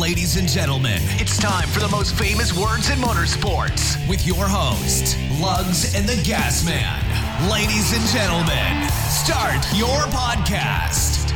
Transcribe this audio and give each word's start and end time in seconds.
Ladies 0.00 0.38
and 0.38 0.48
gentlemen, 0.48 0.98
it's 1.20 1.36
time 1.36 1.68
for 1.68 1.80
the 1.80 1.88
most 1.88 2.14
famous 2.14 2.56
words 2.56 2.88
in 2.88 2.96
motorsports 2.96 4.08
with 4.08 4.26
your 4.26 4.48
host, 4.48 5.18
Lugs 5.38 5.94
and 5.94 6.08
the 6.08 6.16
Gas 6.24 6.64
Man. 6.64 7.50
Ladies 7.50 7.92
and 7.92 8.02
gentlemen, 8.08 8.88
start 9.10 9.62
your 9.76 9.98
podcast. 10.08 11.28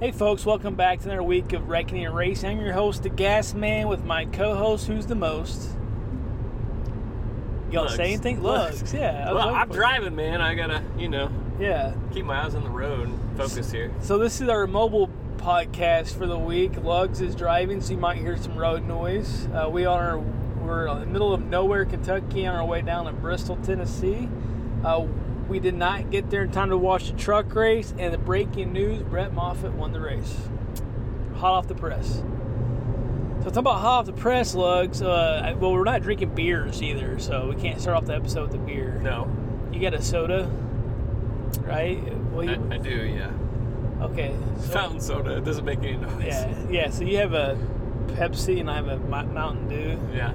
Hey 0.00 0.12
folks, 0.12 0.46
welcome 0.46 0.76
back 0.76 1.00
to 1.00 1.10
another 1.10 1.22
week 1.22 1.52
of 1.52 1.68
Reckoning 1.68 2.06
and 2.06 2.16
Racing. 2.16 2.58
I'm 2.58 2.64
your 2.64 2.72
host, 2.72 3.02
the 3.02 3.10
Gas 3.10 3.52
Man, 3.52 3.86
with 3.86 4.06
my 4.06 4.24
co-host, 4.24 4.86
who's 4.86 5.04
the 5.04 5.14
most. 5.14 5.75
You 7.66 7.72
gonna 7.72 7.86
Lugs. 7.86 7.96
say 7.96 8.04
anything? 8.04 8.42
Lugs. 8.42 8.80
Lugs, 8.80 8.94
yeah. 8.94 9.26
I 9.28 9.32
well, 9.32 9.48
I'm 9.54 9.68
driving, 9.68 10.14
man. 10.14 10.40
I 10.40 10.54
gotta, 10.54 10.82
you 10.96 11.08
know, 11.08 11.30
Yeah. 11.58 11.94
keep 12.12 12.24
my 12.24 12.44
eyes 12.44 12.54
on 12.54 12.62
the 12.62 12.70
road 12.70 13.08
and 13.08 13.36
focus 13.36 13.70
here. 13.72 13.90
So 14.00 14.18
this 14.18 14.40
is 14.40 14.48
our 14.48 14.66
mobile 14.66 15.10
podcast 15.38 16.16
for 16.16 16.26
the 16.26 16.38
week. 16.38 16.82
Lugs 16.82 17.20
is 17.20 17.34
driving, 17.34 17.80
so 17.80 17.92
you 17.92 17.98
might 17.98 18.18
hear 18.18 18.36
some 18.36 18.56
road 18.56 18.86
noise. 18.86 19.48
Uh, 19.48 19.68
we 19.68 19.84
are 19.84 20.18
we're 20.62 20.86
in 20.88 21.00
the 21.00 21.06
middle 21.06 21.32
of 21.32 21.44
nowhere, 21.44 21.84
Kentucky, 21.84 22.46
on 22.46 22.56
our 22.56 22.64
way 22.64 22.82
down 22.82 23.06
to 23.06 23.12
Bristol, 23.12 23.56
Tennessee. 23.56 24.28
Uh, 24.84 25.06
we 25.48 25.60
did 25.60 25.74
not 25.74 26.10
get 26.10 26.28
there 26.30 26.42
in 26.42 26.50
time 26.50 26.70
to 26.70 26.76
watch 26.78 27.10
the 27.10 27.16
truck 27.16 27.54
race, 27.54 27.94
and 27.98 28.12
the 28.12 28.18
breaking 28.18 28.72
news: 28.72 29.02
Brett 29.02 29.32
Moffitt 29.32 29.72
won 29.74 29.92
the 29.92 30.00
race. 30.00 30.36
Hot 31.36 31.52
off 31.52 31.68
the 31.68 31.74
press. 31.74 32.22
So 33.46 33.50
talking 33.50 33.60
about 33.60 33.80
hot 33.80 33.98
off 34.00 34.06
the 34.06 34.12
press, 34.12 34.56
Lugs. 34.56 35.00
Uh, 35.00 35.54
well, 35.60 35.72
we're 35.72 35.84
not 35.84 36.02
drinking 36.02 36.34
beers 36.34 36.82
either, 36.82 37.16
so 37.20 37.46
we 37.46 37.54
can't 37.54 37.80
start 37.80 37.96
off 37.96 38.04
the 38.04 38.16
episode 38.16 38.50
with 38.50 38.54
a 38.56 38.58
beer. 38.58 38.98
No, 39.04 39.30
You 39.72 39.78
got 39.78 39.94
a 39.94 40.02
soda, 40.02 40.50
right? 41.60 42.02
Well, 42.32 42.40
I, 42.50 42.54
you, 42.54 42.68
I 42.72 42.78
do, 42.78 42.90
yeah. 42.90 43.30
okay. 44.04 44.34
so- 44.56 44.72
Fountain 44.72 45.00
soda. 45.00 45.36
It 45.36 45.44
doesn't 45.44 45.64
make 45.64 45.78
any 45.78 45.96
noise. 45.96 46.24
Yeah, 46.24 46.66
yeah. 46.68 46.90
So 46.90 47.04
you 47.04 47.18
have 47.18 47.34
a 47.34 47.56
Pepsi 48.08 48.58
and 48.58 48.68
I 48.68 48.74
have 48.74 48.88
a 48.88 48.98
Mountain 48.98 49.68
Dew. 49.68 49.96
Yeah. 50.12 50.32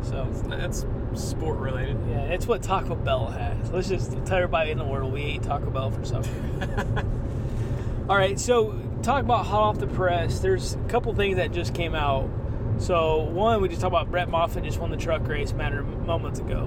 So 0.00 0.26
That's 0.46 0.86
sport 1.12 1.58
related. 1.58 1.98
yeah, 2.08 2.22
it's 2.28 2.46
what 2.46 2.62
Taco 2.62 2.94
Bell 2.94 3.26
has. 3.26 3.70
Let's 3.72 3.90
just 3.90 4.12
tell 4.24 4.38
everybody 4.38 4.70
in 4.70 4.78
the 4.78 4.86
world 4.86 5.12
we 5.12 5.20
ate 5.20 5.42
Taco 5.42 5.68
Bell 5.68 5.90
for 5.90 6.02
supper. 6.02 6.30
All 8.08 8.16
right, 8.16 8.40
so 8.40 8.80
talk 9.02 9.22
about 9.22 9.44
hot 9.44 9.64
off 9.64 9.78
the 9.78 9.86
press. 9.86 10.40
There's 10.40 10.72
a 10.76 10.78
couple 10.88 11.14
things 11.14 11.36
that 11.36 11.52
just 11.52 11.74
came 11.74 11.94
out. 11.94 12.30
So 12.78 13.22
one, 13.22 13.60
we 13.62 13.68
just 13.68 13.80
talked 13.80 13.92
about 13.92 14.10
Brett 14.10 14.28
Moffitt 14.28 14.64
just 14.64 14.78
won 14.78 14.90
the 14.90 14.96
truck 14.96 15.26
race 15.28 15.52
a 15.52 15.54
matter 15.54 15.80
of 15.80 15.86
moments 16.06 16.38
ago. 16.40 16.64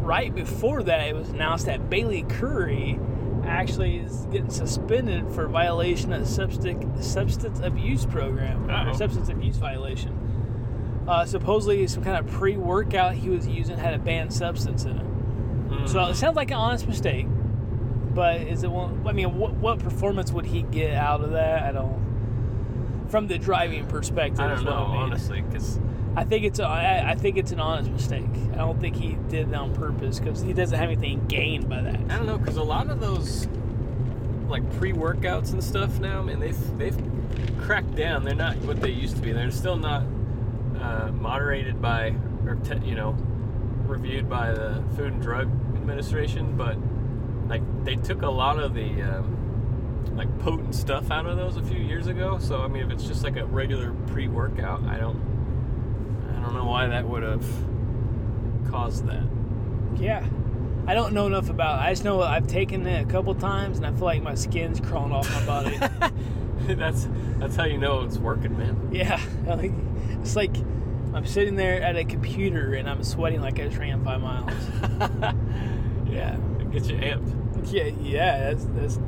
Right 0.00 0.34
before 0.34 0.82
that, 0.84 1.08
it 1.08 1.14
was 1.14 1.28
announced 1.28 1.66
that 1.66 1.90
Bayley 1.90 2.22
Currey 2.22 2.98
actually 3.46 3.98
is 3.98 4.26
getting 4.30 4.50
suspended 4.50 5.28
for 5.30 5.48
violation 5.48 6.12
of 6.12 6.26
substance 6.26 7.06
substance 7.06 7.60
abuse 7.60 8.06
program 8.06 8.68
or 8.68 8.72
Uh-oh. 8.72 8.92
substance 8.96 9.28
abuse 9.28 9.56
violation. 9.56 11.04
Uh, 11.08 11.24
supposedly, 11.24 11.86
some 11.86 12.04
kind 12.04 12.18
of 12.18 12.30
pre-workout 12.32 13.14
he 13.14 13.30
was 13.30 13.46
using 13.46 13.78
had 13.78 13.94
a 13.94 13.98
banned 13.98 14.32
substance 14.32 14.84
in 14.84 14.98
it. 14.98 15.06
Mm. 15.70 15.88
So 15.88 16.04
it 16.06 16.14
sounds 16.16 16.36
like 16.36 16.50
an 16.50 16.58
honest 16.58 16.86
mistake. 16.86 17.26
But 18.14 18.42
is 18.42 18.62
it 18.62 18.70
one? 18.70 19.06
I 19.06 19.12
mean, 19.12 19.38
what, 19.38 19.54
what 19.54 19.78
performance 19.78 20.32
would 20.32 20.46
he 20.46 20.62
get 20.62 20.94
out 20.94 21.22
of 21.22 21.30
that? 21.32 21.62
I 21.62 21.72
don't. 21.72 22.07
From 23.08 23.26
the 23.26 23.38
driving 23.38 23.86
perspective, 23.86 24.40
I 24.40 24.48
don't 24.48 24.64
know, 24.64 24.72
I 24.72 24.92
mean. 24.92 24.96
honestly, 24.96 25.40
because 25.40 25.78
I 26.16 26.24
think 26.24 26.44
it's 26.44 26.58
a, 26.58 26.64
I, 26.64 27.12
I 27.12 27.14
think 27.14 27.36
it's 27.36 27.52
an 27.52 27.60
honest 27.60 27.90
mistake. 27.90 28.26
I 28.52 28.56
don't 28.56 28.80
think 28.80 28.96
he 28.96 29.16
did 29.28 29.48
it 29.48 29.54
on 29.54 29.74
purpose 29.74 30.18
because 30.18 30.42
he 30.42 30.52
doesn't 30.52 30.78
have 30.78 30.90
anything 30.90 31.26
gained 31.26 31.68
by 31.68 31.80
that. 31.80 31.94
I 31.94 32.16
don't 32.16 32.26
know, 32.26 32.38
because 32.38 32.56
a 32.56 32.62
lot 32.62 32.90
of 32.90 33.00
those 33.00 33.48
like 34.48 34.70
pre-workouts 34.78 35.52
and 35.52 35.62
stuff 35.62 36.00
now, 36.00 36.22
man, 36.22 36.40
they've 36.40 36.78
they've 36.78 36.96
cracked 37.60 37.94
down. 37.94 38.24
They're 38.24 38.34
not 38.34 38.56
what 38.58 38.80
they 38.80 38.90
used 38.90 39.16
to 39.16 39.22
be. 39.22 39.32
They're 39.32 39.50
still 39.50 39.76
not 39.76 40.04
uh, 40.80 41.10
moderated 41.12 41.80
by 41.80 42.14
or 42.46 42.56
te- 42.56 42.86
you 42.86 42.94
know 42.94 43.16
reviewed 43.86 44.28
by 44.28 44.52
the 44.52 44.82
Food 44.96 45.14
and 45.14 45.22
Drug 45.22 45.48
Administration, 45.76 46.56
but 46.56 46.76
like 47.48 47.62
they 47.84 47.96
took 47.96 48.22
a 48.22 48.30
lot 48.30 48.58
of 48.58 48.74
the 48.74 49.02
um, 49.02 49.37
like 50.16 50.38
potent 50.40 50.74
stuff 50.74 51.10
out 51.10 51.26
of 51.26 51.36
those 51.36 51.56
a 51.56 51.62
few 51.62 51.78
years 51.78 52.06
ago. 52.06 52.38
So 52.38 52.62
I 52.62 52.68
mean, 52.68 52.82
if 52.84 52.90
it's 52.90 53.04
just 53.04 53.24
like 53.24 53.36
a 53.36 53.44
regular 53.44 53.92
pre-workout, 54.08 54.82
I 54.84 54.98
don't 54.98 55.20
I 56.36 56.40
don't 56.40 56.54
know 56.54 56.64
why 56.64 56.86
that 56.86 57.08
would 57.08 57.22
have 57.22 57.44
caused 58.70 59.06
that. 59.06 59.24
Yeah. 59.96 60.26
I 60.86 60.94
don't 60.94 61.12
know 61.12 61.26
enough 61.26 61.50
about. 61.50 61.80
it. 61.80 61.86
I 61.86 61.90
just 61.92 62.04
know 62.04 62.22
I've 62.22 62.46
taken 62.46 62.86
it 62.86 63.02
a 63.02 63.10
couple 63.10 63.34
times 63.34 63.76
and 63.76 63.86
I 63.86 63.92
feel 63.92 64.04
like 64.04 64.22
my 64.22 64.34
skin's 64.34 64.80
crawling 64.80 65.12
off 65.12 65.30
my 65.30 65.44
body. 65.46 65.78
that's 66.74 67.08
that's 67.38 67.56
how 67.56 67.64
you 67.64 67.76
know 67.76 68.02
it's 68.02 68.16
working, 68.16 68.56
man. 68.56 68.88
yeah, 68.90 69.20
like, 69.46 69.72
it's 70.22 70.34
like 70.34 70.56
I'm 71.12 71.26
sitting 71.26 71.56
there 71.56 71.82
at 71.82 71.96
a 71.96 72.04
computer 72.04 72.74
and 72.74 72.88
I'm 72.88 73.04
sweating 73.04 73.42
like 73.42 73.60
I 73.60 73.66
just 73.66 73.76
ran 73.76 74.02
five 74.04 74.20
miles. 74.20 75.34
Yeah. 76.10 76.36
It 76.58 76.72
gets 76.72 76.88
you 76.88 76.96
amped. 76.96 77.72
Yeah, 77.72 77.84
yeah, 78.00 78.50
that's, 78.50 78.64
that's 78.70 78.98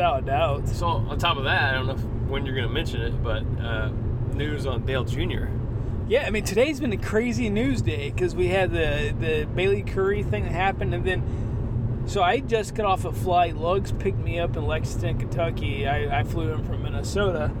without 0.00 0.22
a 0.22 0.22
doubt. 0.22 0.68
So 0.68 0.86
on 0.86 1.18
top 1.18 1.36
of 1.36 1.44
that, 1.44 1.70
I 1.70 1.72
don't 1.74 1.86
know 1.86 1.92
if, 1.92 2.04
when 2.30 2.46
you're 2.46 2.54
going 2.54 2.66
to 2.66 2.72
mention 2.72 3.02
it, 3.02 3.22
but 3.22 3.42
uh, 3.62 3.90
news 4.32 4.64
on 4.64 4.86
Dale 4.86 5.04
Jr. 5.04 5.46
Yeah, 6.08 6.24
I 6.26 6.30
mean 6.30 6.42
today's 6.42 6.80
been 6.80 6.92
a 6.92 6.96
crazy 6.96 7.50
news 7.50 7.82
day 7.82 8.10
because 8.10 8.34
we 8.34 8.48
had 8.48 8.72
the 8.72 9.14
the 9.20 9.46
Bayley 9.54 9.84
Currey 9.84 10.28
thing 10.28 10.44
that 10.44 10.52
happened, 10.52 10.94
and 10.94 11.04
then 11.04 12.02
so 12.06 12.22
I 12.22 12.40
just 12.40 12.74
got 12.74 12.86
off 12.86 13.04
a 13.04 13.12
flight. 13.12 13.56
Lugs 13.56 13.92
picked 13.92 14.18
me 14.18 14.40
up 14.40 14.56
in 14.56 14.66
Lexington, 14.66 15.18
Kentucky. 15.18 15.86
I, 15.86 16.20
I 16.20 16.24
flew 16.24 16.50
in 16.52 16.64
from 16.64 16.82
Minnesota, 16.82 17.52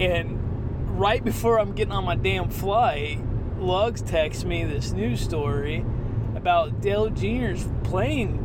and 0.00 0.98
right 0.98 1.22
before 1.22 1.60
I'm 1.60 1.72
getting 1.72 1.92
on 1.92 2.04
my 2.04 2.16
damn 2.16 2.50
flight, 2.50 3.20
Lugs 3.58 4.02
texts 4.02 4.44
me 4.44 4.64
this 4.64 4.90
news 4.90 5.20
story 5.20 5.84
about 6.34 6.80
Dale 6.80 7.10
Jr.'s 7.10 7.68
plane 7.84 8.41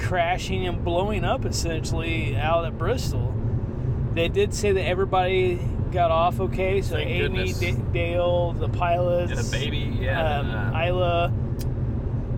crashing 0.00 0.66
and 0.66 0.84
blowing 0.84 1.24
up 1.24 1.44
essentially 1.44 2.36
out 2.36 2.64
at 2.64 2.76
Bristol. 2.78 3.34
They 4.14 4.28
did 4.28 4.52
say 4.54 4.72
that 4.72 4.84
everybody 4.84 5.56
got 5.92 6.10
off 6.10 6.40
okay. 6.40 6.82
So 6.82 6.96
Thank 6.96 7.08
Amy. 7.10 7.52
D- 7.52 7.76
Dale, 7.92 8.52
the 8.52 8.68
pilots, 8.68 9.30
And 9.30 9.40
a 9.40 9.50
baby, 9.50 9.96
yeah. 10.00 10.38
um, 10.40 10.74
uh, 10.74 10.84
Isla. 10.86 11.32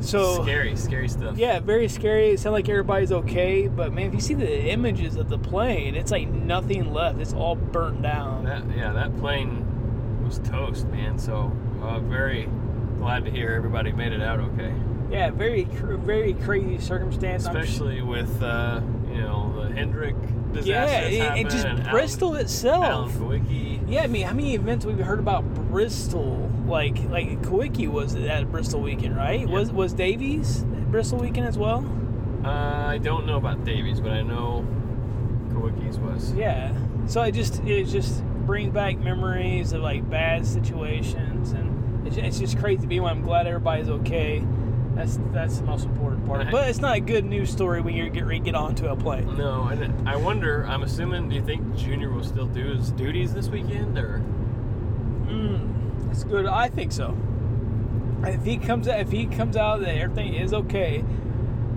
So 0.01 0.43
scary, 0.43 0.75
scary 0.75 1.09
stuff. 1.09 1.37
yeah, 1.39 1.61
very 1.61 1.87
scary. 1.89 2.31
It 2.31 2.41
sounded 2.41 2.55
like 2.57 2.69
everybody's 2.69 3.13
okay, 3.13 3.69
but 3.69 3.93
man, 3.93 4.09
if 4.09 4.15
you 4.15 4.21
see 4.21 4.35
the 4.35 4.65
images 4.71 5.15
of 5.17 5.29
the 5.29 5.39
plane, 5.39 5.95
it's 5.95 6.11
like 6.11 6.29
nothing 6.29 6.93
left. 6.93 7.21
It's 7.21 7.33
all 7.33 7.55
burnt 7.55 8.03
down. 8.03 8.45
That, 8.45 8.65
yeah, 8.77 8.93
that 8.93 9.17
plane 9.19 10.25
was 10.25 10.41
toast, 10.41 10.89
man. 10.89 11.19
So 11.19 11.53
uh, 11.81 12.01
very 12.01 12.49
glad 12.99 13.25
to 13.27 13.31
hear 13.31 13.53
everybody 13.53 13.93
made 13.93 14.13
it 14.13 14.21
out 14.21 14.41
okay. 14.41 14.75
Yeah, 15.13 15.31
very, 15.31 15.65
cr- 15.65 15.95
very 15.95 16.35
crazy 16.35 16.79
circumstance. 16.79 17.47
Especially 17.47 18.01
with, 18.03 18.43
uh, 18.43 18.81
you 19.09 19.21
know, 19.21 19.63
the 19.63 19.75
Hendrick 19.75 20.17
disaster 20.53 21.11
yeah, 21.11 21.35
and 21.35 21.51
just 21.51 21.91
Bristol 21.91 22.31
Alan, 22.31 22.41
itself. 22.41 22.85
Alan 22.85 23.11
Kulwicki. 23.11 23.91
Yeah, 23.91 24.03
I 24.03 24.07
mean, 24.07 24.27
how 24.27 24.33
many 24.33 24.55
events 24.55 24.87
we've 24.87 24.99
heard 24.99 25.19
about 25.19 25.45
Bristol? 25.55 26.51
Like, 26.67 26.99
like 27.11 27.43
Kulwicki 27.43 27.89
was 27.89 28.15
at 28.15 28.51
Bristol 28.51 28.81
weekend, 28.81 29.17
right? 29.17 29.41
Yeah. 29.41 29.47
Was 29.47 29.71
was 29.71 29.93
Davey's 29.93 30.63
at 30.63 30.91
Bristol 30.91 31.19
weekend 31.19 31.47
as 31.47 31.59
well? 31.59 31.85
Uh, 32.45 32.49
I 32.49 32.99
don't 32.99 33.27
know 33.27 33.37
about 33.37 33.65
Davey's, 33.65 34.01
but 34.01 34.13
I 34.13 34.23
know 34.23 34.67
Kulwicki's 35.51 35.99
was. 35.99 36.33
Yeah. 36.33 36.75
So 37.07 37.23
it 37.23 37.33
just 37.33 37.63
it 37.65 37.85
just 37.85 38.25
brings 38.47 38.73
back 38.73 38.99
memories 38.99 39.73
of 39.73 39.83
like 39.83 40.09
bad 40.09 40.47
situations, 40.47 41.53
and 41.53 42.07
it's, 42.07 42.17
it's 42.17 42.39
just 42.39 42.59
crazy 42.59 42.83
to 42.83 42.87
be. 42.87 43.01
I'm 43.01 43.23
glad 43.23 43.47
everybody's 43.47 43.89
okay. 43.89 44.43
That's 45.03 45.19
that's 45.33 45.59
the 45.59 45.65
most 45.65 45.85
important 45.85 46.25
part. 46.27 46.49
But 46.53 46.69
it's 46.69 46.79
not 46.79 46.97
a 46.97 47.01
good 47.01 47.25
news 47.25 47.51
story 47.51 47.81
when 47.81 47.95
you 47.95 48.09
get 48.09 48.45
get 48.45 48.55
onto 48.55 48.87
a 48.87 48.95
plane. 48.95 49.37
No, 49.37 49.65
and 49.65 50.09
I 50.09 50.15
wonder. 50.15 50.65
I'm 50.65 50.85
assuming. 50.85 51.29
Do 51.29 51.35
you 51.35 51.45
think 51.45 51.75
Junior 51.77 52.11
will 52.11 52.23
still 52.23 52.47
do 52.47 52.67
his 52.67 52.91
duties 52.93 53.35
this 53.35 53.49
weekend, 53.49 53.99
or 53.99 54.23
Mm, 55.27 56.07
that's 56.07 56.23
good. 56.25 56.47
I 56.47 56.69
think 56.69 56.93
so. 56.93 57.17
If 58.23 58.45
he 58.45 58.59
comes 58.59 58.87
out, 58.87 59.01
if 59.01 59.11
he 59.11 59.27
comes 59.27 59.57
out 59.57 59.81
that 59.81 59.97
everything 59.97 60.35
is 60.35 60.53
okay, 60.53 61.05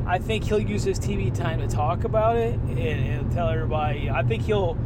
I 0.06 0.20
think 0.20 0.44
he'll 0.44 0.60
use 0.60 0.84
his 0.84 1.00
TV 1.00 1.34
time 1.34 1.62
to 1.62 1.68
talk 1.68 2.04
about 2.04 2.36
it 2.38 2.54
and, 2.60 2.78
and 2.80 3.32
tell 3.32 3.50
everybody. 3.50 4.10
I 4.10 4.22
think 4.22 4.44
he'll 4.44 4.78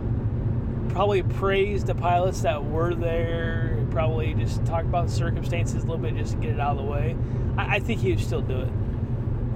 probably 0.90 1.24
praise 1.24 1.84
the 1.84 1.96
pilots 1.96 2.42
that 2.42 2.64
were 2.64 2.96
there. 2.96 3.69
Probably 3.92 4.34
just 4.36 4.66
talk 4.66 4.84
about 4.86 5.08
the 5.08 5.12
circumstances 5.14 5.84
a 5.84 5.88
little 5.88 5.98
bit, 5.98 6.16
just 6.16 6.34
to 6.34 6.38
get 6.40 6.52
it 6.52 6.60
out 6.60 6.78
of 6.78 6.86
the 6.86 6.90
way. 6.92 7.16
I, 7.58 7.76
I 7.76 7.80
think 7.80 8.02
he 8.02 8.12
would 8.12 8.20
still 8.20 8.42
do 8.42 8.60
it. 8.62 8.70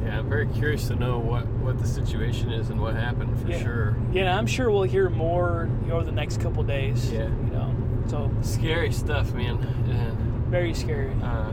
yeah? 0.04 0.20
I'm 0.20 0.30
very 0.30 0.48
curious 0.48 0.88
to 0.90 0.96
know 0.96 1.20
what 1.20 1.46
what 1.48 1.80
the 1.80 1.88
situation 1.88 2.52
is 2.52 2.70
and 2.70 2.82
what 2.82 2.96
happened 2.96 3.40
for 3.40 3.48
Yeah. 3.48 3.62
sure. 3.64 3.98
Yeah, 4.12 4.38
I'm 4.38 4.48
sure 4.48 4.70
we'll 4.72 4.84
hear 4.84 5.10
more 5.10 5.70
you 5.84 5.90
know, 5.90 5.96
over 5.98 6.06
the 6.06 6.12
next 6.12 6.40
couple 6.42 6.64
days. 6.64 7.12
Yeah. 7.12 7.24
you 7.28 7.52
know, 7.54 7.74
so 8.08 8.32
Scary 8.42 8.92
stuff, 8.92 9.34
man. 9.34 9.58
And 9.90 10.18
very 10.48 10.74
scary. 10.74 11.12
uh, 11.24 11.26
I 11.26 11.52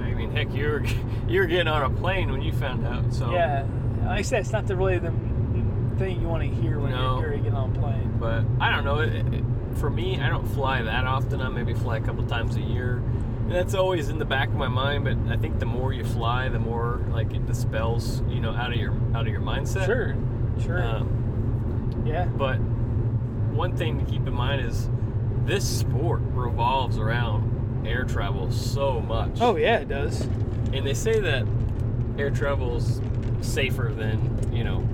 mean, 0.00 0.16
mean, 0.16 0.30
heck, 0.32 0.52
you 0.54 0.66
were 0.68 0.84
you 1.28 1.40
were 1.40 1.46
getting 1.46 1.68
on 1.68 1.90
a 1.90 1.94
plane 1.98 2.30
when 2.30 2.42
you 2.42 2.52
found 2.52 2.86
out. 2.86 3.12
So 3.12 3.32
Yeah, 3.32 3.64
like 4.04 4.18
I 4.18 4.22
said, 4.22 4.40
it's 4.40 4.52
not 4.52 4.66
the 4.66 4.76
really 4.76 4.98
the 4.98 5.12
thing 5.98 6.20
you 6.20 6.28
want 6.28 6.42
to 6.44 6.48
hear 6.62 6.78
when 6.78 6.92
No. 6.92 7.20
you're 7.20 7.36
getting 7.36 7.54
on 7.54 7.74
a 7.74 7.78
plane. 7.80 8.16
But 8.20 8.44
I 8.60 8.70
don't 8.74 8.84
know. 8.84 9.00
It, 9.00 9.14
it, 9.34 9.44
for 9.78 9.90
me, 9.90 10.20
I 10.20 10.28
don't 10.28 10.46
fly 10.48 10.82
that 10.82 11.06
often. 11.06 11.40
I 11.40 11.48
maybe 11.48 11.74
fly 11.74 11.98
a 11.98 12.00
couple 12.00 12.26
times 12.26 12.56
a 12.56 12.60
year. 12.60 12.96
And 12.96 13.52
that's 13.52 13.74
always 13.74 14.08
in 14.08 14.18
the 14.18 14.24
back 14.24 14.48
of 14.48 14.54
my 14.54 14.68
mind. 14.68 15.04
But 15.04 15.16
I 15.32 15.36
think 15.36 15.58
the 15.58 15.66
more 15.66 15.92
you 15.92 16.04
fly, 16.04 16.48
the 16.48 16.58
more 16.58 17.00
like 17.10 17.32
it 17.32 17.46
dispels, 17.46 18.22
you 18.28 18.40
know, 18.40 18.50
out 18.50 18.72
of 18.72 18.78
your 18.78 18.92
out 19.14 19.26
of 19.26 19.28
your 19.28 19.40
mindset. 19.40 19.86
Sure, 19.86 20.16
sure. 20.62 20.84
Um, 20.84 22.02
yeah. 22.04 22.26
but 22.26 22.56
one 22.56 23.76
thing 23.76 24.04
to 24.04 24.10
keep 24.10 24.26
in 24.26 24.34
mind 24.34 24.64
is 24.64 24.88
this 25.44 25.66
sport 25.66 26.20
revolves 26.22 26.98
around 26.98 27.86
air 27.86 28.04
travel 28.04 28.50
so 28.50 29.00
much. 29.00 29.38
Oh 29.40 29.56
yeah, 29.56 29.78
it 29.78 29.88
does. 29.88 30.20
And 30.72 30.86
they 30.86 30.94
say 30.94 31.18
that 31.20 31.46
air 32.18 32.30
travel's 32.30 33.00
safer 33.40 33.92
than 33.94 34.52
you 34.52 34.64
know 34.64 34.86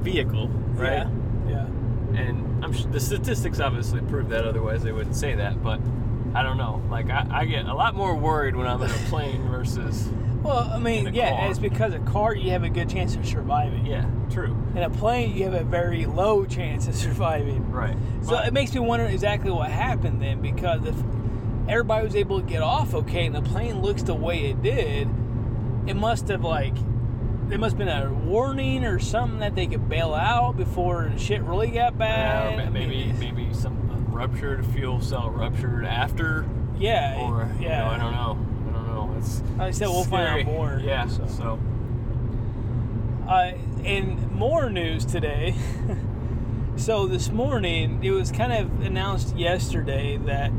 vehicle, 0.00 0.48
right? 0.48 1.06
Yeah. 1.48 1.66
yeah. 2.12 2.20
and 2.20 2.47
I'm 2.62 2.72
sh- 2.72 2.84
the 2.90 3.00
statistics 3.00 3.60
obviously 3.60 4.00
prove 4.02 4.28
that. 4.30 4.44
Otherwise, 4.44 4.82
they 4.82 4.92
wouldn't 4.92 5.16
say 5.16 5.34
that. 5.36 5.62
But 5.62 5.80
I 6.34 6.42
don't 6.42 6.56
know. 6.58 6.82
Like 6.90 7.10
I, 7.10 7.26
I 7.30 7.44
get 7.44 7.66
a 7.66 7.74
lot 7.74 7.94
more 7.94 8.14
worried 8.14 8.56
when 8.56 8.66
I'm 8.66 8.82
in 8.82 8.90
a 8.90 8.94
plane 9.08 9.42
versus 9.48 10.08
Well, 10.42 10.70
I 10.72 10.78
mean, 10.78 11.14
yeah, 11.14 11.30
car. 11.36 11.50
it's 11.50 11.58
because 11.58 11.94
a 11.94 11.98
car 12.00 12.34
you 12.34 12.50
have 12.50 12.64
a 12.64 12.68
good 12.68 12.88
chance 12.88 13.16
of 13.16 13.26
surviving. 13.26 13.86
yeah, 13.86 14.04
true, 14.30 14.56
In 14.76 14.82
a 14.82 14.90
plane, 14.90 15.36
you 15.36 15.44
have 15.44 15.54
a 15.54 15.64
very 15.64 16.06
low 16.06 16.44
chance 16.44 16.86
of 16.88 16.94
surviving. 17.06 17.70
right. 17.70 17.96
So 18.22 18.38
it 18.38 18.52
makes 18.52 18.72
me 18.74 18.80
wonder 18.80 19.06
exactly 19.06 19.50
what 19.50 19.70
happened 19.70 20.20
then, 20.20 20.40
because 20.42 20.84
if 20.86 20.94
everybody 21.68 22.04
was 22.04 22.14
able 22.16 22.40
to 22.40 22.46
get 22.46 22.62
off 22.62 22.94
okay 22.94 23.26
and 23.26 23.34
the 23.34 23.42
plane 23.42 23.80
looks 23.82 24.02
the 24.02 24.14
way 24.14 24.50
it 24.50 24.62
did, 24.62 25.08
it 25.86 25.94
must 25.94 26.28
have 26.28 26.42
like 26.44 26.74
there 27.48 27.58
must 27.58 27.76
have 27.76 27.78
been 27.78 27.88
a 27.88 28.12
warning 28.12 28.84
or 28.84 28.98
something 28.98 29.38
that 29.40 29.54
they 29.54 29.66
could 29.66 29.88
bail 29.88 30.14
out 30.14 30.56
before 30.56 31.10
shit 31.16 31.42
really 31.42 31.68
got 31.68 31.92
Yeah, 31.94 31.98
bad. 31.98 32.58
I 32.60 32.68
maybe 32.70 32.86
mean, 33.06 33.18
maybe 33.18 33.54
some 33.54 33.76
ruptured 34.10 34.64
fuel 34.66 35.00
cell 35.00 35.30
ruptured 35.30 35.84
after, 35.86 36.44
yeah, 36.78 37.16
or 37.20 37.48
you 37.58 37.66
yeah. 37.66 37.78
know, 37.84 37.86
I 37.90 37.98
don't 37.98 38.12
know. 38.12 38.46
I 38.68 38.72
don't 38.72 38.86
know. 38.88 39.14
It's 39.18 39.40
Like 39.56 39.60
I 39.60 39.70
said, 39.70 39.88
we'll 39.88 40.04
scary. 40.04 40.44
find 40.44 40.48
out 40.48 40.54
more. 40.54 40.80
Yeah. 40.84 41.06
so. 41.08 41.26
So, 41.26 41.58
Uh, 43.28 43.52
in 43.84 44.30
more 44.34 44.70
news 44.70 45.04
today, 45.04 45.54
so 46.76 47.06
this 47.06 47.30
morning 47.30 48.02
it 48.02 48.10
was 48.10 48.30
kind 48.32 48.52
of 48.52 48.80
announced 48.82 49.36
yesterday 49.36 50.16
that 50.18 50.50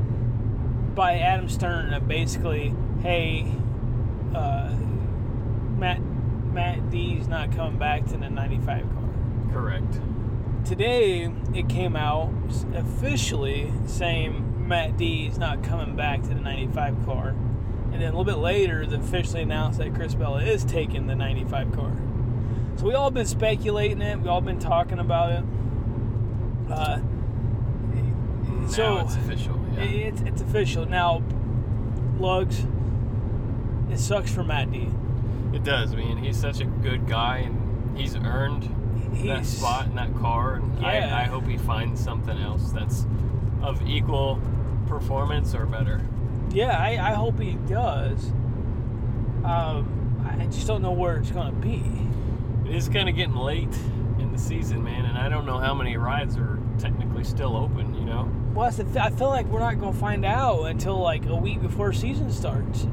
by 0.96 1.18
Adam 1.20 1.50
Stern 1.50 2.04
basically, 2.08 2.74
hey, 3.02 3.52
uh, 4.36 4.72
Matt 5.78 6.00
Matt 6.54 6.90
D's 6.90 7.28
not 7.28 7.52
coming 7.56 7.78
back 7.78 8.06
to 8.08 8.18
the 8.18 8.30
95 8.30 8.84
car. 8.84 9.04
correct. 9.52 10.00
Today 10.66 11.32
it 11.54 11.70
came 11.70 11.96
out 11.96 12.32
officially 12.76 13.72
saying 13.86 14.68
Matt 14.68 14.98
D 14.98 15.26
is 15.28 15.38
not 15.38 15.64
coming 15.64 15.96
back 15.96 16.22
to 16.24 16.30
the 16.30 16.36
95 16.42 17.06
car. 17.06 17.30
And 17.92 17.94
then 17.94 18.02
a 18.02 18.06
little 18.18 18.24
bit 18.24 18.38
later, 18.38 18.86
they 18.86 18.98
officially 18.98 19.42
announced 19.42 19.80
that 19.80 19.96
Chris 19.96 20.14
Bella 20.14 20.44
is 20.44 20.64
taking 20.64 21.08
the 21.08 21.16
95 21.16 21.72
car. 21.72 21.92
So 22.76 22.86
we 22.86 22.94
all 22.94 23.10
been 23.10 23.26
speculating 23.26 24.02
it. 24.02 24.20
We 24.20 24.28
all 24.30 24.42
been 24.42 24.60
talking 24.60 25.00
about 25.00 25.32
it. 25.32 25.44
Uh, 26.70 26.98
Now 28.62 28.68
so 28.68 28.98
it's 29.00 29.16
official. 29.16 29.60
Yeah. 29.74 29.82
it's, 29.82 30.22
it's 30.22 30.42
official 30.42 30.86
now. 30.86 31.24
Lugs. 32.20 32.66
It 33.90 33.98
sucks 33.98 34.32
for 34.32 34.44
Matt 34.44 34.72
D. 34.72 34.88
It 35.54 35.64
does. 35.64 35.94
I 35.94 35.96
mean, 35.96 36.18
he's 36.18 36.38
such 36.38 36.60
a 36.62 36.66
good 36.66 37.08
guy, 37.08 37.38
and 37.40 37.98
he's 37.98 38.16
earned 38.16 38.76
that 39.26 39.46
spot 39.46 39.88
in 39.88 39.96
that 39.96 40.16
car. 40.18 40.56
And 40.56 40.80
Yeah. 40.82 41.16
I, 41.18 41.22
I 41.22 41.24
hope 41.26 41.46
he 41.46 41.58
finds 41.58 42.00
something 42.04 42.38
else 42.38 42.72
that's 42.72 43.06
of 43.62 43.82
equal 43.88 44.40
performance 44.88 45.54
or 45.56 45.66
better. 45.66 46.06
Yeah, 46.52 46.78
I, 46.78 47.12
I 47.12 47.14
hope 47.14 47.40
he 47.40 47.54
does. 47.68 48.32
Um, 49.44 50.26
I 50.40 50.46
just 50.46 50.68
don't 50.68 50.82
know 50.82 50.92
where 50.92 51.18
it's 51.18 51.32
going 51.32 51.48
to 51.54 51.60
be. 51.60 51.84
It 52.70 52.76
is 52.76 52.90
kind 52.90 53.10
of 53.10 53.16
getting 53.16 53.36
late 53.36 53.74
in 54.20 54.32
the 54.32 54.38
season, 54.38 54.84
man, 54.84 55.06
and 55.06 55.18
I 55.18 55.30
don't 55.30 55.46
know 55.46 55.58
how 55.58 55.74
many 55.74 55.98
rides 55.98 56.38
are 56.38 56.60
technically 56.78 57.24
still 57.24 57.56
open. 57.58 57.94
You 57.96 58.06
know, 58.06 58.32
Well, 58.54 58.66
that's 58.66 58.78
the 58.78 58.84
th- 58.84 58.98
I 58.98 59.10
feel 59.10 59.30
like 59.30 59.46
we're 59.48 59.60
not 59.60 59.80
going 59.80 59.94
to 59.94 60.00
find 60.00 60.26
out 60.26 60.64
until 60.66 60.98
like 61.00 61.26
a 61.26 61.36
week 61.36 61.62
before 61.62 61.94
season 61.94 62.32
starts. 62.32 62.86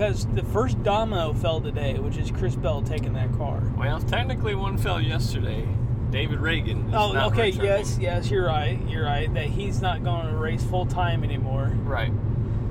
Because 0.00 0.24
the 0.28 0.42
first 0.44 0.82
domino 0.82 1.34
fell 1.34 1.60
today, 1.60 1.98
which 1.98 2.16
is 2.16 2.30
Chris 2.30 2.56
Bell 2.56 2.80
taking 2.80 3.12
that 3.12 3.30
car. 3.36 3.60
well, 3.76 4.00
technically 4.00 4.54
one 4.54 4.78
fell 4.78 4.98
yesterday. 4.98 5.68
David 6.10 6.38
Ragan. 6.38 6.88
Is 6.88 6.94
Oh, 6.94 7.26
okay, 7.26 7.50
returning. 7.50 7.66
yes, 7.66 7.98
yes, 8.00 8.30
you're 8.30 8.46
right. 8.46 8.80
You're 8.88 9.04
right. 9.04 9.32
That 9.34 9.44
he's 9.44 9.82
not 9.82 10.02
going 10.02 10.28
to 10.28 10.36
race 10.38 10.64
full 10.64 10.86
time 10.86 11.22
anymore. 11.22 11.76
Right. 11.84 12.12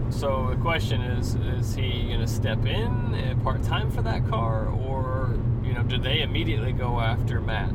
So 0.09 0.47
the 0.49 0.55
question 0.55 1.01
is: 1.01 1.35
Is 1.35 1.75
he 1.75 2.05
going 2.07 2.21
to 2.21 2.27
step 2.27 2.65
in 2.65 3.13
uh, 3.13 3.35
part 3.43 3.61
time 3.61 3.91
for 3.91 4.01
that 4.01 4.27
car, 4.27 4.65
or 4.65 5.37
you 5.63 5.73
know, 5.73 5.83
do 5.83 5.99
they 5.99 6.23
immediately 6.23 6.71
go 6.71 6.99
after 6.99 7.39
Matt? 7.41 7.69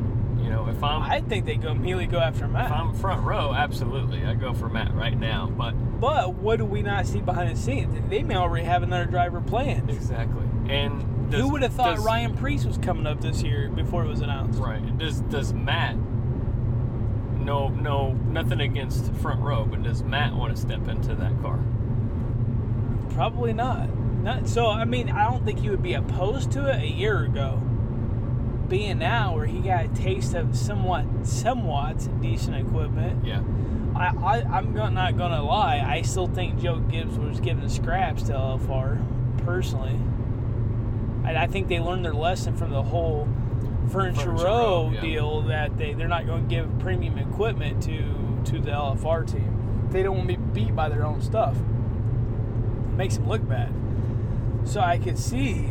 You 0.45 0.51
know, 0.51 0.67
if 0.69 0.83
I'm 0.83 1.01
I 1.01 1.21
think 1.21 1.45
they 1.45 1.55
go 1.55 1.71
immediately 1.71 2.05
go 2.05 2.19
after 2.19 2.47
Matt. 2.47 2.67
if 2.67 2.71
I'm 2.71 2.93
front 2.93 3.23
row, 3.23 3.51
absolutely, 3.53 4.23
I 4.25 4.35
go 4.35 4.53
for 4.53 4.69
Matt 4.69 4.93
right 4.93 5.17
now. 5.17 5.47
But 5.47 5.71
But 5.99 6.35
what 6.35 6.57
do 6.59 6.65
we 6.65 6.81
not 6.83 7.07
see 7.07 7.19
behind 7.19 7.55
the 7.55 7.59
scenes? 7.59 7.99
They 8.09 8.21
may 8.21 8.35
already 8.35 8.65
have 8.65 8.83
another 8.83 9.05
driver 9.05 9.41
planned. 9.41 9.89
exactly, 9.89 10.45
and 10.69 11.31
does, 11.31 11.41
Who 11.41 11.49
would 11.53 11.63
have 11.63 11.73
thought 11.73 11.95
does- 11.95 12.05
Ryan 12.05 12.35
Preece 12.35 12.63
was 12.63 12.77
coming 12.77 13.07
up 13.07 13.21
this 13.21 13.41
year 13.41 13.69
before 13.69 14.05
it 14.05 14.07
was 14.07 14.21
announced? 14.21 14.59
Right. 14.59 14.95
Does 14.99 15.21
does 15.21 15.51
Matt? 15.53 15.95
No, 17.39 17.67
no, 17.69 18.13
nothing 18.13 18.61
against 18.61 19.11
front 19.15 19.39
row, 19.41 19.65
but 19.65 19.81
does 19.83 20.03
Matt 20.03 20.33
want 20.35 20.55
to 20.55 20.61
step 20.61 20.87
into 20.87 21.15
that 21.15 21.41
car? 21.41 21.59
Probably 23.11 23.53
not. 23.53 23.89
Not 24.23 24.47
so. 24.47 24.67
I 24.69 24.85
mean, 24.85 25.09
I 25.09 25.29
don't 25.29 25.45
think 25.45 25.59
he 25.59 25.69
would 25.69 25.83
be 25.83 25.93
opposed 25.93 26.51
to 26.53 26.67
it 26.69 26.81
a 26.81 26.87
year 26.87 27.23
ago. 27.23 27.61
Being 28.67 28.97
now 28.97 29.35
where 29.35 29.45
he 29.45 29.59
got 29.59 29.85
a 29.85 29.87
taste 29.89 30.33
of 30.33 30.57
somewhat, 30.57 31.05
somewhat 31.23 32.07
decent 32.21 32.55
equipment. 32.55 33.25
Yeah. 33.25 33.43
I, 33.95 34.07
I 34.07 34.57
I'm 34.57 34.73
not 34.73 35.17
gonna 35.17 35.43
lie. 35.43 35.83
I 35.85 36.01
still 36.01 36.27
think 36.27 36.59
Joe 36.59 36.79
Gibbs 36.79 37.17
was 37.17 37.39
giving 37.39 37.69
scraps 37.69 38.23
to 38.23 38.33
LFR, 38.33 38.99
personally. 39.45 39.99
I, 41.23 41.43
I 41.43 41.47
think 41.47 41.67
they 41.67 41.79
learned 41.79 42.03
their 42.03 42.13
lesson 42.13 42.55
from 42.55 42.71
the 42.71 42.83
whole 42.83 43.27
Furniture, 43.91 44.21
Furniture 44.21 44.31
Row 44.31 44.43
Row, 44.43 44.91
yeah. 44.93 45.01
deal 45.01 45.41
that 45.43 45.77
they 45.77 45.93
they're 45.93 46.07
not 46.07 46.25
going 46.25 46.43
to 46.43 46.49
give 46.49 46.79
premium 46.79 47.17
equipment 47.17 47.83
to 47.83 48.03
to 48.45 48.59
the 48.59 48.71
LFR 48.71 49.31
team. 49.31 49.87
They 49.91 50.03
don't 50.03 50.17
want 50.17 50.29
to 50.29 50.37
be 50.37 50.65
beat 50.65 50.75
by 50.75 50.89
their 50.89 51.05
own 51.05 51.21
stuff. 51.21 51.55
It 51.55 52.95
makes 52.95 53.15
them 53.15 53.27
look 53.27 53.47
bad. 53.47 53.73
So 54.65 54.81
I 54.81 54.97
could 54.97 55.17
see 55.17 55.69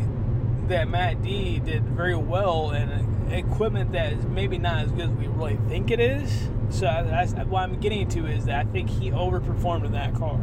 that 0.69 0.87
Matt 0.87 1.21
D 1.21 1.59
did 1.59 1.83
very 1.83 2.15
well 2.15 2.71
in 2.71 2.89
equipment 3.31 3.91
that 3.93 4.13
is 4.13 4.25
maybe 4.25 4.57
not 4.57 4.83
as 4.85 4.91
good 4.91 5.09
as 5.09 5.15
we 5.17 5.27
really 5.27 5.57
think 5.67 5.91
it 5.91 5.99
is. 5.99 6.49
So 6.69 6.87
I- 6.87 7.03
that's 7.03 7.33
what 7.33 7.61
I'm 7.63 7.79
getting 7.79 8.07
to 8.09 8.25
is 8.27 8.45
that 8.45 8.65
I 8.67 8.69
think 8.71 8.89
he 8.89 9.11
overperformed 9.11 9.85
in 9.85 9.91
that 9.93 10.13
car, 10.15 10.39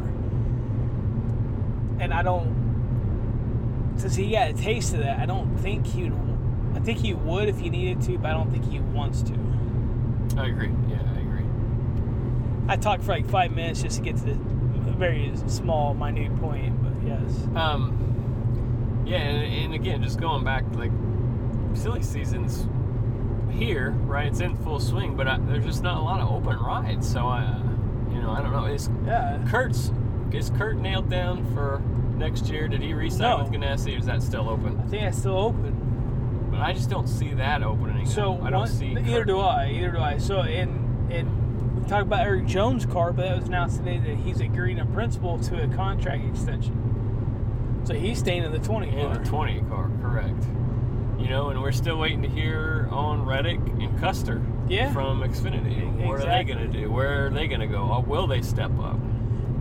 and 1.99 2.13
I 2.13 2.21
don't. 2.23 2.61
Since 3.97 4.15
he 4.15 4.31
got 4.31 4.49
a 4.49 4.53
taste 4.53 4.93
of 4.93 4.99
that, 4.99 5.19
I 5.19 5.25
don't 5.25 5.55
think 5.59 5.85
he 5.85 6.03
would. 6.03 6.13
I 6.75 6.79
think 6.79 6.99
he 6.99 7.13
would 7.13 7.47
if 7.49 7.59
he 7.59 7.69
needed 7.69 8.01
to, 8.03 8.17
but 8.17 8.31
I 8.31 8.33
don't 8.33 8.51
think 8.51 8.69
he 8.69 8.79
wants 8.79 9.21
to. 9.23 9.33
I 10.37 10.47
agree. 10.47 10.71
Yeah, 10.89 10.97
I 11.15 11.19
agree. 11.19 11.45
I 12.67 12.75
talked 12.77 13.03
for 13.03 13.11
like 13.11 13.27
five 13.29 13.53
minutes 13.55 13.83
just 13.83 13.97
to 13.97 14.03
get 14.03 14.17
to 14.17 14.23
the 14.25 14.91
very 14.97 15.31
small, 15.47 15.93
minute 15.93 16.35
point, 16.39 16.81
but 16.81 16.93
yes. 17.07 17.47
Um, 17.55 18.12
yeah, 19.13 19.19
and, 19.19 19.53
and 19.65 19.73
again, 19.73 20.03
just 20.03 20.19
going 20.19 20.43
back, 20.43 20.63
like 20.75 20.91
silly 21.73 22.01
seasons 22.03 22.67
here, 23.51 23.91
right? 23.91 24.27
It's 24.27 24.39
in 24.39 24.55
full 24.57 24.79
swing, 24.79 25.15
but 25.15 25.27
I, 25.27 25.37
there's 25.39 25.65
just 25.65 25.83
not 25.83 25.97
a 25.97 26.01
lot 26.01 26.19
of 26.21 26.29
open 26.31 26.57
rides. 26.57 27.09
So 27.11 27.27
I, 27.27 27.41
uh, 27.43 27.59
you 28.13 28.21
know, 28.21 28.31
I 28.31 28.41
don't 28.41 28.51
know. 28.51 28.65
Is 28.65 28.89
Yeah. 29.05 29.39
Kurt's 29.47 29.91
is 30.31 30.49
Kurt 30.51 30.77
nailed 30.77 31.09
down 31.09 31.45
for 31.53 31.79
next 32.17 32.47
year? 32.49 32.67
Did 32.67 32.81
he 32.81 32.93
re-sign 32.95 33.19
No. 33.21 33.43
with 33.43 33.51
Ganassi? 33.53 33.95
Or 33.95 33.99
is 33.99 34.05
that 34.07 34.23
still 34.23 34.49
open? 34.49 34.79
I 34.83 34.87
think 34.89 35.03
it's 35.03 35.19
still 35.19 35.37
open. 35.37 36.47
But 36.49 36.59
I 36.61 36.73
just 36.73 36.89
don't 36.89 37.07
see 37.07 37.33
that 37.35 37.61
opening. 37.63 38.05
So 38.07 38.39
I 38.41 38.49
don't 38.49 38.61
one- 38.61 38.67
see. 38.67 38.91
Either 38.93 39.03
Kurt- 39.19 39.27
do 39.27 39.39
I. 39.39 39.69
Either 39.69 39.91
do 39.91 39.99
I. 39.99 40.17
So 40.17 40.41
in 40.41 41.07
in 41.11 41.41
we 41.81 41.87
talked 41.89 42.03
about 42.03 42.21
Erik 42.25 42.45
Jones' 42.47 42.85
car, 42.85 43.11
but 43.11 43.23
that 43.27 43.37
was 43.37 43.47
announced 43.47 43.77
today 43.77 43.97
that 43.99 44.15
he's 44.17 44.39
agreed 44.39 44.77
in 44.79 44.87
principle 44.93 45.37
to 45.39 45.63
a 45.63 45.67
contract 45.67 46.23
extension. 46.25 46.73
So 47.85 47.93
he's 47.93 48.19
staying 48.19 48.43
in 48.43 48.51
the 48.51 48.59
twenty 48.59 48.89
In 48.89 49.07
car. 49.07 49.17
the 49.17 49.25
20 49.25 49.61
car, 49.69 49.91
correct. 50.01 50.43
You 51.19 51.27
know, 51.29 51.49
and 51.49 51.61
we're 51.61 51.71
still 51.71 51.97
waiting 51.97 52.21
to 52.23 52.29
hear 52.29 52.87
on 52.91 53.25
Reddick 53.25 53.59
and 53.59 53.97
Custer 53.99 54.41
Yeah. 54.67 54.91
from 54.91 55.21
Xfinity. 55.21 56.05
What 56.05 56.19
are 56.21 56.25
they 56.25 56.43
going 56.43 56.59
to 56.59 56.67
do? 56.67 56.91
Where 56.91 57.27
are 57.27 57.29
they 57.29 57.47
going 57.47 57.59
to 57.61 57.67
go? 57.67 57.83
Or 57.83 58.01
will 58.01 58.27
they 58.27 58.41
step 58.41 58.71
up? 58.79 58.97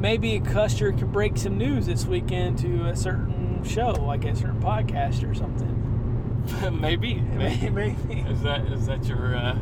Maybe 0.00 0.40
Custer 0.40 0.92
can 0.92 1.08
break 1.12 1.36
some 1.36 1.56
news 1.58 1.86
this 1.86 2.06
weekend 2.06 2.58
to 2.58 2.86
a 2.86 2.96
certain 2.96 3.32
certain 3.64 3.64
show, 3.64 3.90
like 4.04 4.24
a 4.24 4.34
certain 4.34 4.60
podcast 4.60 5.28
or 5.28 5.34
something. 5.34 6.80
maybe, 6.80 7.14
maybe. 7.14 7.70
Maybe. 7.70 8.20
Is 8.28 8.42
that 8.42 8.66
is 8.72 8.86
that 8.86 9.04
your 9.06 9.36
uh, 9.36 9.56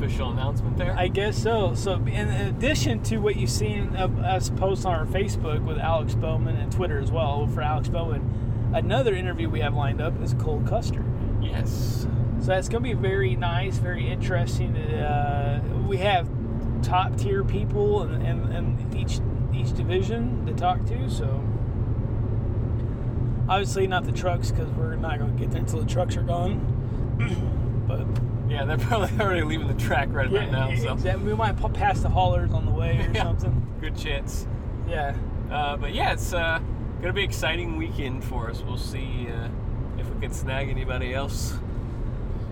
official 0.00 0.30
announcement 0.30 0.76
there? 0.76 0.96
I 0.96 1.08
guess 1.08 1.40
so. 1.40 1.74
So, 1.74 1.94
in 1.94 2.28
addition 2.28 3.02
to 3.04 3.18
what 3.18 3.36
you've 3.36 3.50
seen 3.50 3.94
of 3.96 4.18
us 4.18 4.50
post 4.50 4.86
on 4.86 4.94
our 4.94 5.06
Facebook 5.06 5.64
with 5.64 5.78
Alex 5.78 6.14
Bowman 6.14 6.56
and 6.56 6.72
Twitter 6.72 6.98
as 6.98 7.10
well 7.10 7.46
for 7.46 7.60
Alex 7.60 7.88
Bowman, 7.88 8.70
another 8.74 9.14
interview 9.14 9.48
we 9.48 9.60
have 9.60 9.74
lined 9.74 10.00
up 10.00 10.20
is 10.22 10.34
Cole 10.34 10.62
Custer. 10.66 11.04
yes. 11.42 12.06
So 12.40 12.46
that's 12.46 12.70
going 12.70 12.82
to 12.82 12.88
be 12.88 12.94
very 12.94 13.36
nice, 13.36 13.76
very 13.76 14.10
interesting. 14.10 14.74
Uh, 14.74 15.62
we 15.86 15.98
have 15.98 16.26
top 16.80 17.14
tier 17.18 17.44
people 17.44 18.02
in, 18.04 18.22
in, 18.22 18.52
in 18.52 18.96
each 18.96 19.20
each 19.54 19.76
division 19.76 20.46
to 20.46 20.54
talk 20.54 20.82
to. 20.86 21.10
So 21.10 21.44
obviously 23.46 23.86
not 23.86 24.04
the 24.04 24.12
trucks 24.12 24.50
because 24.50 24.70
we're 24.70 24.96
not 24.96 25.18
going 25.18 25.36
to 25.36 25.38
get 25.38 25.50
there 25.50 25.60
until 25.60 25.80
the 25.80 25.86
trucks 25.86 26.16
are 26.16 26.22
gone. 26.22 26.64
but 27.86 28.06
Yeah, 28.50 28.64
they're 28.64 28.78
probably 28.88 29.10
already 29.20 29.42
leaving 29.42 29.68
the 29.68 29.74
track 29.82 30.08
right 30.10 30.26
about 30.26 30.50
now. 30.50 30.74
So 30.74 30.92
exactly. 30.92 31.24
we 31.24 31.34
might 31.34 31.56
pa- 31.56 31.68
pass 31.68 32.00
the 32.00 32.08
haulers 32.08 32.52
on 32.52 32.66
the 32.66 32.72
way 32.72 32.98
or 33.06 33.10
Yeah. 33.14 33.22
something. 33.24 33.66
good 33.80 33.96
chance. 33.96 34.46
Yeah. 34.88 35.16
Uh, 35.50 35.76
but 35.76 35.94
yeah, 35.94 36.12
it's 36.12 36.32
uh, 36.32 36.60
gonna 37.00 37.12
be 37.12 37.22
an 37.22 37.28
exciting 37.28 37.76
weekend 37.76 38.24
for 38.24 38.50
us. 38.50 38.60
We'll 38.62 38.76
see 38.76 39.28
uh, 39.28 39.48
if 39.98 40.12
we 40.12 40.20
can 40.20 40.32
snag 40.32 40.68
anybody 40.68 41.14
else. 41.14 41.54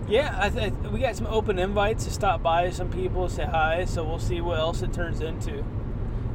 Yeah, 0.07 0.35
I 0.41 0.49
th- 0.49 0.73
we 0.91 1.01
got 1.01 1.15
some 1.15 1.27
open 1.27 1.59
invites 1.59 2.05
to 2.05 2.11
stop 2.11 2.41
by 2.41 2.71
some 2.71 2.89
people, 2.89 3.29
say 3.29 3.45
hi. 3.45 3.85
So 3.85 4.03
we'll 4.03 4.19
see 4.19 4.41
what 4.41 4.57
else 4.57 4.81
it 4.81 4.91
turns 4.93 5.21
into. 5.21 5.63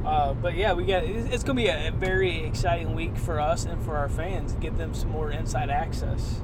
Uh, 0.05 0.33
but 0.35 0.55
yeah, 0.55 0.73
we 0.73 0.85
got 0.85 1.03
it's, 1.03 1.43
to 1.43 1.53
be 1.53 1.67
a, 1.67 1.87
a 1.87 1.91
very 1.91 2.45
exciting 2.45 2.93
week 2.95 3.17
for 3.17 3.39
us 3.39 3.65
and 3.65 3.81
for 3.83 3.97
our 3.97 4.07
fans 4.07 4.53
to 4.53 4.59
give 4.59 4.77
them 4.77 4.93
some 4.93 5.09
more 5.09 5.31
inside 5.31 5.69
access. 5.71 6.41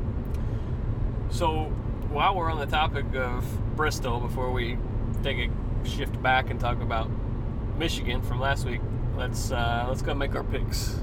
So 1.30 1.72
while 2.12 2.36
we're 2.36 2.52
on 2.52 2.60
the 2.60 2.66
topic 2.66 3.06
of 3.16 3.76
Bristol, 3.76 4.20
before 4.20 4.52
we 4.52 4.78
take 5.24 5.38
a 5.38 5.88
shift 5.88 6.22
back 6.22 6.50
and 6.50 6.60
talk 6.60 6.82
about 6.82 7.10
Michigan 7.78 8.22
from 8.22 8.40
last 8.40 8.66
week, 8.66 8.82
let's 9.18 9.52
uh, 9.52 9.86
let's 9.88 10.02
go 10.02 10.14
make 10.14 10.36
our 10.36 10.44
picks. 10.44 11.00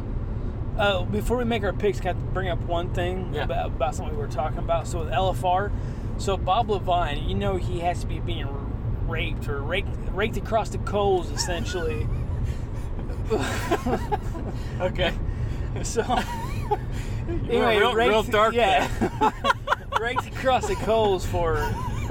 Uh, 0.79 1.03
before 1.05 1.37
we 1.37 1.45
make 1.45 1.65
our 1.65 1.73
picks, 1.73 1.99
got 1.99 2.12
to 2.12 2.19
bring 2.19 2.49
up 2.49 2.61
one 2.61 2.93
thing 2.95 3.33
Yeah. 3.35 3.45
about, 3.45 3.67
about 3.67 3.95
something 3.97 4.15
we 4.15 4.21
were 4.23 4.29
talking 4.31 4.59
about. 4.59 4.87
So 4.87 5.00
with 5.00 5.09
LFR, 5.09 5.73
so 6.19 6.37
Bob 6.37 6.69
Leavine, 6.69 7.29
you 7.29 7.35
know 7.35 7.57
he 7.57 7.81
has 7.81 8.00
to 8.03 8.07
be 8.07 8.21
being 8.21 8.47
raped 9.09 9.49
or 9.49 9.61
raked, 9.61 9.88
raked 10.12 10.37
across 10.37 10.69
the 10.69 10.79
coals 10.79 11.31
essentially. 11.31 12.07
Okay. 14.81 15.12
so 15.83 16.03
were 17.29 17.69
real, 17.69 17.95
real 17.95 18.23
dark 18.23 18.55
yeah. 18.55 18.88
raked 20.00 20.26
across 20.26 20.67
the 20.69 20.75
coals 20.76 21.25
for 21.25 21.57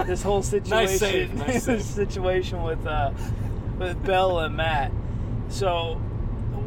this 0.06 0.22
whole 0.22 0.44
situation. 0.44 0.98
save, 0.98 1.34
nice 1.34 1.63
save. 1.65 1.84
situation 1.84 2.63
with 2.63 2.86
uh, 2.86 3.12
with 3.77 4.03
Bell 4.06 4.39
and 4.39 4.56
Matt. 4.56 4.91
So, 5.50 5.96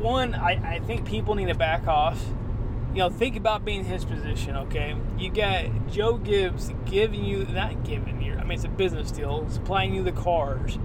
one, 0.00 0.34
I, 0.34 0.76
I 0.76 0.78
think 0.80 1.04
people 1.04 1.34
need 1.34 1.48
to 1.48 1.54
back 1.54 1.86
off. 1.86 2.22
You 2.92 2.98
know, 2.98 3.10
think 3.10 3.36
about 3.36 3.64
being 3.64 3.84
his 3.84 4.04
position. 4.04 4.56
Okay, 4.56 4.96
you 5.18 5.30
got 5.30 5.88
Joe 5.90 6.16
Gibbs 6.16 6.72
giving 6.86 7.24
you 7.24 7.44
not 7.46 7.84
giving 7.84 8.20
you. 8.20 8.34
I 8.34 8.42
mean, 8.42 8.52
it's 8.52 8.64
a 8.64 8.68
business 8.68 9.10
deal, 9.10 9.48
supplying 9.50 9.94
you 9.94 10.02
the 10.02 10.12
cars, 10.12 10.76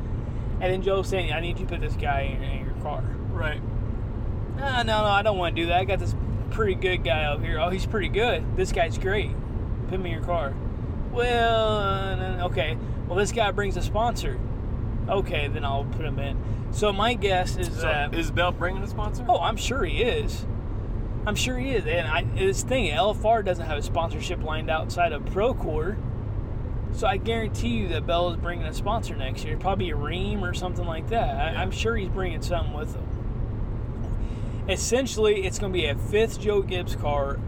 and 0.60 0.64
then 0.64 0.82
Joe 0.82 1.02
saying, 1.02 1.34
"I 1.34 1.40
need 1.40 1.58
you 1.60 1.66
to 1.66 1.72
put 1.72 1.82
this 1.82 1.96
guy 1.96 2.22
in, 2.22 2.44
in 2.44 2.66
your 2.66 2.76
car." 2.84 3.04
Right. 3.32 3.62
Ah, 4.60 4.84
no, 4.84 5.02
no, 5.02 5.08
I 5.08 5.22
don't 5.22 5.38
want 5.38 5.56
to 5.56 5.62
do 5.64 5.68
that. 5.68 5.80
I 5.80 5.84
got 5.86 6.00
this 6.00 6.16
pretty 6.52 6.76
good 6.76 7.04
guy 7.04 7.26
over 7.26 7.44
here. 7.44 7.60
Oh, 7.60 7.70
he's 7.70 7.86
pretty 7.86 8.08
good. 8.08 8.56
This 8.56 8.72
guy's 8.72 8.98
great. 8.98 9.32
Put 9.90 10.00
me 10.00 10.12
in 10.12 10.18
your 10.18 10.26
car. 10.26 10.54
Well, 11.12 11.78
uh, 11.78 12.46
okay. 12.48 12.78
Well, 13.08 13.18
this 13.18 13.32
guy 13.32 13.52
brings 13.52 13.78
a 13.78 13.82
sponsor. 13.82 14.40
Okay, 15.08 15.48
then 15.48 15.64
I'll 15.64 15.86
put 15.86 16.06
him 16.06 16.20
in. 16.20 16.38
So 16.72 16.92
my 16.92 17.14
guess 17.14 17.56
is 17.58 17.68
So 17.68 17.82
that. 17.84 18.14
is 18.16 18.32
Bell 18.32 18.52
bringing 18.52 18.84
a 18.84 18.88
sponsor? 18.88 19.24
oh, 19.30 19.40
I'm 19.40 19.56
sure 19.58 19.84
he 19.86 20.02
is. 20.02 20.46
I'm 21.28 21.36
sure 21.36 21.58
he 21.58 21.72
is. 21.72 21.86
And 21.86 22.08
I, 22.08 22.24
this 22.24 22.64
thing, 22.64 22.92
LFR 22.92 23.46
doesn't 23.46 23.66
have 23.66 23.78
a 23.78 23.82
sponsorship 23.82 24.44
lined 24.44 24.70
outside 24.70 25.12
of 25.14 25.24
Procore. 25.26 25.96
So 26.94 27.08
I 27.08 27.18
guarantee 27.18 27.70
you 27.70 27.88
that 27.90 28.08
Bell 28.08 28.30
is 28.32 28.38
bringing 28.38 28.66
a 28.66 28.74
sponsor 28.74 29.16
next 29.16 29.44
year. 29.46 29.58
Probably 29.58 29.90
a 29.92 29.96
Rheem 29.96 30.42
or 30.42 30.54
something 30.54 30.86
like 30.86 31.10
that. 31.10 31.36
I, 31.36 31.52
Yeah. 31.52 31.62
I'm 31.62 31.72
sure 31.72 31.96
he's 31.96 32.10
bringing 32.10 32.42
something 32.42 32.74
with 32.74 32.96
him. 32.96 33.04
Essentially, 34.68 35.46
it's 35.46 35.60
going 35.60 35.72
to 35.72 35.78
be 35.78 35.86
a 35.86 35.96
fifth 35.96 36.40
Joe 36.42 36.62
Gibbs 36.62 36.96
car 36.96 37.40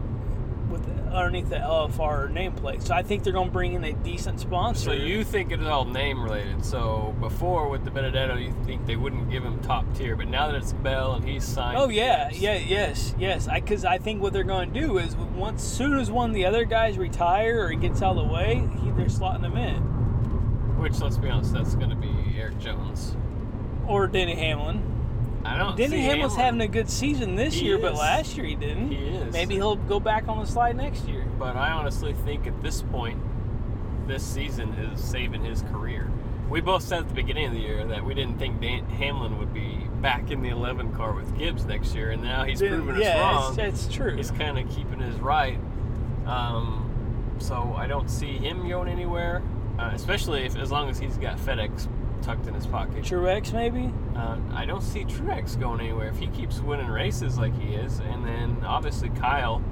underneath 1.12 1.48
the 1.50 1.56
LFR 1.56 2.30
nameplate. 2.30 2.82
So 2.82 2.94
I 2.94 3.02
think 3.02 3.24
they're 3.24 3.32
going 3.32 3.48
to 3.48 3.52
bring 3.52 3.72
in 3.74 3.84
a 3.84 3.92
decent 3.92 4.40
sponsor. 4.40 4.84
So 4.84 4.92
you 4.92 5.24
think 5.24 5.52
it's 5.52 5.62
all 5.64 5.84
name 5.84 6.22
related? 6.22 6.64
So 6.64 7.14
before 7.20 7.68
with 7.68 7.84
DiBenedetto, 7.84 8.42
you 8.44 8.54
think 8.64 8.86
they 8.86 8.96
wouldn't 8.96 9.30
give 9.30 9.44
him 9.44 9.60
top 9.60 9.84
tier, 9.96 10.16
but 10.16 10.28
now 10.28 10.46
that 10.46 10.56
it's 10.56 10.72
Bell 10.72 11.14
and 11.14 11.28
he's 11.28 11.44
signed. 11.44 11.78
Oh 11.78 11.88
yeah, 11.88 12.30
yeah, 12.32 12.56
yes, 12.56 13.14
yes. 13.18 13.48
I 13.48 13.60
because 13.60 13.84
I 13.84 13.98
think 13.98 14.22
what 14.22 14.32
they're 14.32 14.44
going 14.44 14.72
to 14.72 14.80
do 14.80 14.98
is 14.98 15.14
once 15.16 15.62
soon 15.62 15.98
as 15.98 16.10
one 16.10 16.30
of 16.30 16.34
the 16.34 16.46
other 16.46 16.64
guys 16.64 16.96
retire 16.98 17.64
or 17.66 17.72
gets 17.74 18.02
out 18.02 18.16
of 18.16 18.26
the 18.28 18.32
way, 18.32 18.66
he, 18.82 18.90
they're 18.92 19.06
slotting 19.06 19.44
him 19.44 19.56
in, 19.56 19.76
Which 20.80 20.98
let's 21.00 21.18
be 21.18 21.28
honest, 21.28 21.52
that's 21.52 21.74
going 21.74 21.90
to 21.90 21.96
be 21.96 22.08
Erik 22.38 22.58
Jones. 22.58 23.16
or 23.86 24.06
Denny 24.06 24.34
Hamlin. 24.34 24.82
I 25.44 25.56
don't. 25.56 25.76
Denny 25.76 26.00
Hamlin's 26.02 26.34
Hamlin, 26.34 26.44
having 26.44 26.60
a 26.62 26.68
good 26.68 26.90
season 26.90 27.36
this 27.36 27.54
He 27.54 27.66
year, 27.66 27.78
but 27.78 27.94
last 27.94 28.36
year 28.36 28.46
he 28.46 28.54
didn't. 28.54 28.90
He 28.90 28.96
is. 28.96 29.32
Maybe 29.32 29.54
he'll 29.54 29.76
go 29.76 30.00
back 30.00 30.28
on 30.28 30.38
the 30.38 30.46
slide 30.46 30.76
next 30.76 31.06
year. 31.06 31.24
But 31.38 31.56
I 31.56 31.70
honestly 31.70 32.12
think 32.24 32.46
at 32.46 32.62
this 32.62 32.82
point, 32.82 33.20
this 34.06 34.22
season 34.22 34.72
is 34.74 35.02
saving 35.02 35.44
his 35.44 35.62
career. 35.62 36.10
We 36.48 36.60
both 36.60 36.82
said 36.82 37.00
at 37.00 37.08
the 37.08 37.14
beginning 37.14 37.46
of 37.46 37.52
the 37.52 37.60
year 37.60 37.86
that 37.86 38.04
we 38.04 38.14
didn't 38.14 38.38
think 38.38 38.60
Dan- 38.60 38.88
Hamlin 38.88 39.38
would 39.38 39.52
be 39.52 39.86
back 40.00 40.30
in 40.30 40.40
the 40.40 40.48
11 40.48 40.94
car 40.94 41.12
with 41.12 41.36
Gibbs 41.36 41.66
next 41.66 41.94
year, 41.94 42.10
and 42.10 42.22
now 42.22 42.44
he's 42.44 42.58
proven 42.58 42.98
yeah, 42.98 43.16
us 43.16 43.44
wrong. 43.58 43.60
It's, 43.60 43.84
it's 43.84 43.94
true. 43.94 44.16
he's 44.16 44.30
kind 44.30 44.58
of 44.58 44.68
keeping 44.70 44.98
his 44.98 45.16
right. 45.16 45.58
Um, 46.26 46.88
so 47.38 47.74
I 47.76 47.86
don't 47.86 48.08
see 48.08 48.38
him 48.38 48.66
going 48.68 48.88
anywhere, 48.88 49.42
uh, 49.78 49.90
especially 49.92 50.44
if 50.44 50.56
as 50.56 50.70
long 50.70 50.88
as 50.88 50.98
he's 50.98 51.18
got 51.18 51.36
FedEx 51.38 51.86
tucked 52.22 52.46
in 52.46 52.54
his 52.54 52.66
pocket. 52.66 53.04
Truex 53.04 53.52
maybe. 53.52 53.92
Uh, 54.16 54.36
I 54.52 54.64
don't 54.64 54.82
see 54.82 55.04
Truex 55.04 55.58
going 55.58 55.80
anywhere 55.80 56.08
if 56.08 56.18
he 56.18 56.26
keeps 56.28 56.60
winning 56.60 56.88
races 56.88 57.38
like 57.38 57.58
he 57.60 57.74
is, 57.74 57.98
and 58.00 58.24
then 58.24 58.58
obviously 58.64 59.08
Kyle, 59.10 59.62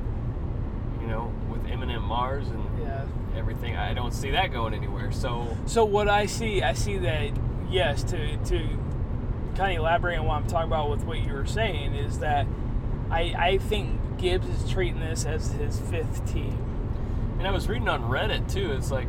you 1.00 1.06
know, 1.06 1.32
with 1.50 1.66
M&M 1.70 2.02
Mars 2.02 2.48
and 2.48 2.64
Yeah. 2.80 3.04
everything, 3.36 3.76
I 3.76 3.92
don't 3.94 4.12
see 4.12 4.30
that 4.30 4.52
going 4.52 4.74
anywhere. 4.74 5.12
So 5.12 5.56
So 5.66 5.84
what 5.84 6.08
I 6.08 6.26
see, 6.26 6.62
I 6.62 6.72
see 6.72 6.98
that 6.98 7.30
yes, 7.70 8.02
to 8.04 8.36
to 8.36 8.68
kind 9.56 9.72
of 9.72 9.78
elaborate 9.80 10.18
on 10.18 10.26
what 10.26 10.36
I'm 10.36 10.46
talking 10.46 10.68
about 10.68 10.90
with 10.90 11.04
what 11.04 11.18
you 11.18 11.32
were 11.32 11.46
saying 11.46 11.94
is 11.94 12.18
that 12.20 12.46
I 13.10 13.34
I 13.36 13.58
think 13.58 14.00
Gibbs 14.18 14.48
is 14.48 14.70
treating 14.70 15.00
this 15.00 15.24
as 15.26 15.52
his 15.52 15.78
fifth 15.78 16.30
team. 16.32 16.58
And 17.38 17.46
I 17.46 17.50
was 17.50 17.68
reading 17.68 17.88
on 17.88 18.04
Reddit 18.04 18.50
too. 18.50 18.72
It's 18.72 18.90
like, 18.90 19.08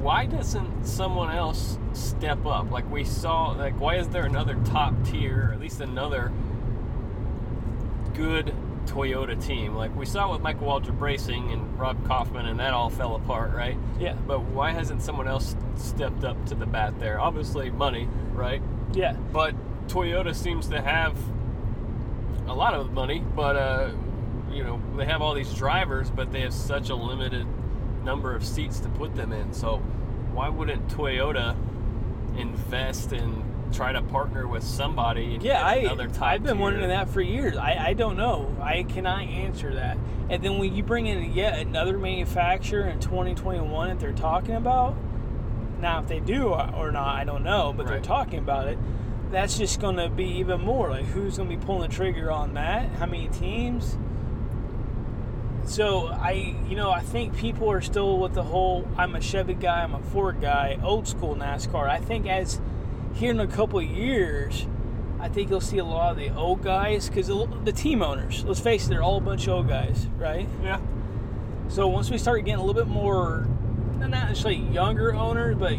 why 0.00 0.24
doesn't 0.26 0.84
someone 0.86 1.30
else 1.34 1.78
step 1.96 2.44
up? 2.46 2.70
Like 2.70 2.90
we 2.90 3.04
saw, 3.04 3.50
like 3.50 3.78
why 3.80 3.96
is 3.96 4.08
there 4.08 4.24
another 4.24 4.56
top 4.64 4.94
tier, 5.04 5.48
or 5.48 5.52
at 5.52 5.60
least 5.60 5.80
another 5.80 6.32
good 8.14 8.54
Toyota 8.86 9.40
team? 9.44 9.74
Like 9.74 9.94
we 9.96 10.06
saw 10.06 10.32
with 10.32 10.40
Michael 10.40 10.66
Waltrip 10.66 11.00
Racing 11.00 11.50
and 11.52 11.78
Rob 11.78 12.04
Kauffman, 12.06 12.46
and 12.46 12.58
that 12.60 12.72
all 12.72 12.90
fell 12.90 13.16
apart, 13.16 13.52
right? 13.52 13.76
Yeah. 13.98 14.14
But 14.26 14.42
why 14.42 14.72
hasn't 14.72 15.02
someone 15.02 15.28
else 15.28 15.56
stepped 15.76 16.24
up 16.24 16.44
to 16.46 16.54
the 16.54 16.66
bat 16.66 16.98
there? 16.98 17.20
Obviously, 17.20 17.70
money, 17.70 18.08
right? 18.32 18.62
Yeah. 18.92 19.12
But 19.32 19.54
Toyota 19.88 20.34
seems 20.34 20.68
to 20.68 20.80
have 20.80 21.16
a 22.46 22.54
lot 22.54 22.74
of 22.74 22.92
money, 22.92 23.22
but 23.34 23.56
uh, 23.56 23.90
you 24.50 24.64
know 24.64 24.80
they 24.96 25.06
have 25.06 25.22
all 25.22 25.34
these 25.34 25.52
drivers, 25.54 26.10
but 26.10 26.32
they 26.32 26.40
have 26.40 26.54
such 26.54 26.90
a 26.90 26.94
limited 26.94 27.46
number 28.04 28.34
of 28.34 28.44
seats 28.44 28.80
to 28.80 28.88
put 28.88 29.14
them 29.14 29.32
in. 29.32 29.52
So 29.52 29.76
why 30.32 30.48
wouldn't 30.48 30.88
Toyota 30.88 31.56
invest 32.36 33.12
and 33.12 33.44
try 33.72 33.92
to 33.92 34.02
partner 34.02 34.46
with 34.48 34.62
somebody? 34.64 35.34
And 35.34 35.42
Yeah, 35.42 35.64
I 35.64 35.88
I've 36.20 36.42
been 36.42 36.54
tier? 36.54 36.56
wondering 36.56 36.88
that 36.88 37.08
for 37.08 37.20
years. 37.20 37.56
I, 37.56 37.88
I 37.88 37.92
don't 37.94 38.16
know. 38.16 38.54
I 38.60 38.82
cannot 38.84 39.22
answer 39.22 39.74
that. 39.74 39.96
And 40.28 40.42
then 40.42 40.58
when 40.58 40.74
you 40.74 40.82
bring 40.82 41.06
in 41.06 41.32
yet 41.32 41.58
another 41.58 41.98
manufacturer 41.98 42.86
in 42.88 43.00
2021 43.00 43.88
that 43.88 44.00
they're 44.00 44.12
talking 44.12 44.54
about, 44.54 44.96
now 45.80 46.00
if 46.00 46.08
they 46.08 46.20
do 46.20 46.48
or 46.48 46.90
not, 46.92 47.16
I 47.16 47.24
don't 47.24 47.42
know, 47.44 47.72
but 47.76 47.86
they're 47.86 48.00
talking 48.00 48.38
about 48.38 48.68
it. 48.68 48.78
That's 49.30 49.56
just 49.56 49.80
going 49.80 49.96
to 49.96 50.08
be 50.08 50.24
even 50.38 50.60
more. 50.60 50.90
Like 50.90 51.04
who's 51.06 51.36
going 51.36 51.48
to 51.48 51.56
be 51.56 51.64
pulling 51.64 51.88
the 51.88 51.94
trigger 51.94 52.30
on 52.30 52.54
that? 52.54 52.88
How 52.92 53.06
many 53.06 53.28
teams? 53.28 53.96
So 55.70 56.08
I, 56.08 56.56
you 56.68 56.74
know, 56.74 56.90
I 56.90 56.98
think 56.98 57.36
people 57.36 57.70
are 57.70 57.80
still 57.80 58.18
with 58.18 58.34
the 58.34 58.42
whole 58.42 58.88
"I'm 58.96 59.14
a 59.14 59.20
Chevy 59.20 59.54
guy, 59.54 59.84
I'm 59.84 59.94
a 59.94 60.02
Ford 60.02 60.40
guy," 60.40 60.76
old 60.82 61.06
school 61.06 61.36
NASCAR. 61.36 61.88
I 61.88 61.98
think 61.98 62.26
as 62.26 62.60
here 63.14 63.30
in 63.30 63.38
a 63.38 63.46
couple 63.46 63.78
of 63.78 63.84
years, 63.84 64.66
I 65.20 65.28
think 65.28 65.48
you'll 65.48 65.60
see 65.60 65.78
a 65.78 65.84
lot 65.84 66.10
of 66.10 66.16
the 66.16 66.34
old 66.34 66.64
guys 66.64 67.08
because 67.08 67.28
the, 67.28 67.46
the 67.62 67.70
team 67.70 68.02
owners. 68.02 68.42
Let's 68.44 68.58
face 68.58 68.86
it, 68.86 68.88
they're 68.88 69.04
all 69.04 69.18
a 69.18 69.20
bunch 69.20 69.46
of 69.46 69.54
old 69.54 69.68
guys, 69.68 70.08
right? 70.18 70.48
Yeah. 70.60 70.80
So 71.68 71.86
once 71.86 72.10
we 72.10 72.18
start 72.18 72.44
getting 72.44 72.60
a 72.60 72.64
little 72.64 72.74
bit 72.74 72.88
more, 72.88 73.46
not 74.00 74.10
necessarily 74.10 74.62
younger 74.72 75.14
owners, 75.14 75.54
but 75.54 75.78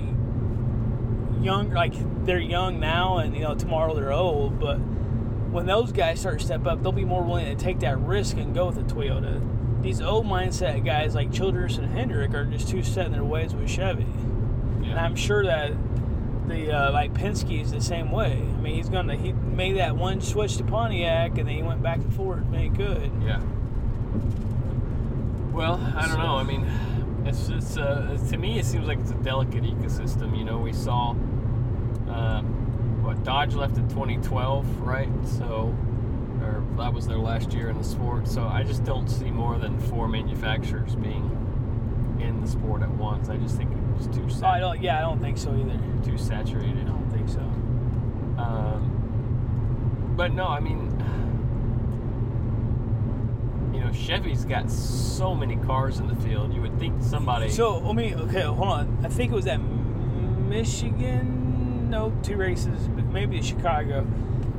young, 1.43 1.71
like 1.71 1.95
they're 2.25 2.39
young 2.39 2.79
now, 2.79 3.17
and 3.17 3.35
you 3.35 3.41
know 3.41 3.55
tomorrow 3.55 3.93
they're 3.93 4.13
old. 4.13 4.57
But 4.57 4.77
when 4.77 5.65
those 5.65 5.91
guys 5.91 6.21
start 6.21 6.39
to 6.39 6.45
step 6.45 6.65
up, 6.65 6.81
they'll 6.81 6.93
be 6.93 7.03
more 7.03 7.23
willing 7.23 7.45
to 7.47 7.61
take 7.61 7.81
that 7.81 7.99
risk 7.99 8.37
and 8.37 8.55
go 8.55 8.67
with 8.67 8.77
a 8.77 8.83
Toyota. 8.83 9.45
These 9.81 10.01
old 10.01 10.25
mindset 10.25 10.85
guys 10.85 11.15
like 11.15 11.31
Childress 11.31 11.77
and 11.77 11.91
Hendrick 11.91 12.33
are 12.33 12.45
just 12.45 12.69
too 12.69 12.83
set 12.83 13.07
in 13.07 13.11
their 13.11 13.23
ways 13.23 13.55
with 13.55 13.69
Chevy, 13.69 14.03
and 14.83 14.99
I'm 14.99 15.15
sure 15.15 15.43
that 15.45 15.73
the 16.47 16.71
uh, 16.71 16.91
like 16.91 17.13
Penske 17.13 17.61
is 17.61 17.71
the 17.71 17.81
same 17.81 18.11
way. 18.11 18.33
I 18.33 18.61
mean, 18.61 18.75
he's 18.75 18.89
gonna 18.89 19.15
he 19.15 19.31
made 19.31 19.77
that 19.77 19.95
one 19.95 20.21
switch 20.21 20.57
to 20.57 20.63
Pontiac, 20.63 21.37
and 21.37 21.47
then 21.47 21.55
he 21.55 21.63
went 21.63 21.81
back 21.81 21.97
and 21.97 22.13
forth, 22.13 22.41
and 22.41 22.51
made 22.51 22.75
good. 22.75 23.11
Yeah. 23.23 23.41
Well, 25.51 25.79
I 25.95 26.07
don't 26.07 26.19
know. 26.19 26.37
I 26.37 26.43
mean, 26.43 26.65
it's 27.25 27.47
just 27.47 27.77
uh, 27.77 28.17
to 28.29 28.37
me, 28.37 28.59
it 28.59 28.65
seems 28.65 28.87
like 28.87 28.99
it's 28.99 29.11
a 29.11 29.15
delicate 29.15 29.63
ecosystem. 29.63 30.37
You 30.37 30.45
know, 30.45 30.59
we 30.59 30.73
saw 30.73 31.11
um, 32.09 33.03
what 33.03 33.23
Dodge 33.23 33.55
left 33.55 33.77
in 33.77 33.87
2012, 33.89 34.81
right? 34.81 35.09
So, 35.25 35.75
or 36.41 36.63
that 36.77 36.93
was 36.93 37.07
their 37.07 37.17
last 37.17 37.53
year 37.53 37.69
in 37.69 37.77
the 37.77 37.83
sport. 37.83 38.27
So 38.27 38.43
I 38.47 38.63
just 38.63 38.83
don't 38.83 39.07
see 39.07 39.29
more 39.31 39.57
than 39.57 39.79
four 39.79 40.07
manufacturers 40.07 40.95
being 40.95 41.37
in 42.19 42.41
the 42.41 42.47
sport 42.47 42.81
at 42.81 42.89
once. 42.91 43.29
I 43.29 43.37
just 43.37 43.57
think 43.57 43.71
it's 43.97 44.07
too 44.07 44.27
Oh, 44.43 44.47
I 44.47 44.59
don't. 44.59 44.81
Yeah, 44.81 44.97
I 44.97 45.01
don't 45.01 45.19
think 45.19 45.37
so 45.37 45.51
either. 45.55 45.79
too 46.03 46.17
saturated. 46.17 46.79
I 46.81 46.83
don't 46.89 47.09
think 47.11 47.29
so. 47.29 47.39
Um, 48.41 50.13
but 50.17 50.33
no, 50.33 50.47
I 50.47 50.59
mean, 50.59 50.89
you 53.73 53.79
know, 53.79 53.91
Chevy's 53.91 54.45
got 54.45 54.69
so 54.69 55.33
many 55.35 55.55
cars 55.57 55.99
in 55.99 56.07
the 56.07 56.15
field. 56.15 56.53
You 56.53 56.61
would 56.61 56.77
think 56.79 57.01
somebody. 57.01 57.49
So 57.49 57.77
let 57.79 57.95
me. 57.95 58.13
Okay, 58.15 58.41
hold 58.41 58.67
on. 58.69 58.97
I 59.03 59.09
think 59.09 59.31
it 59.31 59.35
was 59.35 59.47
at 59.47 59.59
Michigan. 60.49 61.89
No, 61.89 62.11
two 62.23 62.37
races, 62.37 62.87
but 62.89 63.05
maybe 63.05 63.41
Chicago. 63.41 64.05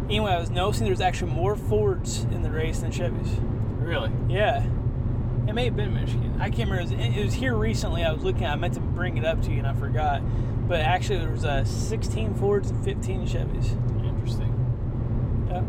Anyway, 0.06 0.30
I 0.32 0.38
was 0.38 0.50
noticing 0.50 0.86
there's 0.86 1.00
actually 1.00 1.32
more 1.32 1.56
Fords 1.56 2.24
in 2.24 2.42
the 2.42 2.50
race 2.50 2.80
than 2.80 2.90
Chevys. 2.90 3.38
really? 3.80 4.10
Yeah, 4.28 4.64
it 5.46 5.54
may 5.54 5.64
have 5.66 5.76
been 5.76 5.94
Michigan. 5.94 6.36
I 6.40 6.50
can't 6.50 6.70
remember. 6.70 6.92
It 6.94 6.98
was, 6.98 7.16
it 7.16 7.24
was 7.24 7.34
here 7.34 7.54
recently. 7.56 8.04
I 8.04 8.12
was 8.12 8.22
looking. 8.22 8.44
I 8.44 8.54
meant 8.56 8.74
to 8.74 8.80
bring 8.80 9.16
it 9.16 9.24
up 9.24 9.42
to 9.42 9.50
you 9.50 9.58
and 9.58 9.66
I 9.66 9.72
forgot. 9.74 10.22
But 10.68 10.80
actually, 10.80 11.18
there 11.18 11.30
was 11.30 11.44
uh, 11.44 11.64
16 11.64 12.34
Fords 12.34 12.70
and 12.70 12.84
15 12.84 13.26
Chevys. 13.26 13.72
Interesting. 14.06 15.46
Yeah. 15.50 15.62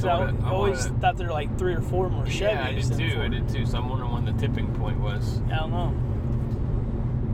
So 0.00 0.08
I, 0.08 0.12
I- 0.26 0.48
I 0.48 0.50
always 0.50 0.86
wanna- 0.88 1.00
thought 1.00 1.16
there 1.16 1.26
were 1.26 1.32
like 1.32 1.56
three 1.58 1.74
or 1.74 1.80
four 1.82 2.08
more 2.10 2.24
Chevys. 2.24 2.40
Yeah, 2.40 2.64
I 2.66 2.72
did 2.74 2.92
too. 2.96 3.20
I 3.22 3.28
did 3.28 3.48
too. 3.48 3.66
So 3.66 3.78
I'm 3.78 3.88
wondering 3.88 4.12
when 4.12 4.24
the 4.24 4.32
tipping 4.32 4.72
point 4.74 4.98
was. 5.00 5.40
I 5.52 5.56
don't 5.56 5.70
know. 5.70 5.94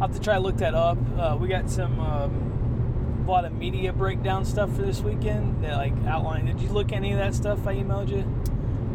I'll 0.00 0.08
have 0.08 0.16
to 0.16 0.22
try 0.22 0.34
to 0.34 0.40
look 0.40 0.56
that 0.58 0.74
up. 0.74 0.98
Uh, 1.18 1.36
we 1.40 1.48
got 1.48 1.70
some 1.70 1.98
um, 2.00 2.55
a 3.26 3.30
lot 3.30 3.44
of 3.44 3.52
media 3.52 3.92
breakdown 3.92 4.44
stuff 4.44 4.74
for 4.74 4.82
this 4.82 5.00
weekend 5.00 5.64
that 5.64 5.76
like 5.76 5.92
outline. 6.06 6.46
Did 6.46 6.60
you 6.60 6.68
look 6.68 6.92
any 6.92 7.12
of 7.12 7.18
that 7.18 7.34
stuff 7.34 7.66
I 7.66 7.74
emailed 7.74 8.08
you? 8.08 8.24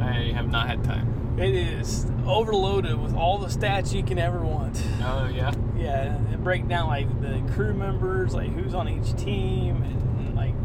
I 0.01 0.31
have 0.33 0.49
not 0.49 0.67
had 0.67 0.83
time. 0.83 1.37
It 1.37 1.53
is 1.53 2.05
overloaded 2.25 2.99
with 3.01 3.13
all 3.15 3.37
the 3.37 3.47
stats 3.47 3.93
you 3.93 4.03
can 4.03 4.17
ever 4.17 4.39
want. 4.39 4.81
Oh 5.03 5.27
yeah. 5.27 5.53
Yeah, 5.77 6.15
and 6.15 6.43
break 6.43 6.67
down 6.67 6.87
like 6.87 7.21
the 7.21 7.41
crew 7.53 7.73
members, 7.73 8.33
like 8.33 8.51
who's 8.53 8.73
on 8.73 8.87
each 8.87 9.15
team, 9.17 9.83
and 9.83 10.35
like 10.35 10.55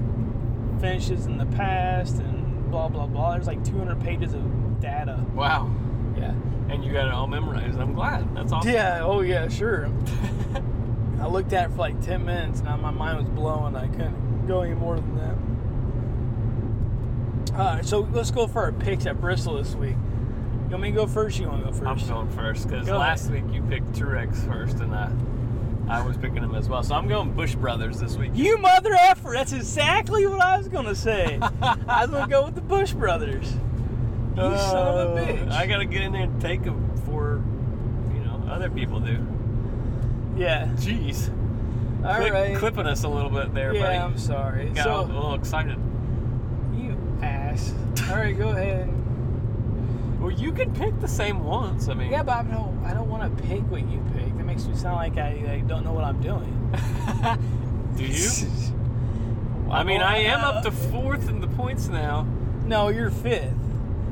finishes 0.80 1.26
in 1.26 1.38
the 1.38 1.46
past, 1.46 2.18
and 2.18 2.70
blah 2.70 2.88
blah 2.88 3.06
blah. 3.06 3.32
There's 3.32 3.46
like 3.46 3.64
200 3.64 4.00
pages 4.00 4.34
of 4.34 4.80
data. 4.80 5.24
Wow. 5.34 5.72
Yeah. 6.16 6.34
And 6.68 6.84
you 6.84 6.92
got 6.92 7.06
it 7.06 7.12
all 7.12 7.26
memorized. 7.26 7.78
I'm 7.78 7.94
glad. 7.94 8.34
That's 8.34 8.52
awesome. 8.52 8.70
Yeah. 8.70 9.00
Oh 9.02 9.20
yeah. 9.22 9.48
Sure. 9.48 9.90
I 11.20 11.26
looked 11.28 11.52
at 11.52 11.70
it 11.70 11.72
for 11.72 11.78
like 11.78 12.00
10 12.02 12.24
minutes 12.24 12.60
and 12.66 12.82
my 12.82 12.90
mind 12.90 13.18
was 13.18 13.26
blowing. 13.28 13.74
I 13.76 13.88
couldn't 13.88 14.46
go 14.46 14.60
any 14.62 14.74
more 14.74 14.96
than 14.96 15.16
that. 15.16 15.34
All 17.58 17.74
right, 17.76 17.84
so 17.86 18.00
let's 18.12 18.30
go 18.30 18.46
for 18.46 18.62
our 18.62 18.72
picks 18.72 19.06
at 19.06 19.20
Bristol 19.20 19.54
this 19.56 19.74
week. 19.74 19.96
You 20.64 20.70
want 20.70 20.82
me 20.82 20.90
to 20.90 20.96
go 20.96 21.06
first? 21.06 21.38
You 21.38 21.48
want 21.48 21.64
to 21.64 21.70
go 21.70 21.76
first? 21.76 21.86
I'm 21.86 22.08
going 22.08 22.30
first 22.30 22.68
because 22.68 22.86
Go 22.86 22.98
last 22.98 23.30
week 23.30 23.44
you 23.52 23.62
picked 23.62 23.92
Truex 23.92 24.46
first, 24.46 24.80
and 24.80 24.94
I, 24.94 25.10
I 25.88 26.04
was 26.04 26.16
picking 26.16 26.42
him 26.42 26.54
as 26.54 26.68
well. 26.68 26.82
So 26.82 26.94
I'm 26.94 27.08
going 27.08 27.32
Busch 27.32 27.54
Brothers 27.54 27.98
this 28.00 28.16
week. 28.16 28.32
You 28.34 28.58
mother 28.58 28.92
effer! 28.94 29.30
That's 29.32 29.52
exactly 29.52 30.26
what 30.26 30.40
I 30.40 30.58
was 30.58 30.68
going 30.68 30.86
to 30.86 30.94
say. 30.96 31.38
I 31.62 32.02
was 32.02 32.10
going 32.10 32.24
to 32.24 32.30
go 32.30 32.44
with 32.44 32.56
the 32.56 32.60
Busch 32.60 32.92
brothers. 32.92 33.56
You 34.36 34.42
son 34.58 34.98
of 34.98 35.16
a 35.16 35.20
bitch. 35.20 35.50
Uh, 35.50 35.54
I 35.54 35.66
gotta 35.66 35.86
get 35.86 36.02
in 36.02 36.12
there 36.12 36.24
and 36.24 36.40
take 36.42 36.62
them 36.62 36.94
for, 37.06 37.42
you 38.12 38.20
know, 38.22 38.42
other 38.50 38.68
people 38.68 39.00
do. 39.00 39.26
Yeah. 40.36 40.66
Jeez. 40.76 41.30
All 42.04 42.14
Clip- 42.14 42.32
right. 42.32 42.56
Clipping 42.56 42.86
us 42.86 43.04
a 43.04 43.08
little 43.08 43.30
bit 43.30 43.52
there, 43.54 43.74
yeah, 43.74 43.82
buddy. 43.82 43.98
I'm 43.98 44.18
sorry. 44.18 44.68
Got 44.70 44.84
so, 44.84 45.00
a 45.00 45.02
little 45.02 45.34
excited. 45.34 45.78
you 46.74 46.96
ass. 47.22 47.74
All 48.08 48.16
right, 48.16 48.36
go 48.36 48.50
ahead. 48.50 48.92
Well, 50.20 50.30
you 50.30 50.52
can 50.52 50.72
pick 50.74 50.98
the 51.00 51.08
same 51.08 51.44
ones. 51.44 51.88
I 51.88 51.94
mean, 51.94 52.10
Yeah, 52.10 52.22
but 52.22 52.32
I 52.32 52.42
don't. 52.42 52.84
I 52.84 52.94
don't 52.94 53.08
want 53.08 53.22
to 53.36 53.42
pick 53.44 53.62
what 53.70 53.88
you 53.88 54.02
pick. 54.14 54.36
That 54.36 54.44
makes 54.44 54.66
me 54.66 54.74
sound 54.76 54.96
like 54.96 55.16
I, 55.18 55.54
I 55.54 55.64
don't 55.66 55.84
know 55.84 55.92
what 55.92 56.04
I'm 56.04 56.20
doing. 56.20 56.52
do 57.96 58.04
you? 58.04 58.30
I 59.70 59.82
mean, 59.82 60.00
I 60.00 60.18
am 60.18 60.40
up 60.40 60.62
to 60.62 60.70
fourth 60.70 61.28
in 61.28 61.40
the 61.40 61.48
points 61.48 61.88
now. 61.88 62.26
No, 62.66 62.88
you're 62.88 63.10
fifth. 63.10 63.52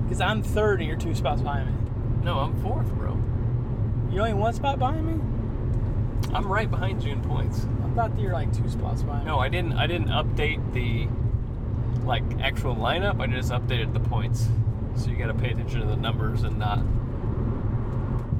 Because 0.04 0.20
I'm 0.20 0.42
third 0.42 0.80
and 0.80 0.88
you're 0.88 0.98
two 0.98 1.14
spots 1.14 1.42
behind 1.42 1.66
me. 1.68 1.90
No, 2.24 2.38
I'm 2.40 2.60
fourth, 2.60 2.86
bro. 2.94 3.16
You're 4.10 4.22
only 4.22 4.34
one 4.34 4.52
spot 4.52 4.78
behind 4.78 5.06
me? 5.06 5.33
I'm 6.34 6.46
right 6.46 6.70
behind 6.70 7.00
June 7.00 7.22
points. 7.22 7.66
I 7.84 7.88
thought 7.90 8.18
you 8.18 8.26
were 8.26 8.32
like 8.32 8.52
two 8.52 8.68
spots 8.68 9.02
behind 9.02 9.24
No, 9.24 9.38
I 9.38 9.48
didn't. 9.48 9.74
I 9.74 9.86
didn't 9.86 10.08
update 10.08 10.72
the 10.72 11.08
like 12.04 12.24
actual 12.40 12.74
lineup. 12.74 13.20
I 13.20 13.26
just 13.28 13.52
updated 13.52 13.92
the 13.92 14.00
points. 14.00 14.48
So 14.96 15.10
you 15.10 15.16
got 15.16 15.26
to 15.28 15.34
pay 15.34 15.50
attention 15.50 15.80
to 15.80 15.86
the 15.86 15.96
numbers 15.96 16.42
and 16.42 16.58
not 16.58 16.84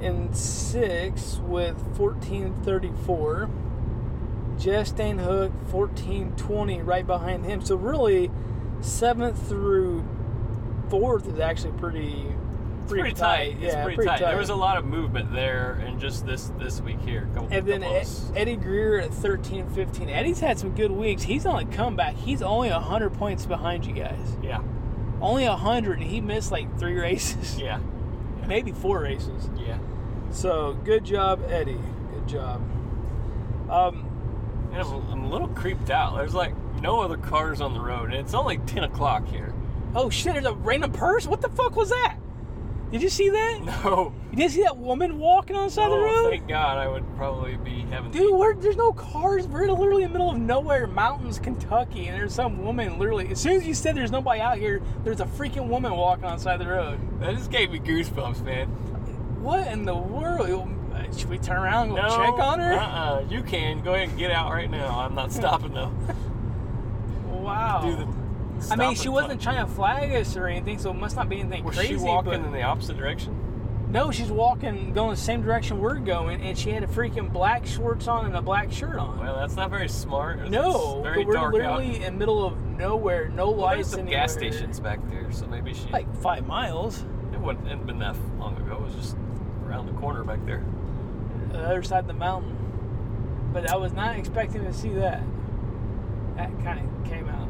in 0.00 0.32
six 0.32 1.38
with 1.38 1.76
1434. 1.98 3.50
Justine 4.58 5.18
Hook 5.18 5.52
1420 5.70 6.82
right 6.82 7.06
behind 7.06 7.44
him. 7.44 7.60
So 7.60 7.76
really, 7.76 8.30
seventh 8.80 9.48
through 9.48 10.02
fourth 10.88 11.26
is 11.26 11.38
actually 11.38 11.72
pretty 11.72 12.34
pretty, 12.88 13.00
pretty 13.02 13.14
tight. 13.16 13.56
It's 13.60 13.74
Yeah, 13.74 13.84
pretty, 13.84 14.04
tight. 14.04 14.20
There 14.20 14.36
was 14.36 14.50
a 14.50 14.54
lot 14.54 14.76
of 14.78 14.84
movement 14.84 15.32
there, 15.32 15.72
and 15.86 16.00
just 16.00 16.24
this 16.26 16.50
this 16.58 16.80
week 16.80 17.00
here. 17.00 17.28
Couple, 17.34 17.48
And 17.50 17.66
then 17.66 17.82
Ed- 17.82 18.06
Eddie 18.34 18.56
Greer 18.56 19.00
at 19.00 19.12
13 19.12 19.68
15. 19.70 20.08
Eddie's 20.08 20.40
had 20.40 20.58
some 20.58 20.70
good 20.74 20.90
weeks. 20.90 21.22
He's 21.22 21.46
on 21.46 21.62
a 21.62 21.66
comeback. 21.66 22.14
He's 22.16 22.42
only 22.42 22.70
100 22.70 23.10
points 23.14 23.46
behind 23.46 23.84
you 23.86 23.92
guys. 23.92 24.36
yeah, 24.42 24.60
Only 25.20 25.46
100, 25.48 25.98
and 25.98 26.06
he 26.08 26.20
missed 26.20 26.50
like 26.52 26.78
three 26.78 26.98
races. 26.98 27.58
yeah, 27.58 27.80
Maybe 28.46 28.72
four 28.72 29.00
races. 29.00 29.48
yeah. 29.56 29.78
So 30.30 30.74
good 30.84 31.04
job, 31.04 31.40
Eddie. 31.48 31.80
Good 32.14 32.28
job. 32.28 32.60
Um, 33.70 34.04
And 34.72 34.82
I'm, 34.82 35.10
I'm 35.10 35.24
a 35.24 35.28
little 35.30 35.48
creeped 35.48 35.90
out. 35.90 36.16
There's 36.16 36.34
like 36.34 36.54
no 36.80 37.00
other 37.00 37.16
cars 37.16 37.60
on 37.60 37.72
the 37.74 37.80
road, 37.80 38.06
and 38.10 38.14
it's 38.14 38.34
only 38.34 38.58
10 38.58 38.84
o'clock 38.84 39.26
here. 39.28 39.52
oh 39.94 40.10
shit, 40.10 40.34
there's 40.34 40.44
a 40.44 40.52
random 40.52 40.92
purse. 40.92 41.26
What 41.26 41.40
the 41.40 41.48
fuck 41.48 41.74
was 41.76 41.88
that? 41.88 42.16
Did 42.92 43.02
you 43.02 43.08
see 43.08 43.28
that? 43.30 43.62
No, 43.84 44.12
You 44.30 44.36
didn't 44.36 44.52
see 44.52 44.62
that 44.62 44.76
woman 44.76 45.18
walking 45.18 45.56
on 45.56 45.66
the 45.66 45.70
side 45.70 45.86
of 45.86 45.90
the 45.90 45.96
oh, 45.96 46.04
road? 46.04 46.30
thank 46.30 46.46
God. 46.46 46.78
I 46.78 46.86
would 46.86 47.04
probably 47.16 47.56
be 47.56 47.80
having. 47.90 48.12
Dude, 48.12 48.62
there's 48.62 48.76
no 48.76 48.92
cars. 48.92 49.46
We're 49.48 49.66
literally 49.70 50.04
in 50.04 50.12
the 50.12 50.18
middle 50.18 50.30
of 50.30 50.38
nowhere, 50.38 50.86
mountains, 50.86 51.38
Kentucky, 51.40 52.06
and 52.06 52.16
there's 52.16 52.32
some 52.34 52.62
woman 52.62 52.98
literally. 52.98 53.28
As 53.28 53.40
soon 53.40 53.56
as 53.56 53.66
you 53.66 53.74
said 53.74 53.96
there's 53.96 54.12
nobody 54.12 54.40
out 54.40 54.58
here, 54.58 54.80
there's 55.02 55.20
a 55.20 55.26
freaking 55.26 55.66
woman 55.66 55.92
walking 55.96 56.24
on 56.26 56.36
the 56.36 56.42
side 56.42 56.60
of 56.60 56.66
the 56.66 56.72
road. 56.72 57.00
that 57.20 57.34
just 57.34 57.50
gave 57.50 57.72
me 57.72 57.80
goosebumps, 57.80 58.44
man. 58.44 58.68
What 59.42 59.66
in 59.68 59.84
the 59.84 59.96
world? 59.96 60.68
Should 61.16 61.28
we 61.28 61.38
turn 61.38 61.58
around 61.58 61.88
and 61.88 61.96
go 61.96 62.02
No, 62.02 62.08
check 62.08 62.44
on 62.44 62.58
her? 62.58 62.72
Uh-uh. 62.72 63.24
You 63.28 63.42
can 63.42 63.82
go 63.82 63.94
ahead 63.94 64.08
and 64.08 64.18
get 64.18 64.30
out 64.30 64.50
right 64.50 64.70
now. 64.70 64.98
I'm 65.00 65.14
not 65.14 65.32
stopping 65.32 65.74
though. 65.74 65.92
Wow. 67.28 67.80
Do 67.82 67.94
the. 67.94 68.15
I 68.70 68.76
mean, 68.76 68.94
she 68.94 69.08
wasn't 69.08 69.40
trying 69.40 69.64
to 69.66 69.72
flag 69.72 70.12
us 70.12 70.36
or 70.36 70.46
anything, 70.46 70.78
so 70.78 70.90
it 70.90 70.94
must 70.94 71.16
not 71.16 71.28
be 71.28 71.40
anything 71.40 71.64
Was 71.64 71.76
crazy. 71.76 71.94
Was 71.94 72.02
she 72.02 72.06
walking 72.08 72.32
in 72.44 72.52
the 72.52 72.62
opposite 72.62 72.96
direction? 72.96 73.42
no, 73.88 74.10
she's 74.10 74.30
walking, 74.32 74.92
going 74.92 75.10
the 75.10 75.16
same 75.16 75.42
direction 75.42 75.78
we're 75.78 75.98
going, 76.00 76.42
and 76.42 76.58
she 76.58 76.70
had 76.70 76.82
a 76.82 76.86
freaking 76.88 77.32
black 77.32 77.64
shorts 77.64 78.08
on 78.08 78.26
and 78.26 78.34
a 78.36 78.42
black 78.42 78.70
shirt 78.72 78.96
on. 78.96 79.18
Well, 79.18 79.36
that's 79.36 79.54
not 79.54 79.70
very 79.70 79.88
smart. 79.88 80.40
It's 80.40 80.50
no, 80.50 81.02
very 81.02 81.24
we're 81.24 81.50
literally 81.52 81.90
out. 81.90 82.02
in 82.02 82.12
the 82.14 82.18
middle 82.18 82.44
of 82.44 82.58
nowhere, 82.76 83.28
no 83.28 83.50
Well, 83.50 83.60
lights 83.60 83.76
there's 83.76 83.90
some 83.90 84.00
anywhere. 84.00 84.20
gas 84.22 84.32
stations 84.32 84.80
back 84.80 84.98
there, 85.10 85.30
so 85.30 85.46
maybe 85.46 85.72
she. 85.72 85.86
Like 85.90 86.12
five 86.20 86.46
miles. 86.46 87.04
it 87.32 87.38
wouldn't 87.40 87.68
have 87.68 87.86
been 87.86 88.00
that 88.00 88.16
long 88.38 88.56
ago. 88.56 88.74
It 88.74 88.82
was 88.82 88.94
just 88.96 89.16
around 89.64 89.86
the 89.86 89.92
corner 89.92 90.24
back 90.24 90.44
there. 90.44 90.64
the 91.52 91.60
other 91.60 91.82
side 91.84 92.00
of 92.00 92.06
the 92.08 92.12
mountain. 92.12 92.54
But 93.52 93.70
I 93.70 93.76
was 93.76 93.92
not 93.92 94.16
expecting 94.16 94.64
to 94.64 94.72
see 94.74 94.92
that. 94.94 95.22
That 96.36 96.50
kind 96.64 96.80
of 96.80 97.04
came 97.10 97.28
out. 97.28 97.45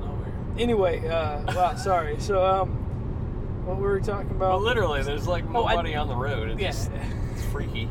Anyway, 0.59 1.07
uh, 1.09 1.43
wow, 1.55 1.75
sorry. 1.77 2.17
So, 2.19 2.45
um, 2.45 2.71
what 3.67 3.77
were 3.79 3.95
we 3.97 4.01
talking 4.03 4.31
about? 4.31 4.63
literally, 4.63 5.03
there's 5.03 5.27
like 5.29 5.45
Oh, 5.55 5.65
I- 5.65 5.75
nobody 5.75 5.95
on 5.95 6.09
the 6.09 6.17
road. 6.17 6.49
It's 6.51 6.61
Yeah. 6.61 6.69
just 6.69 6.91
it's 7.33 7.45
freaky. 7.47 7.91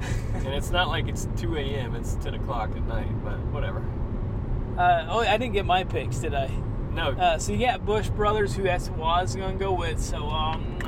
and 0.34 0.46
it's 0.48 0.70
not 0.70 0.88
like 0.88 1.08
it's 1.08 1.28
2 1.36 1.56
a.m. 1.56 1.94
It's 1.94 2.14
10 2.16 2.34
o'clock 2.34 2.70
at 2.76 2.86
night. 2.86 3.08
But 3.24 3.38
whatever. 3.52 3.82
Uh, 4.76 5.06
oh, 5.08 5.18
I 5.20 5.36
didn't 5.36 5.54
get 5.54 5.66
my 5.66 5.84
picks, 5.84 6.18
did 6.18 6.34
I? 6.34 6.50
No, 6.92 7.10
Uh, 7.10 7.38
so 7.38 7.52
you 7.52 7.58
got 7.66 7.84
Busch 7.84 8.08
Brothers, 8.08 8.54
who 8.56 8.62
that's 8.64 8.88
I 8.88 9.22
was 9.22 9.34
gonna 9.36 9.54
go 9.56 9.72
with. 9.72 10.00
So 10.00 10.24
um, 10.28 10.78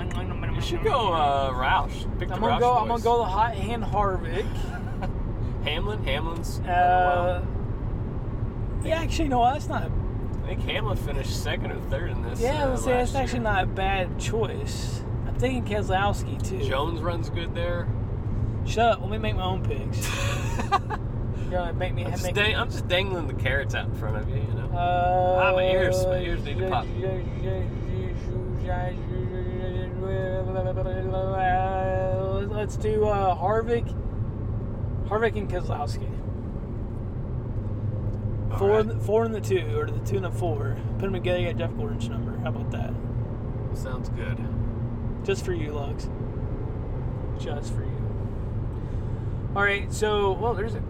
you 0.54 0.60
should 0.60 0.82
go 0.82 1.12
uh, 1.12 1.50
Roush. 1.52 2.18
Pick 2.18 2.28
the 2.28 2.34
I'm 2.34 2.40
gonna 2.40 2.54
Roush 2.56 2.60
go. 2.60 2.72
I'm 2.76 2.88
gonna 2.88 3.02
go 3.02 3.18
the 3.18 3.24
hot 3.24 3.54
hand 3.54 3.84
Harvick. 3.84 4.46
Hamlin. 5.64 6.02
Hamlin's. 6.04 6.58
Uh, 6.60 7.44
yeah, 8.82 9.00
actually, 9.02 9.28
no, 9.28 9.44
that's 9.44 9.68
not. 9.68 9.82
I 9.84 9.88
think 10.54 10.68
Hamlin 10.68 10.96
finished 10.96 11.42
second 11.44 11.70
or 11.70 11.80
third 11.90 12.10
in 12.10 12.22
this. 12.22 12.40
Yeah, 12.40 12.64
uh, 12.64 12.76
say 12.76 12.90
that's 12.92 13.14
last 13.14 13.22
actually 13.22 13.40
not 13.40 13.62
a 13.62 13.66
bad 13.66 14.18
choice. 14.18 15.00
I'm 15.26 15.36
thinking 15.36 15.64
Keselowski 15.64 16.42
too. 16.42 16.68
Jones 16.68 17.00
runs 17.00 17.30
good 17.30 17.54
there. 17.54 17.86
Shut 18.66 18.94
up. 18.94 19.00
Let 19.00 19.10
me 19.10 19.18
make 19.18 19.36
my 19.36 19.44
own 19.44 19.62
picks. 19.64 20.08
You're 21.42 21.50
gonna 21.50 21.72
make 21.74 21.94
me 21.94 22.04
I'm 22.04 22.10
just, 22.12 22.24
make. 22.24 22.34
dang, 22.34 22.56
I'm 22.56 22.68
just 22.68 22.88
dangling 22.88 23.28
the 23.28 23.34
carrots 23.34 23.74
out 23.76 23.86
in 23.86 23.94
front 23.94 24.16
of 24.16 24.28
you, 24.28 24.36
you 24.36 24.42
know. 24.54 24.70
Uh, 24.76 25.40
Ah, 25.40 25.52
my 25.54 25.62
ears- 25.62 26.04
my 26.06 26.18
ears 26.18 26.44
need 26.44 26.58
to 26.58 26.68
pop. 26.68 26.84
Let's 32.50 32.76
do 32.76 33.06
uh, 33.06 33.34
Harvick, 33.36 33.86
Harvick 35.08 35.36
and 35.36 35.48
Keselowski. 35.48 36.08
All 38.50 38.58
Four, 38.58 38.70
right. 38.70 38.80
in 38.80 38.88
the, 38.88 38.98
four 38.98 39.24
and 39.24 39.34
the 39.34 39.40
two, 39.40 39.78
or 39.78 39.86
the 39.86 39.98
two 40.04 40.16
and 40.16 40.24
the 40.24 40.30
four. 40.30 40.76
Put 40.94 41.02
them 41.02 41.12
together, 41.12 41.38
you 41.40 41.46
get 41.46 41.58
Jeff 41.58 41.76
Gordon's 41.76 42.08
number. 42.08 42.36
How 42.38 42.48
about 42.48 42.70
that? 42.72 42.92
Sounds 43.74 44.08
good. 44.10 44.38
Just 45.24 45.44
for 45.44 45.52
you, 45.52 45.72
Lugs. 45.72 46.08
Just 47.38 47.72
for 47.72 47.82
you. 47.82 47.90
All 49.54 49.62
right, 49.62 49.92
so 49.92 50.32
well, 50.32 50.54
there's 50.54 50.74
a 50.74 50.82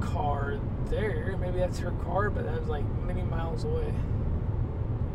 car 0.00 0.58
there. 0.86 1.36
Maybe 1.40 1.58
that's 1.58 1.78
her 1.78 1.92
car, 2.04 2.30
but 2.30 2.44
that 2.44 2.60
was 2.60 2.68
like 2.68 2.84
many 3.04 3.22
miles 3.22 3.64
away. 3.64 3.92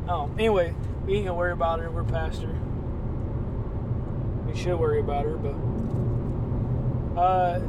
Oh, 0.08 0.30
anyway, 0.38 0.74
we 1.06 1.16
ain't 1.16 1.26
gonna 1.28 1.38
worry 1.38 1.52
about 1.54 1.80
her. 1.80 1.90
We're 1.92 2.04
past 2.04 2.42
her. 2.42 2.54
We 4.48 4.56
should 4.58 4.78
worry 4.78 5.00
about 5.00 5.26
her, 5.26 5.38
but 5.38 5.56
uh, 7.20 7.62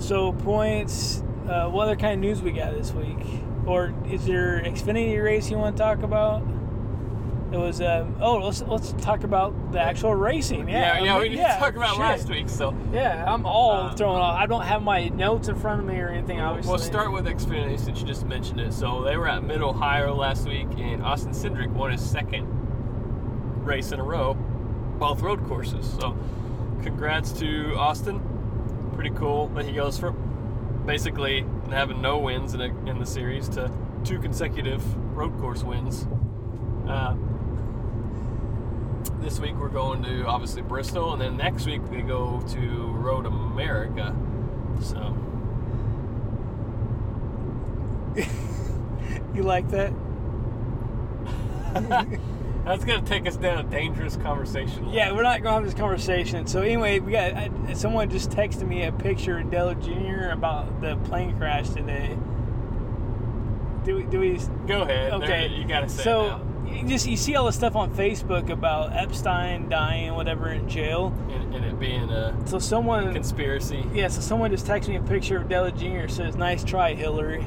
so 0.00 0.32
points. 0.32 1.22
Uh, 1.48 1.68
what 1.70 1.84
other 1.84 1.96
kind 1.96 2.14
of 2.14 2.20
news 2.20 2.42
we 2.42 2.50
got 2.52 2.74
this 2.74 2.92
week? 2.92 3.18
Or 3.66 3.94
is 4.10 4.24
there 4.26 4.60
Xfinity 4.64 5.22
race 5.22 5.50
you 5.50 5.58
want 5.58 5.76
to 5.76 5.82
talk 5.82 6.02
about? 6.02 6.42
It 7.52 7.58
was 7.58 7.80
um, 7.80 8.16
oh 8.20 8.38
let's 8.38 8.60
let's 8.62 8.92
talk 8.94 9.22
about 9.22 9.70
the 9.72 9.80
actual 9.80 10.14
racing. 10.14 10.68
Yeah, 10.68 10.98
Yeah, 10.98 11.04
yeah, 11.04 11.16
I 11.16 11.20
we 11.20 11.28
need 11.28 11.36
to 11.36 11.56
talk 11.58 11.76
about 11.76 11.90
shit. 11.90 11.98
last 12.00 12.28
week, 12.28 12.48
so 12.48 12.74
Yeah, 12.92 13.24
I'm 13.32 13.46
all 13.46 13.70
Uh, 13.72 13.94
thrown 13.94 14.20
off. 14.20 14.36
I 14.36 14.46
don't 14.46 14.62
have 14.62 14.82
my 14.82 15.08
notes 15.08 15.46
in 15.46 15.54
front 15.54 15.80
of 15.80 15.86
me 15.86 15.96
or 16.00 16.08
anything. 16.08 16.40
Obviously, 16.40 16.70
We'll 16.70 16.80
start 16.80 17.12
with 17.12 17.26
Xfinity 17.26 17.78
since 17.78 18.00
you 18.00 18.06
just 18.06 18.26
mentioned 18.26 18.60
it. 18.60 18.72
So 18.72 19.02
they 19.04 19.16
were 19.16 19.28
at 19.28 19.44
Mid 19.44 19.62
Ohio 19.62 20.12
last 20.14 20.48
week, 20.48 20.66
and 20.78 21.04
Austin 21.04 21.30
Cindric 21.30 21.70
won 21.72 21.92
his 21.92 22.00
second 22.02 22.46
race 23.64 23.92
in 23.92 24.00
a 24.00 24.04
row, 24.04 24.34
both 24.98 25.22
road 25.22 25.44
courses. 25.46 25.88
So 26.00 26.16
congrats 26.82 27.30
to 27.34 27.74
Austin. 27.76 28.20
Pretty 28.94 29.10
cool 29.10 29.46
that 29.48 29.64
he 29.64 29.72
goes 29.72 29.98
from 29.98 30.16
basically 30.86 31.44
having 31.70 32.00
no 32.00 32.18
wins 32.18 32.54
in, 32.54 32.60
a, 32.60 32.66
in 32.88 32.98
the 32.98 33.06
series 33.06 33.48
to 33.50 33.70
two 34.04 34.18
consecutive 34.18 34.82
road 35.16 35.36
course 35.40 35.62
wins. 35.62 36.06
Uh, 36.88 37.14
this 39.20 39.40
week 39.40 39.56
we're 39.56 39.68
going 39.68 40.02
to 40.04 40.24
obviously 40.26 40.62
Bristol, 40.62 41.12
and 41.12 41.20
then 41.20 41.36
next 41.36 41.66
week 41.66 41.82
we 41.90 42.02
go 42.02 42.40
to 42.48 42.86
Road 42.92 43.26
America. 43.26 44.14
So. 44.80 45.16
You 49.36 49.42
like 49.42 49.68
that? 49.68 49.92
That's 52.66 52.84
gonna 52.84 53.00
take 53.02 53.26
us 53.28 53.36
down 53.36 53.64
a 53.64 53.68
dangerous 53.68 54.16
conversation. 54.16 54.88
Yeah, 54.90 55.12
we're 55.12 55.22
not 55.22 55.40
going 55.42 55.52
to 55.52 55.60
have 55.60 55.64
this 55.64 55.74
conversation. 55.74 56.46
So 56.48 56.62
anyway, 56.62 56.98
we 56.98 57.12
got 57.12 57.32
I, 57.34 57.50
someone 57.74 58.10
just 58.10 58.30
texted 58.30 58.66
me 58.66 58.82
a 58.84 58.92
picture 58.92 59.38
of 59.38 59.50
Dale 59.50 59.72
Jr. 59.74 60.30
about 60.32 60.80
the 60.80 60.96
plane 61.04 61.36
crash 61.38 61.68
today. 61.70 62.18
Do 63.84 63.94
we? 63.96 64.02
Do 64.02 64.18
we? 64.18 64.40
Go 64.66 64.82
ahead. 64.82 65.12
Okay, 65.12 65.26
There, 65.26 65.46
you 65.46 65.66
gotta 65.68 65.88
say 65.88 66.02
so. 66.02 66.42
You 66.66 66.84
just 66.88 67.06
you 67.06 67.16
see 67.16 67.36
all 67.36 67.46
the 67.46 67.52
stuff 67.52 67.76
on 67.76 67.94
Facebook 67.94 68.50
about 68.50 68.92
Epstein 68.92 69.68
dying, 69.68 70.12
whatever, 70.14 70.48
in 70.48 70.68
jail. 70.68 71.14
And, 71.30 71.54
and 71.54 71.64
it 71.64 71.78
being 71.78 72.10
a 72.10 72.36
So 72.48 72.58
someone, 72.58 73.12
conspiracy. 73.12 73.84
yeah, 73.94 74.08
so 74.08 74.20
someone 74.20 74.50
just 74.50 74.66
texted 74.66 74.88
me 74.88 74.96
a 74.96 75.02
picture 75.02 75.36
of 75.36 75.48
Della 75.48 75.70
Jr. 75.70 76.08
Says, 76.08 76.34
"Nice 76.34 76.64
try, 76.64 76.94
Hillary." 76.94 77.46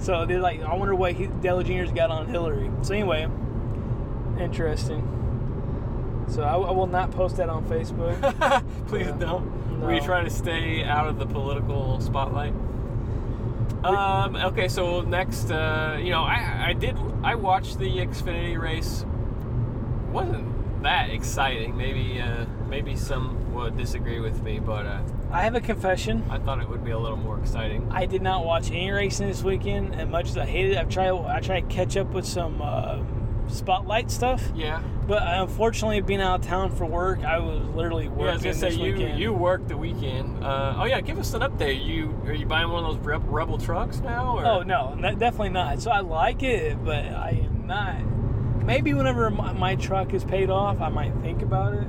So 0.00 0.26
they're 0.26 0.40
like, 0.40 0.60
I 0.62 0.74
wonder 0.74 0.94
what 0.96 1.12
he, 1.14 1.26
Della 1.40 1.62
Jr.'s 1.62 1.92
got 1.92 2.10
on 2.10 2.26
Hillary. 2.26 2.70
So 2.82 2.94
anyway, 2.94 3.28
interesting. 4.40 5.02
So 6.28 6.42
I, 6.42 6.54
I 6.56 6.70
will 6.72 6.86
not 6.86 7.10
post 7.10 7.36
that 7.38 7.48
on 7.48 7.64
Facebook. 7.66 8.18
Please 8.88 9.06
Yeah. 9.06 9.16
don't. 9.16 9.80
Were 9.80 9.92
you 9.94 10.00
No. 10.00 10.06
trying 10.06 10.24
to 10.24 10.30
stay 10.30 10.84
out 10.84 11.06
of 11.08 11.18
the 11.18 11.26
political 11.26 12.00
spotlight? 12.00 12.52
Um, 13.84 14.34
okay, 14.36 14.66
so 14.68 15.02
next, 15.02 15.50
uh, 15.50 15.98
you 16.00 16.10
know, 16.10 16.22
I, 16.22 16.66
I 16.68 16.72
did, 16.72 16.96
I 17.22 17.36
watched 17.36 17.78
the 17.78 17.88
Xfinity 17.98 18.60
race. 18.60 19.04
wasn't 20.10 20.82
that 20.82 21.10
exciting. 21.10 21.76
Maybe, 21.76 22.20
uh, 22.20 22.44
maybe 22.68 22.96
some 22.96 23.54
would 23.54 23.76
disagree 23.76 24.18
with 24.20 24.42
me, 24.42 24.58
but 24.58 24.84
uh, 24.84 25.00
I 25.30 25.42
have 25.42 25.54
a 25.54 25.60
confession. 25.60 26.24
I 26.28 26.38
thought 26.38 26.60
it 26.60 26.68
would 26.68 26.84
be 26.84 26.90
a 26.90 26.98
little 26.98 27.16
more 27.16 27.38
exciting. 27.38 27.86
I 27.90 28.06
did 28.06 28.20
not 28.22 28.44
watch 28.44 28.70
any 28.70 28.90
racing 28.90 29.28
this 29.28 29.42
weekend. 29.44 29.94
As 29.94 30.08
much 30.08 30.28
as 30.28 30.36
I 30.36 30.44
hated 30.46 30.72
it, 30.72 30.78
I've 30.78 30.88
tried. 30.88 31.10
I 31.12 31.40
tried 31.40 31.68
to 31.68 31.74
catch 31.74 31.96
up 31.96 32.08
with 32.08 32.26
some 32.26 32.60
uh, 32.60 32.98
spotlight 33.48 34.10
stuff. 34.10 34.42
Yeah. 34.54 34.82
But 35.06 35.22
unfortunately, 35.24 36.00
being 36.02 36.20
out 36.20 36.40
of 36.40 36.46
town 36.46 36.74
for 36.74 36.84
work, 36.84 37.20
I 37.24 37.38
was 37.38 37.62
literally 37.74 38.08
working 38.08 38.24
Yeah, 38.24 38.30
I 38.30 38.34
was 38.34 38.42
gonna 38.42 38.54
say 38.54 38.70
you 38.72 38.92
weekend. 38.94 39.18
you 39.18 39.32
worked 39.32 39.68
the 39.68 39.76
weekend. 39.76 40.44
Uh, 40.44 40.74
oh 40.78 40.84
yeah, 40.84 41.00
give 41.00 41.18
us 41.18 41.32
an 41.34 41.40
update. 41.42 41.84
You 41.84 42.14
are 42.26 42.34
you 42.34 42.46
buying 42.46 42.68
one 42.70 42.84
of 42.84 43.02
those 43.02 43.20
Rebel 43.24 43.58
trucks 43.58 44.00
now? 44.00 44.38
Or? 44.38 44.44
Oh 44.44 44.62
no, 44.62 44.94
definitely 45.00 45.50
not. 45.50 45.80
So 45.80 45.90
I 45.90 46.00
like 46.00 46.42
it, 46.42 46.84
but 46.84 47.06
I 47.06 47.42
am 47.44 47.66
not. 47.66 47.96
Maybe 48.64 48.92
whenever 48.92 49.30
my, 49.30 49.52
my 49.54 49.76
truck 49.76 50.12
is 50.12 50.24
paid 50.24 50.50
off, 50.50 50.80
I 50.82 50.90
might 50.90 51.14
think 51.22 51.40
about 51.40 51.72
it. 51.72 51.86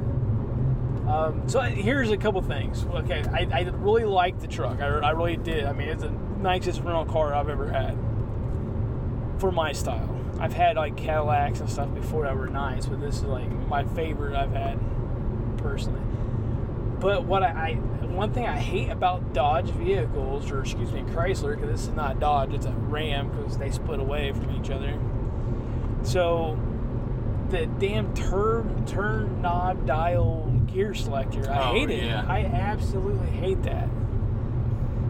Um, 1.10 1.44
so 1.48 1.60
here's 1.62 2.12
a 2.12 2.18
couple 2.18 2.42
things. 2.42 2.86
Okay, 2.86 3.24
I, 3.34 3.48
I 3.52 3.62
really 3.64 4.06
like 4.06 4.40
the 4.40 4.48
truck. 4.48 4.80
I, 4.80 4.86
I 4.88 5.10
really 5.12 5.38
did. 5.38 5.66
I 5.66 5.74
mean, 5.74 5.90
it's 5.90 6.04
the 6.04 6.12
nicest 6.40 6.82
rental 6.84 7.06
car 7.06 7.34
I've 7.34 7.50
ever 7.50 7.68
had 7.68 7.98
for 9.40 9.52
my 9.52 9.72
style. 9.72 10.16
I've 10.40 10.54
had 10.54 10.78
like 10.78 10.96
Cadillacs 10.96 11.60
and 11.60 11.70
stuff 11.70 11.94
before 11.94 12.24
that 12.24 12.36
were 12.36 12.48
nice, 12.48 12.86
but 12.86 13.02
this 13.02 13.18
is 13.18 13.24
like 13.24 13.50
my 13.68 13.84
favorite 13.84 14.36
I've 14.36 14.54
had 14.54 14.80
personally. 15.58 16.02
But 17.00 17.26
what 17.26 17.44
I, 17.44 17.48
I 17.48 18.06
one 18.08 18.34
thing 18.34 18.46
I 18.46 18.58
hate 18.58 18.90
about 18.90 19.34
Dodge 19.34 19.70
vehicles, 19.72 20.50
or 20.52 20.62
excuse 20.62 20.92
me, 20.92 21.02
Chrysler, 21.02 21.56
because 21.56 21.70
this 21.70 21.88
is 21.90 21.94
not 21.96 22.20
Dodge, 22.20 22.54
it's 22.54 22.66
a 22.66 22.72
Ram, 22.72 23.30
because 23.30 23.58
they 23.58 23.70
split 23.72 24.00
away 24.00 24.32
from 24.34 24.52
each 24.60 24.70
other. 24.70 24.98
So 26.04 26.58
the 27.50 27.66
damn 27.66 28.14
turn 28.14 28.86
turn 28.86 29.42
knob 29.42 29.86
dial 29.86 30.46
gear 30.68 30.94
selector, 30.94 31.50
I 31.52 31.70
Oh, 31.70 31.74
hate 31.74 31.90
it. 31.90 32.04
yeah. 32.06 32.26
I 32.28 32.42
absolutely 32.46 33.28
hate 33.30 33.64
that. 33.64 33.90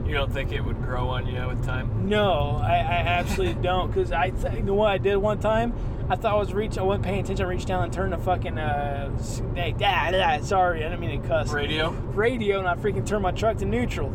You 0.10 0.16
don't 0.16 0.34
think 0.34 0.52
it 0.52 0.62
would 0.62 0.82
grow 0.82 1.10
on 1.10 1.28
you 1.28 1.48
with 1.48 1.64
time? 1.64 2.10
No, 2.10 2.60
I, 2.64 2.78
I 2.78 2.98
absolutely 3.20 3.62
don't. 3.62 3.90
Because 3.94 4.12
I, 4.12 4.32
th- 4.32 4.56
you 4.56 4.64
know 4.64 4.74
what 4.74 4.90
I 4.90 4.98
did 4.98 5.18
one 5.18 5.40
time? 5.40 5.72
I 6.10 6.16
thought 6.16 6.34
I 6.34 6.38
was 6.40 6.52
reaching, 6.52 6.80
I 6.80 6.82
wasn't 6.82 7.06
paying 7.06 7.20
attention. 7.20 7.46
I 7.46 7.50
reached 7.50 7.68
down 7.68 7.84
and 7.84 7.94
turned 7.94 8.14
the 8.14 8.18
fucking, 8.18 8.58
uh, 8.58 9.16
hey, 9.54 9.74
da, 9.74 10.10
da, 10.10 10.42
sorry, 10.42 10.84
I 10.84 10.90
didn't 10.90 11.02
mean 11.02 11.22
to 11.22 11.28
cuss. 11.28 11.52
Radio? 11.52 11.92
Radio, 11.92 12.58
and 12.58 12.68
I 12.68 12.74
freaking 12.74 13.06
turned 13.06 13.22
my 13.22 13.30
truck 13.32 13.58
to 13.58 13.66
neutral. 13.66 14.12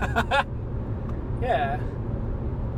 yeah. 1.42 1.80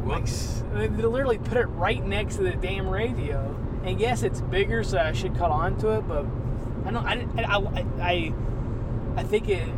Like, 0.07 0.21
Whoops. 0.21 0.33
s- 0.33 0.65
they 0.73 0.89
literally 0.89 1.37
put 1.37 1.59
it 1.59 1.67
right 1.67 2.03
next 2.03 2.37
to 2.37 2.43
the 2.45 2.53
damn 2.53 2.89
radio. 2.89 3.55
And 3.85 4.01
yes, 4.01 4.23
it's 4.23 4.41
bigger, 4.41 4.83
so 4.83 4.97
I 4.97 5.13
should 5.13 5.37
cut 5.37 5.51
onto 5.51 5.91
it, 5.91 6.09
but 6.09 6.25
I 6.87 6.91
don't, 6.91 7.07
I, 7.07 7.43
I, 7.43 7.85
I, 8.01 8.35
I, 9.17 9.23
think 9.23 9.51
it 9.51 9.69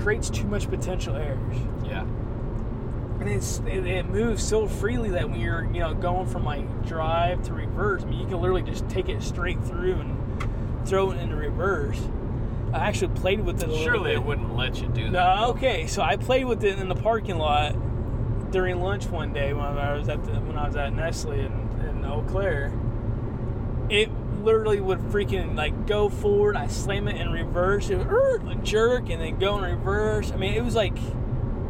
creates 0.00 0.30
too 0.30 0.46
much 0.46 0.70
potential 0.70 1.14
errors. 1.16 1.56
And 3.26 3.36
it's 3.36 3.58
it, 3.66 3.86
it 3.86 4.08
moves 4.08 4.42
so 4.42 4.66
freely 4.66 5.10
that 5.10 5.28
when 5.28 5.40
you're 5.40 5.64
you 5.72 5.80
know 5.80 5.94
going 5.94 6.26
from 6.26 6.44
like 6.44 6.86
drive 6.86 7.42
to 7.44 7.52
reverse, 7.52 8.02
I 8.02 8.06
mean 8.06 8.20
you 8.20 8.26
can 8.26 8.40
literally 8.40 8.62
just 8.62 8.88
take 8.88 9.08
it 9.08 9.22
straight 9.22 9.62
through 9.64 9.94
and 9.94 10.88
throw 10.88 11.10
it 11.10 11.18
into 11.18 11.36
reverse. 11.36 12.00
I 12.72 12.78
actually 12.78 13.14
played 13.14 13.40
with 13.40 13.62
it 13.62 13.68
a 13.68 13.70
little 13.70 13.84
Surely 13.84 14.12
it 14.12 14.22
wouldn't 14.22 14.56
let 14.56 14.80
you 14.80 14.88
do 14.88 15.10
that. 15.10 15.36
No, 15.36 15.50
okay. 15.50 15.86
So 15.86 16.02
I 16.02 16.16
played 16.16 16.44
with 16.44 16.64
it 16.64 16.78
in 16.78 16.88
the 16.88 16.94
parking 16.94 17.38
lot 17.38 17.74
during 18.50 18.80
lunch 18.80 19.06
one 19.06 19.32
day 19.32 19.52
when 19.52 19.64
I 19.64 19.94
was 19.94 20.08
at 20.08 20.24
the, 20.24 20.32
when 20.32 20.56
I 20.56 20.66
was 20.66 20.76
at 20.76 20.92
Nestle 20.92 21.32
in, 21.32 21.52
in 21.88 22.04
Eau 22.04 22.24
Claire. 22.28 22.72
It 23.88 24.10
literally 24.42 24.80
would 24.80 24.98
freaking 24.98 25.56
like 25.56 25.86
go 25.86 26.08
forward. 26.08 26.56
I 26.56 26.66
slam 26.66 27.08
it 27.08 27.20
in 27.20 27.30
reverse. 27.30 27.88
It 27.88 27.98
would 27.98 28.08
er, 28.08 28.40
jerk 28.62 29.10
and 29.10 29.20
then 29.20 29.38
go 29.38 29.58
in 29.58 29.64
reverse. 29.64 30.32
I 30.32 30.36
mean, 30.36 30.54
it 30.54 30.64
was 30.64 30.74
like 30.74 30.96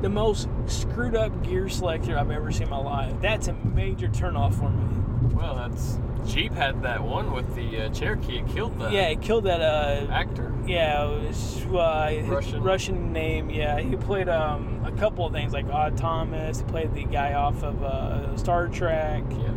the 0.02 0.08
most 0.08 0.48
screwed 0.66 1.14
up 1.16 1.42
gear 1.42 1.68
selector 1.68 2.18
I've 2.18 2.30
ever 2.30 2.52
seen 2.52 2.64
in 2.64 2.70
my 2.70 2.78
life. 2.78 3.14
That's 3.20 3.48
a 3.48 3.52
major 3.52 4.08
turnoff 4.08 4.54
for 4.54 4.70
me. 4.70 5.34
Well, 5.34 5.54
that's 5.54 5.98
Jeep 6.26 6.52
had 6.52 6.82
that 6.82 7.02
one 7.02 7.32
with 7.32 7.54
the 7.54 7.82
uh, 7.82 7.88
Cherokee. 7.90 8.38
It 8.38 8.48
killed 8.48 8.78
that. 8.80 8.92
Yeah, 8.92 9.08
it 9.08 9.22
killed 9.22 9.44
that. 9.44 9.60
Uh, 9.60 10.06
actor. 10.10 10.52
Yeah, 10.66 11.08
it 11.08 11.28
was 11.28 11.64
uh, 11.66 12.22
Russian. 12.26 12.62
Russian 12.62 13.12
name. 13.12 13.48
Yeah, 13.50 13.78
he 13.78 13.96
played 13.96 14.28
um, 14.28 14.82
a 14.84 14.92
couple 14.92 15.26
of 15.26 15.32
things 15.32 15.52
like 15.52 15.66
Odd 15.66 15.96
Thomas. 15.96 16.58
He 16.60 16.64
played 16.64 16.94
the 16.94 17.04
guy 17.04 17.34
off 17.34 17.62
of 17.62 17.82
uh, 17.82 18.36
Star 18.36 18.68
Trek. 18.68 19.22
Yeah. 19.30 19.52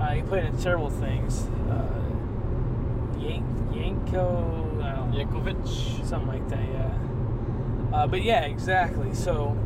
Uh, 0.00 0.10
he 0.12 0.22
played 0.22 0.44
in 0.44 0.58
several 0.58 0.90
things. 0.90 1.44
Uh, 1.70 1.90
Yank, 3.18 3.44
Yanko, 3.74 4.80
I 4.82 4.92
don't 4.92 5.10
know, 5.10 5.24
Yankovic. 5.24 6.04
something 6.06 6.28
like 6.28 6.48
that. 6.48 6.58
Yeah. 6.68 7.96
Uh, 7.96 8.06
but 8.06 8.22
yeah, 8.22 8.44
exactly. 8.44 9.14
So 9.14 9.56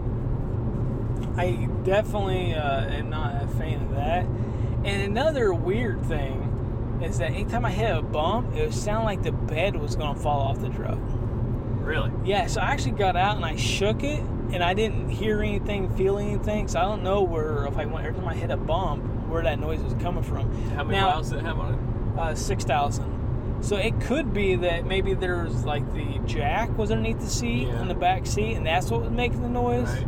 I 1.38 1.68
definitely 1.84 2.54
uh, 2.54 2.84
am 2.86 3.10
not 3.10 3.42
a 3.42 3.46
fan 3.46 3.80
of 3.82 3.90
that. 3.94 4.24
And 4.84 5.02
another 5.02 5.52
weird 5.54 6.04
thing 6.06 7.00
is 7.02 7.18
that 7.18 7.30
anytime 7.30 7.64
I 7.64 7.70
hit 7.70 7.96
a 7.96 8.02
bump, 8.02 8.54
it 8.54 8.62
would 8.62 8.74
sound 8.74 9.04
like 9.04 9.22
the 9.22 9.32
bed 9.32 9.76
was 9.76 9.96
going 9.96 10.14
to 10.14 10.20
fall 10.20 10.40
off 10.40 10.60
the 10.60 10.68
truck. 10.70 10.98
Really? 11.80 12.10
Yeah, 12.24 12.46
so 12.48 12.60
I 12.60 12.66
actually 12.66 12.92
got 12.92 13.16
out 13.16 13.36
and 13.36 13.44
I 13.44 13.56
shook 13.56 14.02
it, 14.02 14.20
and 14.52 14.62
I 14.62 14.74
didn't 14.74 15.08
hear 15.10 15.40
anything, 15.42 15.88
feel 15.96 16.18
anything. 16.18 16.68
So 16.68 16.78
I 16.80 16.82
don't 16.82 17.02
know 17.02 17.22
where 17.22 17.66
if 17.66 17.76
I 17.78 17.84
went 17.86 18.06
every 18.06 18.18
time 18.18 18.28
I 18.28 18.34
hit 18.34 18.50
a 18.50 18.56
bump, 18.56 19.04
where 19.28 19.42
that 19.42 19.58
noise 19.58 19.80
was 19.80 19.94
coming 20.02 20.22
from. 20.22 20.50
How 20.70 20.84
many 20.84 20.98
Now- 20.98 21.10
miles 21.10 21.30
did 21.30 21.38
it 21.40 21.44
have 21.44 21.58
on 21.58 22.14
Uh, 22.18 22.34
Six 22.34 22.64
thousand. 22.64 23.14
So 23.60 23.76
it 23.76 24.00
could 24.00 24.32
be 24.32 24.54
that 24.56 24.86
maybe 24.86 25.14
there's 25.14 25.64
like 25.64 25.84
the 25.94 26.18
jack 26.26 26.76
was 26.76 26.90
underneath 26.90 27.20
the 27.20 27.26
seat 27.28 27.68
Yeah. 27.68 27.80
in 27.80 27.88
the 27.88 27.94
back 27.94 28.26
seat, 28.26 28.54
and 28.54 28.66
that's 28.66 28.90
what 28.90 29.02
was 29.02 29.10
making 29.10 29.42
the 29.42 29.48
noise. 29.48 29.88
Right. 29.88 30.06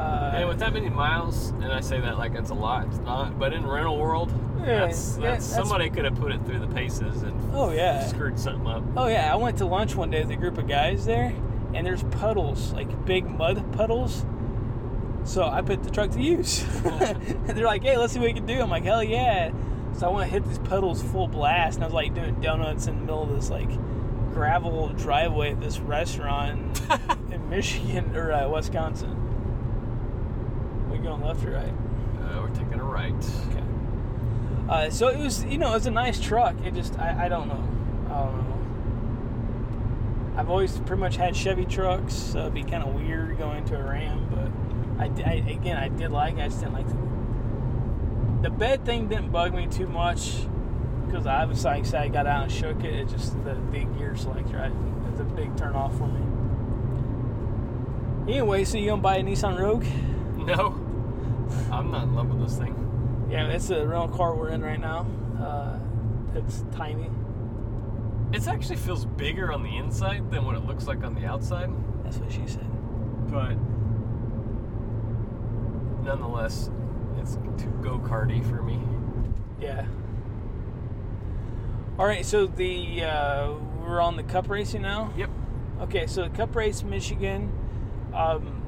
Uh, 0.00 0.32
and 0.36 0.48
with 0.48 0.58
that 0.60 0.72
many 0.72 0.88
miles, 0.88 1.50
and 1.50 1.66
I 1.66 1.80
say 1.80 2.00
that 2.00 2.16
like 2.18 2.34
it's 2.34 2.50
a 2.50 2.54
lot, 2.54 2.86
it's 2.86 2.98
not. 2.98 3.38
But 3.38 3.52
in 3.52 3.66
rental 3.66 3.98
world, 3.98 4.32
Yeah, 4.60 4.86
that's, 4.86 5.16
yeah, 5.18 5.30
that's, 5.32 5.48
that's- 5.48 5.54
somebody 5.54 5.90
could 5.90 6.04
have 6.04 6.14
put 6.14 6.32
it 6.32 6.44
through 6.46 6.60
the 6.60 6.68
paces 6.68 7.22
and 7.22 7.34
oh 7.54 7.70
yeah. 7.70 8.06
screwed 8.06 8.38
something 8.38 8.66
up. 8.66 8.82
Oh 8.96 9.08
yeah, 9.08 9.32
I 9.32 9.36
went 9.36 9.58
to 9.58 9.66
lunch 9.66 9.94
one 9.94 10.10
day 10.10 10.22
with 10.22 10.30
a 10.30 10.36
group 10.36 10.56
of 10.58 10.66
guys 10.68 11.04
there, 11.04 11.34
and 11.74 11.86
there's 11.86 12.02
puddles, 12.04 12.72
like 12.72 13.04
big 13.04 13.26
mud 13.28 13.72
puddles. 13.72 14.24
So 15.24 15.44
I 15.44 15.60
put 15.60 15.82
the 15.82 15.90
truck 15.90 16.10
to 16.12 16.20
use. 16.22 16.64
and 16.84 17.46
they're 17.46 17.66
like, 17.66 17.82
"Hey, 17.82 17.96
let's 17.98 18.12
see 18.14 18.18
what 18.18 18.28
we 18.28 18.32
can 18.32 18.46
do." 18.46 18.58
I'm 18.60 18.70
like, 18.70 18.84
"Hell 18.84 19.04
yeah!" 19.04 19.52
So 19.92 20.06
I 20.06 20.10
want 20.10 20.24
to 20.26 20.30
hit 20.32 20.46
these 20.46 20.58
puddles 20.60 21.02
full 21.02 21.28
blast, 21.28 21.76
and 21.76 21.84
I 21.84 21.86
was 21.88 21.94
like 21.94 22.14
doing 22.14 22.40
donuts 22.40 22.86
in 22.86 22.94
the 22.94 23.00
middle 23.02 23.22
of 23.24 23.28
this 23.30 23.50
like 23.50 23.68
gravel 24.32 24.88
driveway 24.90 25.50
at 25.52 25.60
this 25.60 25.78
restaurant 25.80 26.80
in 27.32 27.48
Michigan 27.50 28.16
or 28.16 28.32
uh, 28.32 28.48
Wisconsin. 28.48 29.19
We 31.00 31.06
going 31.06 31.22
left 31.22 31.44
or 31.44 31.52
right? 31.52 31.72
Uh, 32.20 32.42
we're 32.42 32.48
taking 32.50 32.74
a 32.74 32.84
right. 32.84 33.14
Okay. 33.48 33.64
Uh, 34.68 34.90
so 34.90 35.08
it 35.08 35.18
was, 35.18 35.44
you 35.44 35.56
know, 35.56 35.70
it 35.70 35.74
was 35.74 35.86
a 35.86 35.90
nice 35.90 36.20
truck. 36.20 36.54
It 36.64 36.74
just, 36.74 36.98
I, 36.98 37.24
I 37.24 37.28
don't 37.28 37.48
know. 37.48 37.68
I 38.14 38.24
don't 38.24 38.36
know. 38.36 38.50
I've 40.36 40.50
always 40.50 40.78
pretty 40.80 41.00
much 41.00 41.16
had 41.16 41.34
Chevy 41.34 41.64
trucks, 41.64 42.12
so 42.14 42.40
it'd 42.40 42.54
be 42.54 42.62
kind 42.62 42.82
of 42.84 42.94
weird 42.94 43.38
going 43.38 43.64
to 43.66 43.78
a 43.78 43.82
Ram. 43.82 44.28
But 44.30 44.50
I, 45.02 45.10
I, 45.28 45.34
again, 45.50 45.76
I 45.76 45.88
did 45.88 46.12
like. 46.12 46.34
it. 46.34 46.40
I 46.40 46.48
just 46.48 46.60
didn't 46.60 46.74
like 46.74 46.88
the 46.88 46.96
the 48.42 48.50
bed 48.50 48.84
thing. 48.84 49.08
Didn't 49.08 49.30
bug 49.32 49.54
me 49.54 49.66
too 49.66 49.86
much 49.86 50.46
because 51.06 51.26
I 51.26 51.44
was 51.46 51.64
like, 51.64 51.92
I 51.94 52.04
I 52.04 52.08
got 52.08 52.26
out 52.26 52.44
and 52.44 52.52
shook 52.52 52.84
it. 52.84 52.94
It 52.94 53.08
just 53.08 53.42
the 53.44 53.54
big 53.54 53.96
gear 53.98 54.16
selector. 54.16 54.58
I, 54.58 54.70
it's 55.10 55.20
a 55.20 55.24
big 55.24 55.56
turn 55.56 55.74
off 55.74 55.96
for 55.98 56.06
me. 56.06 56.22
Anyway, 58.32 58.64
so 58.64 58.78
you 58.78 58.90
gonna 58.90 59.02
buy 59.02 59.16
a 59.16 59.22
Nissan 59.22 59.58
Rogue? 59.58 59.84
No, 60.36 60.70
I'm 61.72 61.90
not 61.90 62.04
in 62.04 62.14
love 62.14 62.28
with 62.28 62.40
this 62.48 62.58
thing. 62.58 63.28
Yeah, 63.30 63.46
it's 63.48 63.68
the 63.68 63.86
rental 63.86 64.08
car 64.08 64.34
we're 64.34 64.48
in 64.50 64.62
right 64.62 64.80
now. 64.80 65.06
Uh, 65.40 65.78
it's 66.34 66.64
tiny. 66.72 67.10
It 68.32 68.46
actually 68.46 68.76
feels 68.76 69.04
bigger 69.04 69.52
on 69.52 69.62
the 69.62 69.76
inside 69.76 70.30
than 70.30 70.44
what 70.44 70.54
it 70.56 70.64
looks 70.64 70.86
like 70.86 71.02
on 71.04 71.14
the 71.14 71.26
outside, 71.26 71.70
That's 72.04 72.18
what 72.18 72.30
she 72.30 72.46
said. 72.46 72.66
but 73.30 73.56
nonetheless, 76.04 76.70
it's 77.18 77.36
too 77.58 77.70
go 77.82 77.98
karty 77.98 78.44
for 78.48 78.62
me. 78.62 78.78
Yeah. 79.60 79.84
All 81.98 82.06
right, 82.06 82.24
so 82.24 82.46
the 82.46 83.04
uh, 83.04 83.52
we're 83.82 84.00
on 84.00 84.16
the 84.16 84.22
Cup 84.22 84.48
racing 84.48 84.82
now. 84.82 85.12
Yep. 85.16 85.30
Okay, 85.82 86.06
so 86.06 86.22
the 86.22 86.30
Cup 86.30 86.54
race, 86.56 86.82
Michigan. 86.82 87.52
Um, 88.14 88.59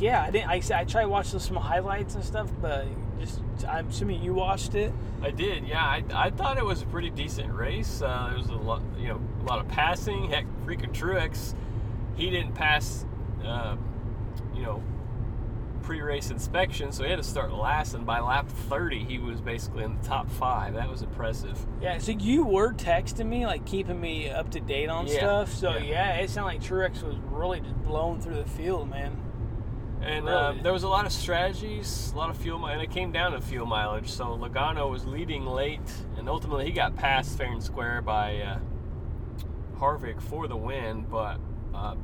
yeah, 0.00 0.22
I 0.22 0.30
didn't. 0.30 0.48
I, 0.48 0.80
I 0.80 0.84
tried 0.84 1.06
watching 1.06 1.38
some 1.38 1.56
highlights 1.56 2.14
and 2.14 2.24
stuff, 2.24 2.50
but 2.60 2.86
just 3.20 3.40
I'm 3.68 3.88
assuming 3.88 4.22
you 4.22 4.34
watched 4.34 4.74
it. 4.74 4.92
I 5.22 5.30
did, 5.30 5.66
yeah. 5.66 5.82
I, 5.82 6.04
I 6.12 6.30
thought 6.30 6.58
it 6.58 6.64
was 6.64 6.82
a 6.82 6.86
pretty 6.86 7.10
decent 7.10 7.52
race. 7.52 8.02
Uh, 8.02 8.28
there 8.28 8.38
was 8.38 8.48
a 8.48 8.54
lot, 8.54 8.82
you 8.98 9.08
know, 9.08 9.20
a 9.42 9.44
lot 9.44 9.58
of 9.58 9.68
passing. 9.68 10.30
Heck, 10.30 10.46
freaking 10.66 10.92
Truex, 10.92 11.54
he 12.16 12.30
didn't 12.30 12.54
pass, 12.54 13.06
uh, 13.44 13.76
you 14.54 14.62
know, 14.62 14.82
pre-race 15.82 16.30
inspection, 16.30 16.92
so 16.92 17.04
he 17.04 17.10
had 17.10 17.16
to 17.16 17.22
start 17.22 17.52
last. 17.52 17.94
And 17.94 18.04
by 18.06 18.20
lap 18.20 18.48
30, 18.48 19.04
he 19.04 19.18
was 19.18 19.40
basically 19.40 19.84
in 19.84 19.96
the 19.96 20.02
top 20.06 20.28
five. 20.30 20.74
That 20.74 20.90
was 20.90 21.02
impressive. 21.02 21.58
Yeah, 21.80 21.98
so 21.98 22.12
you 22.12 22.44
were 22.44 22.72
texting 22.72 23.26
me, 23.26 23.46
like 23.46 23.64
keeping 23.66 24.00
me 24.00 24.30
up 24.30 24.50
to 24.52 24.60
date 24.60 24.88
on 24.88 25.06
Yeah, 25.06 25.18
stuff. 25.18 25.54
So 25.54 25.76
yeah. 25.76 25.82
yeah. 25.82 26.14
it 26.16 26.30
sounded 26.30 26.54
like 26.54 26.62
Truex 26.62 27.02
was 27.02 27.16
really 27.30 27.60
just 27.60 27.76
blowing 27.84 28.20
through 28.20 28.36
the 28.36 28.48
field, 28.48 28.90
man. 28.90 29.16
And 30.04 30.26
Really? 30.26 30.36
um, 30.36 30.62
there 30.62 30.72
was 30.72 30.82
a 30.82 30.88
lot 30.88 31.06
of 31.06 31.12
strategies, 31.12 32.12
a 32.14 32.18
lot 32.18 32.28
of 32.28 32.36
fuel, 32.36 32.66
and 32.66 32.80
it 32.82 32.90
came 32.90 33.10
down 33.10 33.32
to 33.32 33.40
fuel 33.40 33.64
mileage. 33.66 34.10
So 34.10 34.26
Logano 34.36 34.90
was 34.90 35.06
leading 35.06 35.46
late, 35.46 35.80
and 36.18 36.28
ultimately 36.28 36.66
he 36.66 36.72
got 36.72 36.94
past 36.94 37.38
fair 37.38 37.50
and 37.50 37.62
square 37.62 38.02
by 38.02 38.36
uh, 38.40 38.58
Harvick 39.78 40.20
for 40.20 40.46
the 40.46 40.56
win. 40.56 41.06
But 41.10 41.38
uh, 41.74 41.94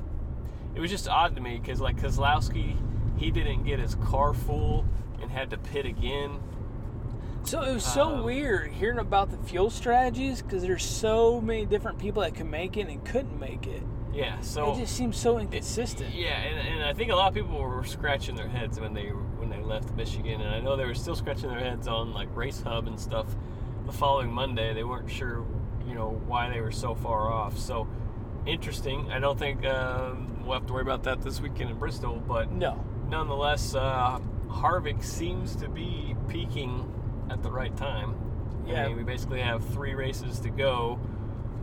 it 0.74 0.80
was 0.80 0.90
just 0.90 1.08
odd 1.08 1.34
to 1.36 1.42
me 1.42 1.58
because 1.58 1.80
like 1.80 1.96
Keselowski, 2.00 2.76
he 3.18 3.30
didn't 3.30 3.64
get 3.64 3.78
his 3.78 3.94
car 3.96 4.32
full 4.32 4.86
and 5.20 5.30
had 5.30 5.50
to 5.50 5.58
pit 5.58 5.84
again. 5.84 6.38
So 7.42 7.62
it 7.62 7.72
was 7.72 7.84
so 7.84 8.16
Um, 8.16 8.24
weird 8.24 8.70
hearing 8.72 8.98
about 8.98 9.30
the 9.30 9.38
fuel 9.38 9.70
strategies 9.70 10.42
because 10.42 10.62
there's 10.62 10.84
so 10.84 11.40
many 11.40 11.64
different 11.66 11.98
people 11.98 12.22
that 12.22 12.34
could 12.34 12.46
make 12.46 12.76
it 12.76 12.88
and 12.88 13.04
couldn't 13.04 13.38
make 13.38 13.66
it. 13.66 13.82
Yeah, 14.12 14.40
so 14.40 14.72
it 14.72 14.78
just 14.78 14.96
seems 14.96 15.16
so 15.16 15.38
inconsistent. 15.38 16.14
Yeah, 16.14 16.30
and, 16.40 16.68
and 16.68 16.84
I 16.84 16.92
think 16.92 17.12
a 17.12 17.14
lot 17.14 17.28
of 17.28 17.34
people 17.34 17.58
were 17.60 17.84
scratching 17.84 18.34
their 18.34 18.48
heads 18.48 18.80
when 18.80 18.92
they 18.92 19.08
when 19.08 19.50
they 19.50 19.60
left 19.60 19.94
Michigan, 19.94 20.40
and 20.40 20.54
I 20.54 20.60
know 20.60 20.76
they 20.76 20.84
were 20.84 20.94
still 20.94 21.14
scratching 21.14 21.48
their 21.48 21.60
heads 21.60 21.86
on 21.86 22.12
like 22.12 22.28
Race 22.34 22.60
Hub 22.62 22.86
and 22.86 22.98
stuff. 22.98 23.26
The 23.86 23.92
following 23.92 24.32
Monday, 24.32 24.74
they 24.74 24.84
weren't 24.84 25.10
sure, 25.10 25.44
you 25.86 25.94
know, 25.94 26.20
why 26.26 26.50
they 26.50 26.60
were 26.60 26.72
so 26.72 26.94
far 26.94 27.30
off. 27.32 27.56
So 27.56 27.86
interesting. 28.46 29.10
I 29.12 29.18
don't 29.20 29.38
think 29.38 29.64
um, 29.66 30.42
we'll 30.44 30.54
have 30.58 30.66
to 30.66 30.72
worry 30.72 30.82
about 30.82 31.04
that 31.04 31.22
this 31.22 31.40
weekend 31.40 31.70
in 31.70 31.78
Bristol, 31.78 32.22
but 32.26 32.50
No. 32.52 32.84
nonetheless, 33.08 33.74
uh, 33.74 34.18
Harvick 34.48 35.02
seems 35.04 35.54
to 35.56 35.68
be 35.68 36.14
peaking 36.28 36.92
at 37.30 37.42
the 37.42 37.50
right 37.50 37.76
time. 37.76 38.14
Yeah. 38.66 38.84
I 38.84 38.88
mean, 38.88 38.96
we 38.98 39.02
basically 39.02 39.40
have 39.40 39.64
three 39.68 39.94
races 39.94 40.40
to 40.40 40.50
go 40.50 40.98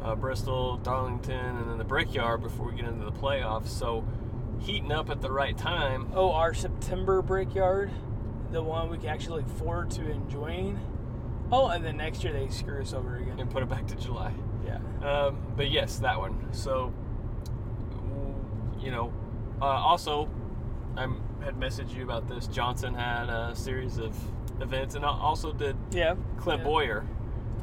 uh, 0.04 0.16
Bristol, 0.16 0.78
Darlington, 0.78 1.58
and 1.58 1.70
then 1.70 1.78
the 1.78 1.84
Brickyard 1.84 2.42
before 2.42 2.68
we 2.68 2.76
get 2.76 2.86
into 2.86 3.06
the 3.06 3.12
playoffs. 3.12 3.68
So, 3.68 4.06
heating 4.60 4.92
up 4.92 5.10
at 5.10 5.22
the 5.22 5.32
right 5.32 5.58
time. 5.58 6.12
Oh, 6.14 6.32
our 6.32 6.54
September 6.54 7.22
Brickyard, 7.22 7.92
the 8.52 8.62
one 8.62 8.90
we 8.90 8.98
can 8.98 9.10
actually 9.10 9.44
look 9.44 9.58
forward 9.58 9.92
to 9.92 10.10
enjoying. 10.10 10.80
Oh, 11.52 11.68
and 11.68 11.84
then 11.84 11.98
next 11.98 12.24
year 12.24 12.34
they 12.34 12.48
screw 12.50 12.82
us 12.82 12.94
over 12.94 13.18
again. 13.18 13.40
And 13.40 13.50
put 13.50 13.64
it 13.64 13.70
back 13.70 13.88
to 13.88 13.96
July. 13.96 14.34
Yeah. 14.66 14.80
Um, 15.08 15.38
but 15.56 15.70
yes, 15.70 16.00
that 16.00 16.18
one. 16.20 16.54
So, 16.54 16.94
you 18.80 18.92
know, 18.92 19.14
uh, 19.62 19.66
also, 19.66 20.30
I 20.96 21.08
had 21.44 21.56
messaged 21.56 21.96
you 21.96 22.04
about 22.04 22.28
this. 22.28 22.48
Johnson 22.48 22.94
had 22.94 23.30
a 23.30 23.56
series 23.56 23.98
of 23.98 24.16
events, 24.62 24.96
and 24.96 25.06
also 25.06 25.54
did 25.54 25.78
Yeah. 25.92 26.16
Clint 26.38 26.60
yeah. 26.60 26.66
Bowyer. 26.66 27.06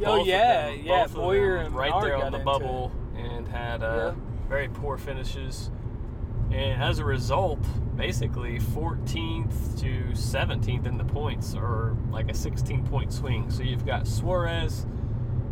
Oh 0.01 0.19
Both 0.19 0.27
yeah, 0.27 0.71
them- 0.71 0.81
yeah. 0.85 1.07
Bowyer 1.07 1.57
and 1.57 1.75
right 1.75 1.91
Menard 1.91 2.05
there 2.05 2.17
on 2.25 2.33
the 2.33 2.39
bubble 2.39 2.93
and 3.17 3.47
had 3.49 3.83
uh, 3.83 4.13
Yeah. 4.17 4.23
very 4.49 4.69
poor 4.69 4.97
finishes. 4.99 5.71
And 6.51 6.83
as 6.83 6.99
a 6.99 7.05
result, 7.05 7.61
basically 7.97 8.59
14th 8.59 9.81
to 9.81 10.13
17th 10.15 10.87
in 10.87 10.99
the 10.99 11.05
points 11.05 11.55
or 11.55 11.97
like 12.11 12.31
a 12.31 12.35
16 12.35 12.85
point 12.87 13.13
swing. 13.13 13.51
So 13.51 13.63
you've 13.63 13.87
got 13.87 14.07
Suarez, 14.07 14.87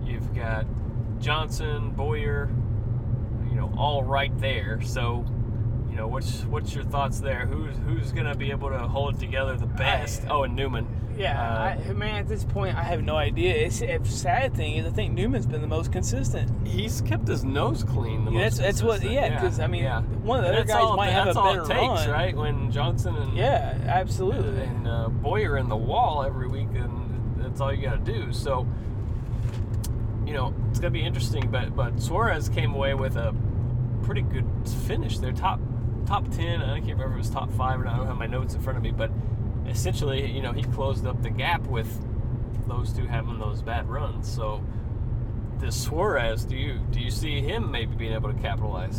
you've 0.04 0.34
got 0.34 0.66
Johnson, 1.20 1.90
Bowyer, 1.92 2.50
you 3.48 3.54
know, 3.56 3.72
all 3.76 4.02
right 4.04 4.36
there. 4.38 4.80
So, 4.82 5.24
you 5.92 5.98
know, 5.98 6.08
what's 6.08 6.42
what's 6.46 6.74
your 6.74 6.84
thoughts 6.84 7.20
there? 7.20 7.44
Who's 7.46 7.76
who's 7.86 8.12
gonna 8.12 8.34
be 8.34 8.50
able 8.50 8.70
to 8.70 8.78
hold 8.78 9.14
it 9.14 9.20
together 9.20 9.56
the 9.56 9.66
best? 9.66 10.22
oh, 10.30 10.42
and 10.44 10.56
Newman. 10.56 10.86
Yeah, 11.18 11.38
Uh, 11.38 11.90
I, 11.90 11.92
man. 11.92 12.14
At 12.14 12.26
this 12.28 12.42
point, 12.44 12.74
I 12.74 12.82
have 12.82 13.02
no 13.02 13.16
idea. 13.16 13.54
It's, 13.54 13.82
it's 13.82 14.10
sad 14.10 14.54
thing 14.54 14.76
is, 14.76 14.86
I 14.86 14.90
think 14.90 15.12
Newman's 15.12 15.44
been 15.44 15.60
the 15.60 15.66
most 15.66 15.92
consistent. 15.92 16.50
He's 16.66 17.02
kept 17.02 17.28
his 17.28 17.44
nose 17.44 17.84
clean. 17.84 18.24
The 18.24 18.30
Yeah, 18.32 18.44
most 18.44 18.56
that's- 18.56 18.80
that's 18.80 18.82
what- 18.82 19.02
yeah, 19.12 19.38
'cause, 19.38 19.60
I 19.60 19.66
mean, 19.66 19.84
one 20.24 20.38
of 20.38 20.44
the 20.44 20.48
And 20.52 20.58
other 20.60 20.66
guys 20.68 20.82
all- 20.82 20.96
might 20.96 21.10
have 21.10 21.28
a 21.28 21.34
better 21.34 21.60
it 21.64 21.66
takes, 21.68 22.06
run. 22.06 22.10
right? 22.10 22.34
When 22.34 22.70
Johnson 22.70 23.14
and 23.16 23.36
Yeah, 23.36 23.74
absolutely. 23.86 24.62
and 24.62 24.88
uh, 24.88 25.08
Bowyer 25.10 25.58
in 25.58 25.68
the 25.68 25.76
wall 25.76 26.24
every 26.24 26.48
week, 26.48 26.68
and 26.74 27.34
that's 27.36 27.60
all 27.60 27.70
you 27.74 27.82
got 27.82 28.02
to 28.06 28.12
do. 28.12 28.32
So, 28.32 28.66
you 30.26 30.32
know, 30.32 30.54
it's 30.70 30.78
gonna 30.80 30.90
be 30.92 31.02
interesting. 31.04 31.48
But 31.50 31.76
but 31.76 32.00
Suarez 32.00 32.48
came 32.48 32.72
away 32.74 32.94
with 32.94 33.16
a 33.16 33.34
pretty 34.02 34.22
good 34.22 34.46
finish. 34.86 35.18
Their 35.18 35.32
top 35.32 35.60
top 36.12 36.30
ten. 36.30 36.60
I 36.60 36.78
can't 36.80 36.92
remember 36.92 37.12
if 37.12 37.14
it 37.14 37.18
was 37.18 37.30
top 37.30 37.50
five 37.52 37.80
or 37.80 37.84
not. 37.84 37.94
I 37.94 37.96
don't 37.96 38.06
have 38.06 38.18
my 38.18 38.26
notes 38.26 38.54
in 38.54 38.60
front 38.60 38.76
of 38.76 38.82
me, 38.82 38.90
but 38.90 39.10
essentially, 39.66 40.30
you 40.30 40.42
know, 40.42 40.52
he 40.52 40.62
closed 40.62 41.06
up 41.06 41.22
the 41.22 41.30
gap 41.30 41.62
with 41.62 41.88
those 42.68 42.92
two 42.92 43.06
having 43.06 43.38
those 43.38 43.62
bad 43.62 43.88
runs. 43.88 44.30
So. 44.30 44.62
This 45.58 45.80
Suarez, 45.80 46.44
do 46.44 46.56
you 46.56 46.80
do 46.90 46.98
you 46.98 47.10
see 47.12 47.40
him 47.40 47.70
maybe 47.70 47.94
being 47.94 48.14
able 48.14 48.32
to 48.32 48.40
capitalize 48.40 48.98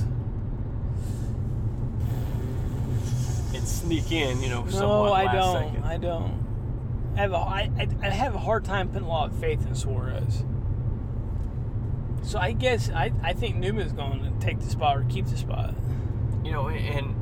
and 3.53 3.67
sneak 3.67 4.13
in? 4.13 4.41
You 4.41 4.47
know, 4.47 4.63
no, 4.63 5.11
I 5.11 5.29
don't. 5.29 5.73
second? 5.73 5.83
I 5.83 5.97
don't. 5.97 7.11
I 7.17 7.19
have 7.19 7.33
a, 7.33 7.35
I, 7.35 7.69
I, 7.77 7.87
I 8.01 8.09
have 8.11 8.33
a 8.35 8.39
hard 8.39 8.63
time 8.63 8.87
putting 8.87 9.05
a 9.05 9.09
lot 9.09 9.29
of 9.29 9.37
faith 9.37 9.67
in 9.67 9.75
Suarez. 9.75 10.45
So 12.21 12.39
I 12.39 12.53
guess 12.53 12.89
I, 12.89 13.11
I 13.21 13.33
think 13.33 13.57
Newman's 13.57 13.91
going 13.91 14.23
to 14.23 14.31
take 14.39 14.61
the 14.61 14.69
spot 14.69 14.95
or 14.95 15.03
keep 15.09 15.25
the 15.25 15.35
spot. 15.35 15.75
You 16.43 16.51
know, 16.51 16.69
and 16.69 17.15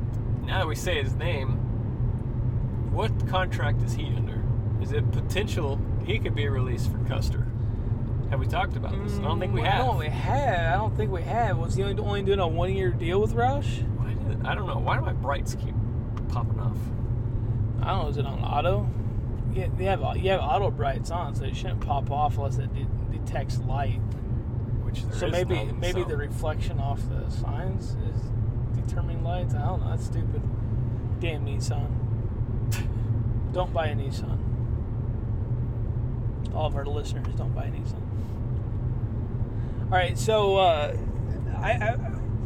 now 0.46 0.58
that 0.60 0.66
we 0.66 0.74
say 0.74 1.02
his 1.02 1.14
name, 1.14 1.50
what 2.92 3.10
contract 3.28 3.82
is 3.82 3.94
he 3.94 4.06
under? 4.16 4.42
Is 4.80 4.92
it 4.92 5.10
potential 5.12 5.80
he 6.04 6.18
could 6.18 6.34
be 6.34 6.48
released 6.48 6.90
for 6.90 6.98
Custer? 7.04 7.46
Have 8.30 8.40
we 8.40 8.46
talked 8.46 8.76
about 8.76 8.92
this? 9.04 9.18
I 9.18 9.22
don't 9.22 9.38
think 9.38 9.52
we 9.54 9.60
Mm, 9.60 9.66
have. 9.66 9.82
I 9.82 9.86
don't 9.86 9.98
think 9.98 10.12
we 10.12 10.18
have. 10.18 10.72
I 10.74 10.76
don't 10.76 10.96
think 10.96 11.10
we 11.12 11.22
have. 11.22 11.58
Was 11.58 11.74
he 11.74 11.82
only, 11.82 12.02
only 12.02 12.22
doing 12.22 12.40
a 12.40 12.48
one 12.48 12.72
year 12.74 12.90
deal 12.90 13.20
with 13.20 13.34
Roush? 13.34 13.82
Why 13.98 14.14
did, 14.14 14.44
I 14.46 14.54
don't 14.54 14.66
know. 14.66 14.78
Why 14.78 14.96
do 14.98 15.04
my 15.04 15.12
brights 15.12 15.54
keep 15.54 15.74
popping 16.28 16.58
off? 16.58 16.76
I 17.82 17.88
don't 17.90 18.02
know. 18.04 18.08
Is 18.08 18.16
it 18.16 18.26
on 18.26 18.40
auto? 18.42 18.88
Yeah, 19.54 19.66
you 19.78 19.84
have 19.86 20.16
you 20.16 20.30
have 20.30 20.40
auto 20.40 20.70
brights 20.70 21.10
on, 21.10 21.34
so 21.34 21.44
it 21.44 21.54
shouldn't 21.54 21.80
pop 21.80 22.10
off 22.10 22.38
unless 22.38 22.56
it 22.56 22.72
de- 22.74 23.18
detects 23.18 23.58
light. 23.60 24.00
Which 24.82 25.02
there 25.04 25.12
so 25.14 25.26
is 25.26 25.32
maybe 25.32 25.54
none, 25.56 25.78
maybe 25.80 26.02
so- 26.02 26.08
the 26.08 26.16
reflection 26.16 26.80
off 26.80 27.00
the 27.10 27.28
signs 27.30 27.90
is 28.10 28.30
determining 28.74 29.22
lights. 29.22 29.54
I 29.54 29.66
don't 29.66 29.82
know. 29.82 29.90
That's 29.90 30.06
stupid. 30.06 30.42
Damn 31.20 31.46
Nissan. 31.46 31.88
don't 33.52 33.72
buy 33.72 33.88
a 33.88 33.94
Nissan. 33.94 34.38
All 36.54 36.66
of 36.66 36.76
our 36.76 36.84
listeners 36.84 37.34
don't 37.36 37.54
buy 37.54 37.64
a 37.64 37.70
Nissan. 37.70 38.02
All 39.84 39.98
right, 39.98 40.18
so 40.18 40.56
uh, 40.56 40.96
I, 41.58 41.72
I 41.72 41.96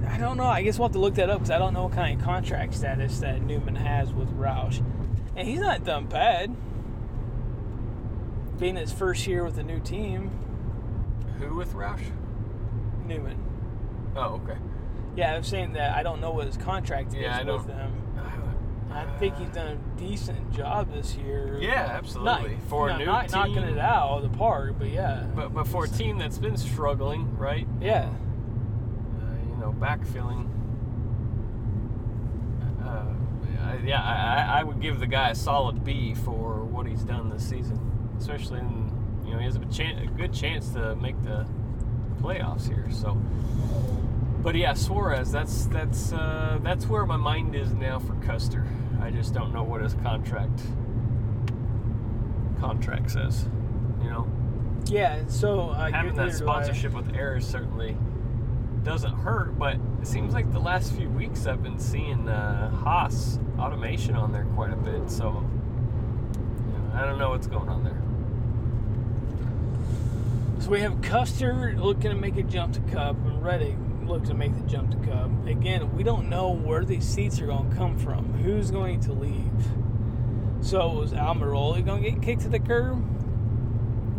I 0.08 0.18
don't 0.18 0.36
know. 0.36 0.44
I 0.44 0.62
guess 0.62 0.78
we'll 0.78 0.88
have 0.88 0.92
to 0.94 0.98
look 0.98 1.16
that 1.16 1.30
up 1.30 1.38
because 1.38 1.50
I 1.50 1.58
don't 1.58 1.74
know 1.74 1.84
what 1.84 1.92
kind 1.92 2.18
of 2.18 2.24
contract 2.24 2.74
status 2.74 3.18
that 3.20 3.42
Newman 3.42 3.74
has 3.74 4.12
with 4.12 4.30
Roush, 4.38 4.82
and 5.34 5.46
he's 5.46 5.60
not 5.60 5.84
done 5.84 6.06
bad. 6.06 6.54
Being 8.58 8.76
his 8.76 8.92
first 8.92 9.26
year 9.26 9.44
with 9.44 9.58
a 9.58 9.62
new 9.62 9.80
team, 9.80 10.30
who 11.38 11.56
with 11.56 11.74
Roush? 11.74 12.10
Newman. 13.04 13.36
Oh, 14.14 14.40
okay. 14.44 14.56
Yeah, 15.16 15.34
I'm 15.34 15.42
saying 15.42 15.72
that 15.72 15.96
I 15.96 16.02
don't 16.02 16.20
know 16.20 16.30
what 16.30 16.46
his 16.46 16.56
contract 16.56 17.08
is 17.08 17.20
Yeah, 17.20 17.38
I 17.38 17.44
with 17.44 17.66
them. 17.66 17.92
I 18.92 19.04
think 19.18 19.36
he's 19.38 19.48
done 19.50 19.68
a 19.78 19.98
decent 19.98 20.52
job 20.52 20.92
this 20.92 21.14
year. 21.16 21.58
Yeah, 21.60 21.88
absolutely. 21.92 22.54
Not, 22.56 22.62
For 22.68 22.88
a 22.90 22.98
new 22.98 23.06
not 23.06 23.30
knocking 23.32 23.56
it 23.58 23.78
out 23.78 24.18
of 24.18 24.30
the 24.30 24.36
park, 24.38 24.74
but 24.78 24.88
yeah, 24.90 25.26
But 25.34 25.54
but 25.54 25.66
for 25.66 25.84
a 25.84 25.88
team 25.88 26.18
that's 26.18 26.38
been 26.38 26.56
struggling, 26.56 27.36
right? 27.36 27.66
yeah, 27.80 28.08
uh, 29.20 29.48
you 29.50 29.56
know, 29.56 29.74
backfilling. 29.78 30.48
Uh, 32.84 32.88
I- 33.64 33.80
yeah, 33.84 34.02
I, 34.02 34.56
I- 34.56 34.60
I 34.60 34.64
would 34.64 34.80
give 34.80 35.00
the 35.00 35.06
guy 35.06 35.30
a 35.30 35.34
solid 35.34 35.82
B 35.84 36.14
for 36.14 36.64
what 36.64 36.86
he's 36.86 37.02
done 37.02 37.30
this 37.30 37.46
season, 37.48 37.80
especially 38.18 38.60
in 38.60 38.92
you 39.26 39.32
know 39.32 39.38
he 39.38 39.44
has 39.44 39.56
a, 39.56 39.64
chan- 39.66 39.98
a 39.98 40.06
good 40.06 40.32
chance 40.32 40.70
to 40.70 40.94
make 40.96 41.20
the 41.24 41.46
playoffs 42.22 42.66
here. 42.68 42.86
So, 42.92 43.18
but 44.46 44.54
yeah, 44.54 44.74
Suarez, 44.74 45.32
that's 45.32 45.66
that's 45.66 46.12
uh, 46.12 46.60
that's 46.62 46.86
where 46.86 47.04
my 47.04 47.16
mind 47.16 47.56
is 47.56 47.74
now 47.74 47.98
for 47.98 48.14
Custer. 48.24 48.64
I 49.02 49.10
just 49.10 49.34
don't 49.34 49.52
know 49.52 49.64
what 49.64 49.80
his 49.80 49.94
contract 49.94 50.62
contract 52.60 53.10
says. 53.10 53.48
You 54.00 54.10
know 54.10 54.30
yeah. 54.84 55.26
So 55.26 55.70
uh, 55.70 55.90
having 55.90 56.14
that 56.14 56.26
neither 56.26 56.38
do 56.38 56.48
I. 56.48 56.62
sponsorship 56.62 56.92
with 56.92 57.16
Air 57.16 57.40
certainly 57.40 57.96
doesn't 58.84 59.14
hurt, 59.14 59.58
but 59.58 59.78
it 60.00 60.06
seems 60.06 60.32
like 60.32 60.52
the 60.52 60.60
last 60.60 60.92
few 60.92 61.08
weeks 61.10 61.48
I've 61.48 61.64
been 61.64 61.80
seeing 61.80 62.28
uh, 62.28 62.70
Haas 62.70 63.40
automation 63.58 64.14
on 64.14 64.30
there 64.30 64.44
quite 64.54 64.72
a 64.72 64.76
bit. 64.76 65.10
So 65.10 65.44
you 66.66 66.78
know, 66.78 66.92
I 66.94 67.00
don't 67.00 67.18
know 67.18 67.30
what's 67.30 67.48
going 67.48 67.68
on 67.68 67.82
there. 67.82 68.00
So 70.60 70.70
we 70.70 70.82
have 70.82 71.02
Custer 71.02 71.74
looking 71.76 72.12
to 72.12 72.16
make 72.16 72.36
a 72.36 72.44
jump 72.44 72.74
to 72.74 72.80
Cup, 72.92 73.16
and 73.26 73.42
Reddick 73.42 73.74
looking 74.06 74.26
to 74.28 74.34
make 74.34 74.54
the 74.54 74.62
jump 74.68 74.90
to 74.92 74.96
Cup. 75.08 75.30
Again, 75.46 75.94
we 75.96 76.02
don't 76.02 76.28
know 76.28 76.50
where 76.50 76.84
these 76.84 77.04
seats 77.04 77.40
are 77.40 77.46
going 77.46 77.70
to 77.70 77.76
come 77.76 77.98
from. 77.98 78.32
Who's 78.42 78.70
going 78.70 79.00
to 79.00 79.12
leave? 79.12 79.66
So 80.60 81.02
is 81.02 81.12
Almirola 81.12 81.84
going 81.84 82.02
to 82.02 82.10
get 82.10 82.22
kicked 82.22 82.42
to 82.42 82.48
the 82.48 82.58
curb? 82.58 83.04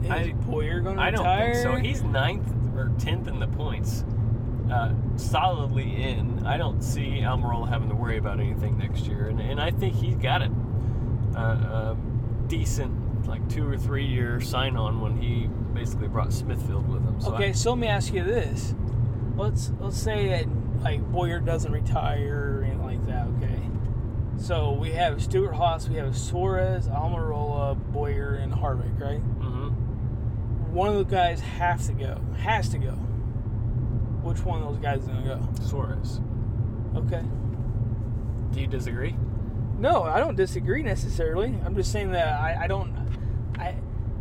Is 0.04 0.12
I- 0.12 0.34
Bowyer 0.46 0.80
going 0.82 0.98
to 0.98 1.02
I 1.02 1.12
don't 1.12 1.22
retire? 1.22 1.54
think 1.54 1.64
so. 1.64 1.76
He's 1.76 2.04
ninth 2.04 2.48
or 2.76 2.92
tenth 3.00 3.28
in 3.28 3.40
the 3.40 3.48
points, 3.48 4.06
uh, 4.72 4.94
solidly 5.16 6.04
in. 6.04 6.46
I 6.46 6.58
don't 6.58 6.82
see 6.82 7.22
Almirola 7.22 7.68
having 7.68 7.90
to 7.90 7.96
worry 7.96 8.18
about 8.18 8.40
anything 8.40 8.78
next 8.78 9.08
year, 9.08 9.28
and, 9.28 9.42
and 9.42 9.60
I 9.60 9.72
think 9.72 9.96
he's 9.96 10.16
got 10.16 10.42
a, 10.44 10.52
a, 11.36 11.40
a 11.40 11.98
decent, 12.48 13.28
like 13.28 13.48
two 13.50 13.68
or 13.68 13.76
three 13.78 14.06
year 14.06 14.40
sign 14.40 14.78
on 14.78 15.02
when 15.02 15.18
he 15.18 15.48
basically 15.74 16.08
brought 16.08 16.32
Smithfield 16.32 16.88
with 16.88 17.04
him. 17.04 17.20
So 17.20 17.34
Okay, 17.34 17.50
I, 17.50 17.52
so 17.54 17.72
let 17.72 17.80
me 17.80 17.88
ask 17.88 18.14
you 18.14 18.24
this. 18.24 18.76
Let's 19.38 19.72
let's 19.80 19.98
say 19.98 20.28
that 20.30 20.46
like 20.82 21.02
Bowyer 21.12 21.40
doesn't 21.40 21.72
retire 21.72 22.60
or 22.60 22.64
anything 22.64 22.84
like 22.84 23.06
that, 23.08 23.28
okay? 23.38 23.62
So 24.38 24.74
we 24.74 24.92
have 24.92 25.22
Stewart-Haas, 25.22 25.90
we 25.90 25.96
have 25.96 26.16
Suarez, 26.18 26.88
Almirola, 26.88 27.76
Bowyer, 27.92 28.36
and 28.36 28.54
Harvick, 28.54 29.00
right? 29.00 29.20
hmm 29.20 29.70
one 30.72 30.90
of 30.90 30.96
the 30.96 31.04
guys 31.06 31.40
has 31.40 31.88
to 31.88 31.94
go. 31.94 32.22
Has 32.38 32.70
to 32.70 32.78
go. 32.78 32.92
Which 34.22 34.44
one 34.44 34.62
of 34.62 34.70
those 34.70 34.78
guys 34.80 35.02
is 35.02 35.08
gonna 35.08 35.24
go? 35.26 35.64
Suarez. 35.64 36.20
Okay. 36.96 37.24
Do 38.52 38.60
you 38.62 38.68
disagree? 38.68 39.16
No, 39.80 40.04
I 40.04 40.20
don't 40.20 40.36
disagree 40.36 40.84
necessarily. 40.84 41.58
I'm 41.66 41.76
just 41.76 41.92
saying 41.92 42.12
that 42.12 42.28
I, 42.28 42.64
I 42.64 42.68
don't. 42.68 42.94
I 43.58 43.76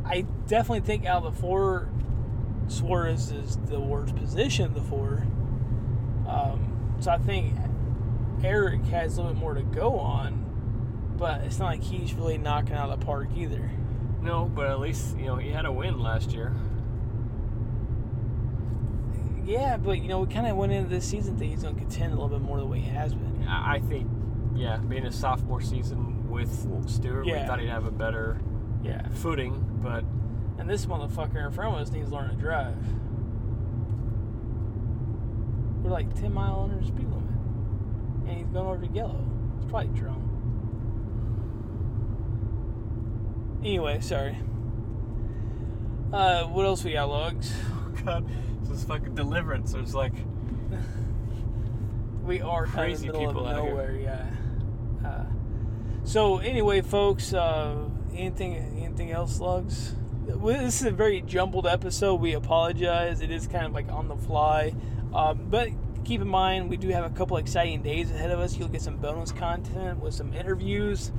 I 0.04 0.20
definitely 0.46 0.80
think 0.80 1.04
out 1.04 1.24
of 1.24 1.34
the 1.34 1.40
four, 1.40 1.88
Suarez 2.68 3.30
is 3.32 3.56
the 3.66 3.80
worst 3.80 4.14
position 4.16 4.64
of 4.64 4.74
the 4.74 4.80
four. 4.80 5.26
Um, 6.28 6.96
so 7.00 7.10
I 7.12 7.18
think 7.18 7.54
Aric 8.40 8.86
has 8.88 9.16
a 9.16 9.22
little 9.22 9.34
bit 9.34 9.40
more 9.40 9.54
to 9.54 9.62
go 9.62 9.98
on, 9.98 11.14
but 11.16 11.42
it's 11.42 11.58
not 11.58 11.66
like 11.66 11.82
he's 11.82 12.12
really 12.14 12.38
knocking 12.38 12.74
out 12.74 12.90
of 12.90 12.98
the 12.98 13.06
park 13.06 13.28
either. 13.36 13.70
No, 14.22 14.46
but 14.46 14.66
at 14.70 14.80
least 14.80 15.16
you 15.16 15.26
know 15.26 15.36
he 15.36 15.50
had 15.50 15.64
a 15.66 15.72
win 15.72 15.98
last 16.00 16.32
year. 16.32 16.52
Yeah, 19.44 19.76
but 19.76 19.98
you 20.02 20.08
know 20.08 20.20
we 20.20 20.32
kind 20.32 20.46
of 20.46 20.56
went 20.56 20.72
into 20.72 20.88
this 20.90 21.04
season 21.04 21.36
thinking 21.36 21.50
he's 21.52 21.62
going 21.62 21.76
to 21.76 21.80
contend 21.80 22.12
a 22.12 22.16
little 22.16 22.28
bit 22.28 22.40
more 22.40 22.58
the 22.58 22.66
way 22.66 22.80
he 22.80 22.90
has 22.90 23.14
been. 23.14 23.46
I 23.46 23.74
I 23.76 23.80
think, 23.80 24.08
yeah, 24.56 24.78
being 24.78 25.06
a 25.06 25.12
sophomore 25.12 25.60
season 25.60 26.28
with 26.28 26.88
Stewart, 26.90 27.26
Yeah. 27.26 27.42
we 27.42 27.46
thought 27.46 27.60
he'd 27.60 27.68
have 27.68 27.86
a 27.86 27.92
better 27.92 28.40
Yeah, 28.82 29.06
footing, 29.10 29.80
but 29.82 30.04
and 30.58 30.68
this 30.68 30.86
motherfucker 30.86 31.44
in 31.46 31.52
front 31.52 31.74
of 31.74 31.80
us 31.80 31.90
needs 31.90 32.08
to 32.08 32.14
learn 32.14 32.30
to 32.30 32.36
drive. 32.36 32.76
We're 35.82 35.90
like 35.90 36.14
10 36.18 36.32
mile 36.32 36.62
under 36.64 36.80
the 36.80 36.86
speed 36.86 37.06
limit, 37.08 37.30
and 38.26 38.38
he's 38.38 38.46
going 38.48 38.66
over 38.66 38.84
to 38.86 38.92
yellow. 38.92 39.24
He's 39.60 39.70
probably 39.70 39.98
drunk. 39.98 40.22
Anyway, 43.60 44.00
sorry. 44.00 44.38
Uh, 46.12 46.44
what 46.44 46.64
else 46.66 46.84
we 46.84 46.92
got, 46.92 47.08
Lugs? 47.08 47.52
oh 47.70 47.92
god, 48.04 48.26
this 48.62 48.70
is 48.70 48.84
fucking 48.84 49.14
deliverance. 49.14 49.74
It's 49.74 49.94
like 49.94 50.12
We 52.22 52.40
are 52.40 52.66
kind 52.66 52.92
of 52.92 52.98
Crazy 53.00 53.06
in 53.06 53.12
the 53.12 53.18
middle 53.18 53.32
people 53.32 53.46
of 53.46 53.56
out 53.56 53.62
here. 53.62 53.70
nowhere, 53.70 53.96
yeah. 53.96 54.26
Uh, 55.08 55.24
so 56.04 56.38
anyway, 56.38 56.80
folks, 56.80 57.32
uh, 57.34 57.88
anything 58.12 58.54
anything 58.84 59.10
else, 59.10 59.40
Lugs? 59.40 59.94
This 60.26 60.80
is 60.80 60.86
a 60.88 60.90
very 60.90 61.20
jumbled 61.20 61.68
episode. 61.68 62.20
We 62.20 62.32
apologize. 62.32 63.20
It 63.20 63.30
is 63.30 63.46
kind 63.46 63.64
of 63.64 63.72
like 63.72 63.88
on 63.92 64.08
the 64.08 64.16
fly, 64.16 64.74
um, 65.14 65.46
but 65.48 65.68
keep 66.04 66.20
in 66.20 66.26
mind 66.26 66.68
we 66.68 66.76
do 66.76 66.88
have 66.88 67.04
a 67.04 67.10
couple 67.10 67.36
exciting 67.36 67.80
days 67.80 68.10
ahead 68.10 68.32
of 68.32 68.40
us. 68.40 68.56
You'll 68.56 68.66
get 68.68 68.82
some 68.82 68.96
bonus 68.96 69.30
content 69.30 70.00
with 70.00 70.14
some 70.14 70.32
interviews 70.34 71.12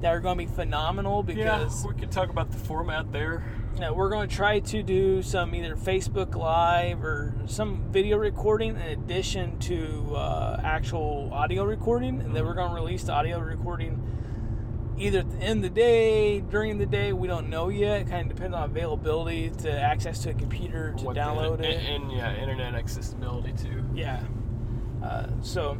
that 0.00 0.08
are 0.08 0.20
going 0.20 0.38
to 0.38 0.46
be 0.46 0.50
phenomenal 0.50 1.22
because. 1.22 1.84
yeah, 1.84 1.90
we 1.92 1.94
could 1.98 2.10
talk 2.10 2.30
about 2.30 2.50
the 2.50 2.56
format 2.56 3.12
there. 3.12 3.44
yeah, 3.78 3.90
we're 3.90 4.08
going 4.08 4.28
to 4.28 4.34
try 4.34 4.60
to 4.60 4.82
do 4.82 5.22
some 5.22 5.54
either 5.54 5.76
Facebook 5.76 6.34
Live 6.34 7.04
or 7.04 7.34
some 7.46 7.84
video 7.92 8.16
recording 8.16 8.76
in 8.76 8.82
addition 8.82 9.58
to 9.60 10.16
uh, 10.16 10.58
actual 10.64 11.28
audio 11.34 11.64
recording. 11.64 12.20
And 12.22 12.34
then 12.34 12.46
we're 12.46 12.54
going 12.54 12.70
to 12.70 12.74
release 12.74 13.04
the 13.04 13.12
audio 13.12 13.40
recording 13.40 14.02
either 14.98 15.20
at 15.20 15.30
the 15.30 15.38
end 15.38 15.64
of 15.64 15.74
the 15.74 15.80
day, 15.80 16.40
during 16.40 16.78
the 16.78 16.86
day. 16.86 17.12
We 17.12 17.26
don't 17.28 17.48
know 17.50 17.68
yet. 17.68 18.02
It 18.02 18.08
kind 18.10 18.30
of 18.30 18.36
depends 18.36 18.54
on 18.56 18.64
availability 18.64 19.50
to 19.58 19.70
access 19.72 20.20
to 20.20 20.30
a 20.30 20.34
computer 20.34 20.92
to 20.98 21.04
What 21.04 21.14
the- 21.14 21.20
download 21.20 21.54
and, 21.54 21.64
it. 21.64 21.76
and 21.90 22.12
yeah, 22.12 22.34
internet 22.36 22.74
accessibility 22.74 23.52
too. 23.52 23.84
yeah. 23.94 24.22
Uh, 25.02 25.26
so, 25.42 25.76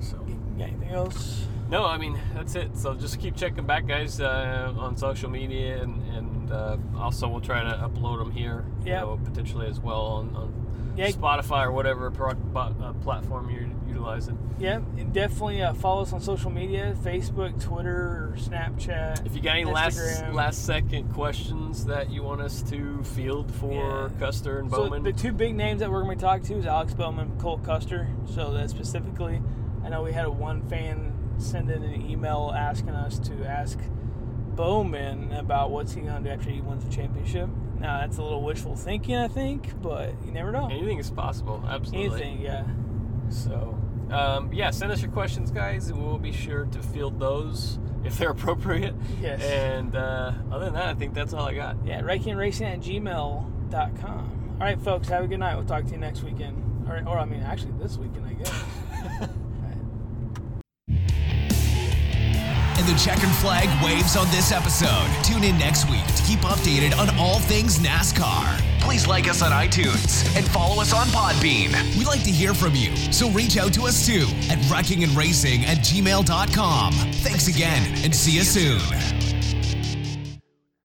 So 0.00 0.18
got 0.58 0.68
anything 0.68 0.90
else? 0.90 1.46
no, 1.70 1.84
I 1.86 1.96
mean 1.96 2.18
that's 2.34 2.54
it. 2.56 2.76
So 2.76 2.94
just 2.94 3.18
keep 3.20 3.36
checking 3.36 3.64
back, 3.66 3.86
guys, 3.86 4.20
uh, 4.20 4.72
on 4.76 4.96
social 4.96 5.30
media, 5.30 5.82
and 5.82 6.02
and 6.14 6.31
uh, 6.52 6.76
also 6.96 7.28
we'll 7.28 7.40
try 7.40 7.62
to 7.64 7.76
upload 7.76 8.18
them 8.18 8.30
here, 8.30 8.64
you 8.84 8.92
know, 8.92 9.18
potentially 9.24 9.66
as 9.66 9.80
well 9.80 10.02
on, 10.02 10.36
on 10.36 10.94
Yeah. 10.96 11.08
Spotify 11.08 11.64
or 11.66 11.72
whatever 11.72 12.10
pro- 12.10 12.30
uh, 12.54 12.92
platform 13.02 13.50
you're 13.50 13.68
utilizing. 13.88 14.38
Yeah, 14.58 14.80
definitely 15.12 15.62
uh, 15.62 15.72
follow 15.74 16.02
us 16.02 16.12
on 16.12 16.20
social 16.20 16.50
media 16.50 16.94
Facebook, 17.02 17.60
Twitter, 17.62 18.34
Snapchat. 18.36 19.26
If 19.26 19.34
you 19.34 19.40
got 19.40 19.56
any 19.56 19.64
last 19.64 19.98
Instagram. 19.98 20.34
last 20.34 20.64
second 20.66 21.12
questions 21.12 21.84
that 21.86 22.10
you 22.10 22.22
want 22.22 22.40
us 22.42 22.62
to 22.64 23.02
field 23.02 23.52
for 23.54 23.72
Yeah. 23.72 24.18
Custer 24.20 24.58
and 24.60 24.70
So 24.70 24.84
Bowman, 24.84 25.02
the 25.02 25.12
two 25.12 25.32
big 25.32 25.54
names 25.54 25.80
that 25.80 25.90
we're 25.90 26.02
going 26.02 26.16
to 26.18 26.24
be 26.24 26.28
talking 26.28 26.44
to 26.46 26.54
is 26.58 26.66
Alex 26.66 26.94
Bowman 26.94 27.30
and 27.32 27.40
Cole 27.40 27.58
Custer. 27.58 28.08
So 28.26 28.52
that 28.52 28.70
specifically, 28.70 29.40
I 29.84 29.88
know 29.88 30.02
we 30.02 30.12
had 30.12 30.26
a 30.26 30.30
one 30.30 30.62
fan 30.68 31.12
send 31.38 31.70
in 31.70 31.82
an 31.82 32.08
email 32.08 32.52
asking 32.56 32.90
us 32.90 33.18
to 33.18 33.44
ask 33.44 33.78
Bowman 34.56 35.32
about 35.32 35.70
what's 35.70 35.92
he 35.94 36.00
going 36.00 36.22
to 36.22 36.28
do 36.28 36.34
after 36.34 36.50
he 36.50 36.60
wins 36.60 36.84
the 36.84 36.90
championship. 36.90 37.48
Now 37.78 38.00
that's 38.00 38.18
a 38.18 38.22
little 38.22 38.42
wishful 38.42 38.76
thinking, 38.76 39.16
I 39.16 39.28
think, 39.28 39.80
but 39.82 40.14
you 40.24 40.32
never 40.32 40.52
know. 40.52 40.68
anything 40.70 40.98
is 40.98 41.10
possible. 41.10 41.62
Absolutely. 41.66 42.22
Anything, 42.22 42.40
yeah. 42.40 42.64
So, 43.28 43.78
um, 44.10 44.52
yeah, 44.52 44.70
send 44.70 44.92
us 44.92 45.02
your 45.02 45.10
questions, 45.10 45.50
guys, 45.50 45.92
we'll 45.92 46.18
be 46.18 46.32
sure 46.32 46.66
to 46.66 46.82
field 46.82 47.18
those 47.18 47.78
if 48.04 48.18
they're 48.18 48.30
appropriate. 48.30 48.94
Yes. 49.20 49.42
And 49.42 49.96
uh, 49.96 50.32
other 50.50 50.66
than 50.66 50.74
that, 50.74 50.88
I 50.88 50.94
think 50.94 51.14
that's 51.14 51.32
all 51.32 51.46
I 51.46 51.54
got. 51.54 51.76
Yeah, 51.84 52.00
racing 52.02 52.66
at 52.66 52.80
gmail.com. 52.80 54.56
All 54.60 54.66
right, 54.66 54.80
folks, 54.80 55.08
have 55.08 55.24
a 55.24 55.26
good 55.26 55.40
night. 55.40 55.56
We'll 55.56 55.64
talk 55.64 55.84
to 55.86 55.90
you 55.90 55.98
next 55.98 56.22
weekend. 56.22 56.86
Or, 56.88 57.02
or 57.06 57.18
I 57.18 57.24
mean, 57.24 57.40
actually, 57.40 57.72
this 57.80 57.96
weekend, 57.96 58.26
I 58.26 58.34
guess. 58.34 58.64
The 62.92 62.98
checkered 62.98 63.30
flag 63.36 63.68
waves 63.82 64.16
on 64.16 64.30
this 64.30 64.52
episode. 64.52 65.08
Tune 65.24 65.44
in 65.44 65.56
next 65.58 65.88
week 65.88 66.04
to 66.14 66.22
keep 66.24 66.40
updated 66.40 66.96
on 66.96 67.08
all 67.18 67.38
things 67.38 67.78
NASCAR. 67.78 68.60
Please 68.80 69.06
like 69.06 69.28
us 69.28 69.40
on 69.40 69.50
iTunes 69.50 70.36
and 70.36 70.46
follow 70.46 70.80
us 70.82 70.92
on 70.92 71.06
Podbean. 71.08 71.72
We'd 71.96 72.06
like 72.06 72.22
to 72.24 72.30
hear 72.30 72.52
from 72.54 72.74
you, 72.74 72.94
so 73.10 73.30
reach 73.30 73.56
out 73.56 73.72
to 73.74 73.82
us 73.84 74.06
too 74.06 74.26
at 74.50 74.58
wreckingandracing 74.68 75.64
at 75.64 75.78
gmail.com. 75.78 76.92
Thanks 76.92 77.48
again 77.48 77.82
and 78.04 78.14
see 78.14 78.32
you 78.32 78.42
soon. 78.42 79.31